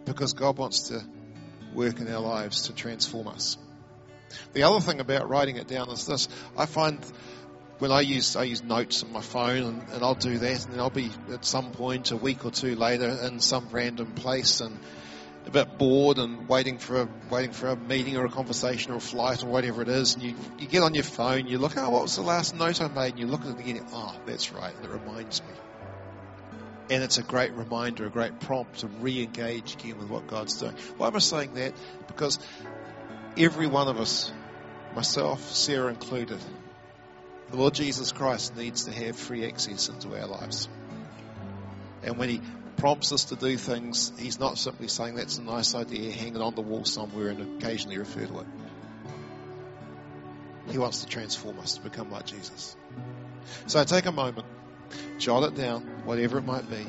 Because 0.05 0.33
God 0.33 0.57
wants 0.57 0.89
to 0.89 1.03
work 1.73 1.99
in 1.99 2.11
our 2.11 2.21
lives 2.21 2.63
to 2.63 2.73
transform 2.73 3.27
us. 3.27 3.57
The 4.53 4.63
other 4.63 4.79
thing 4.79 4.99
about 4.99 5.29
writing 5.29 5.57
it 5.57 5.67
down 5.67 5.89
is 5.89 6.05
this. 6.05 6.27
I 6.57 6.65
find 6.65 6.99
when 7.79 7.91
I 7.91 8.01
use 8.01 8.35
I 8.35 8.43
use 8.43 8.61
notes 8.61 9.03
on 9.03 9.11
my 9.11 9.21
phone 9.21 9.63
and, 9.63 9.83
and, 9.93 10.03
I'll 10.03 10.15
do 10.15 10.37
that 10.37 10.65
and 10.65 10.73
then 10.73 10.79
I'll 10.79 10.89
be 10.89 11.11
at 11.31 11.45
some 11.45 11.71
point 11.71 12.11
a 12.11 12.17
week 12.17 12.45
or 12.45 12.51
two 12.51 12.75
later 12.75 13.09
in 13.23 13.39
some 13.39 13.69
random 13.71 14.11
place 14.11 14.59
and 14.59 14.77
a 15.45 15.49
bit 15.49 15.77
bored 15.77 16.17
and 16.17 16.47
waiting 16.47 16.77
for 16.77 17.01
a 17.01 17.09
waiting 17.31 17.53
for 17.53 17.69
a 17.69 17.75
meeting 17.75 18.17
or 18.17 18.25
a 18.25 18.29
conversation 18.29 18.91
or 18.91 18.97
a 18.97 19.01
flight 19.01 19.43
or 19.43 19.47
whatever 19.47 19.81
it 19.81 19.87
is. 19.87 20.15
And 20.15 20.23
you 20.23 20.35
you 20.59 20.67
get 20.67 20.83
on 20.83 20.93
your 20.93 21.05
phone 21.05 21.47
you 21.47 21.57
look 21.57 21.77
oh 21.77 21.89
what 21.89 22.03
was 22.03 22.15
the 22.17 22.21
last 22.21 22.55
note 22.55 22.81
I 22.81 22.89
made? 22.89 23.11
And 23.11 23.19
you 23.19 23.27
look 23.27 23.41
at 23.45 23.57
it 23.57 23.59
again 23.59 23.85
oh 23.93 24.15
that's 24.25 24.51
right 24.51 24.75
and 24.75 24.85
it 24.85 24.91
reminds 24.91 25.41
me. 25.41 25.49
And 26.91 27.03
it's 27.03 27.17
a 27.17 27.23
great 27.23 27.53
reminder 27.53 28.05
a 28.05 28.09
great 28.09 28.39
prompt 28.41 28.79
to 28.79 28.87
re-engage 28.87 29.75
again 29.75 29.97
with 29.97 30.09
what 30.09 30.27
God's 30.27 30.59
doing. 30.59 30.75
Why 30.97 31.07
am 31.07 31.15
I 31.15 31.19
saying 31.19 31.53
that? 31.53 31.73
Because 32.07 32.39
every 33.37 33.67
one 33.67 33.87
of 33.87 33.99
us 33.99 34.33
myself 34.93 35.49
Sarah 35.53 35.87
included 35.87 36.39
the 37.51 37.57
Lord 37.57 37.73
Jesus 37.73 38.11
Christ 38.11 38.55
needs 38.55 38.85
to 38.85 38.91
have 38.91 39.15
free 39.15 39.45
access 39.45 39.89
into 39.89 40.19
our 40.19 40.27
lives. 40.27 40.69
And 42.03 42.17
when 42.17 42.29
He 42.29 42.41
prompts 42.77 43.11
us 43.11 43.25
to 43.25 43.35
do 43.35 43.57
things, 43.57 44.11
He's 44.17 44.39
not 44.39 44.57
simply 44.57 44.87
saying 44.87 45.15
that's 45.15 45.37
a 45.37 45.43
nice 45.43 45.75
idea, 45.75 46.11
hang 46.11 46.35
it 46.35 46.41
on 46.41 46.55
the 46.55 46.61
wall 46.61 46.85
somewhere 46.85 47.29
and 47.29 47.61
occasionally 47.61 47.97
refer 47.97 48.25
to 48.25 48.39
it. 48.39 48.47
He 50.69 50.77
wants 50.77 51.01
to 51.01 51.07
transform 51.07 51.59
us 51.59 51.75
to 51.75 51.81
become 51.81 52.11
like 52.11 52.27
Jesus. 52.27 52.75
So 53.65 53.83
take 53.83 54.05
a 54.05 54.11
moment, 54.11 54.45
jot 55.17 55.43
it 55.43 55.55
down, 55.55 55.81
whatever 56.05 56.37
it 56.37 56.45
might 56.45 56.69
be, 56.69 56.85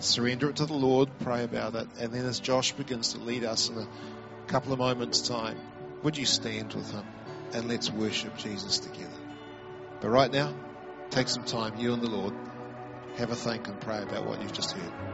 surrender 0.00 0.50
it 0.50 0.56
to 0.56 0.66
the 0.66 0.74
Lord, 0.74 1.08
pray 1.20 1.44
about 1.44 1.76
it, 1.76 1.86
and 2.00 2.12
then 2.12 2.26
as 2.26 2.40
Josh 2.40 2.72
begins 2.72 3.12
to 3.12 3.18
lead 3.18 3.44
us 3.44 3.70
in 3.70 3.78
a 3.78 3.86
couple 4.48 4.72
of 4.72 4.80
moments' 4.80 5.22
time, 5.22 5.56
would 6.02 6.16
you 6.16 6.26
stand 6.26 6.74
with 6.74 6.90
him 6.90 7.04
and 7.52 7.68
let's 7.68 7.90
worship 7.90 8.36
Jesus 8.36 8.80
together? 8.80 9.13
But 10.04 10.10
right 10.10 10.30
now, 10.30 10.52
take 11.08 11.30
some 11.30 11.44
time, 11.44 11.76
you 11.78 11.94
and 11.94 12.02
the 12.02 12.10
Lord, 12.10 12.34
have 13.16 13.30
a 13.30 13.34
think 13.34 13.68
and 13.68 13.80
pray 13.80 14.02
about 14.02 14.26
what 14.26 14.42
you've 14.42 14.52
just 14.52 14.76
heard. 14.76 15.13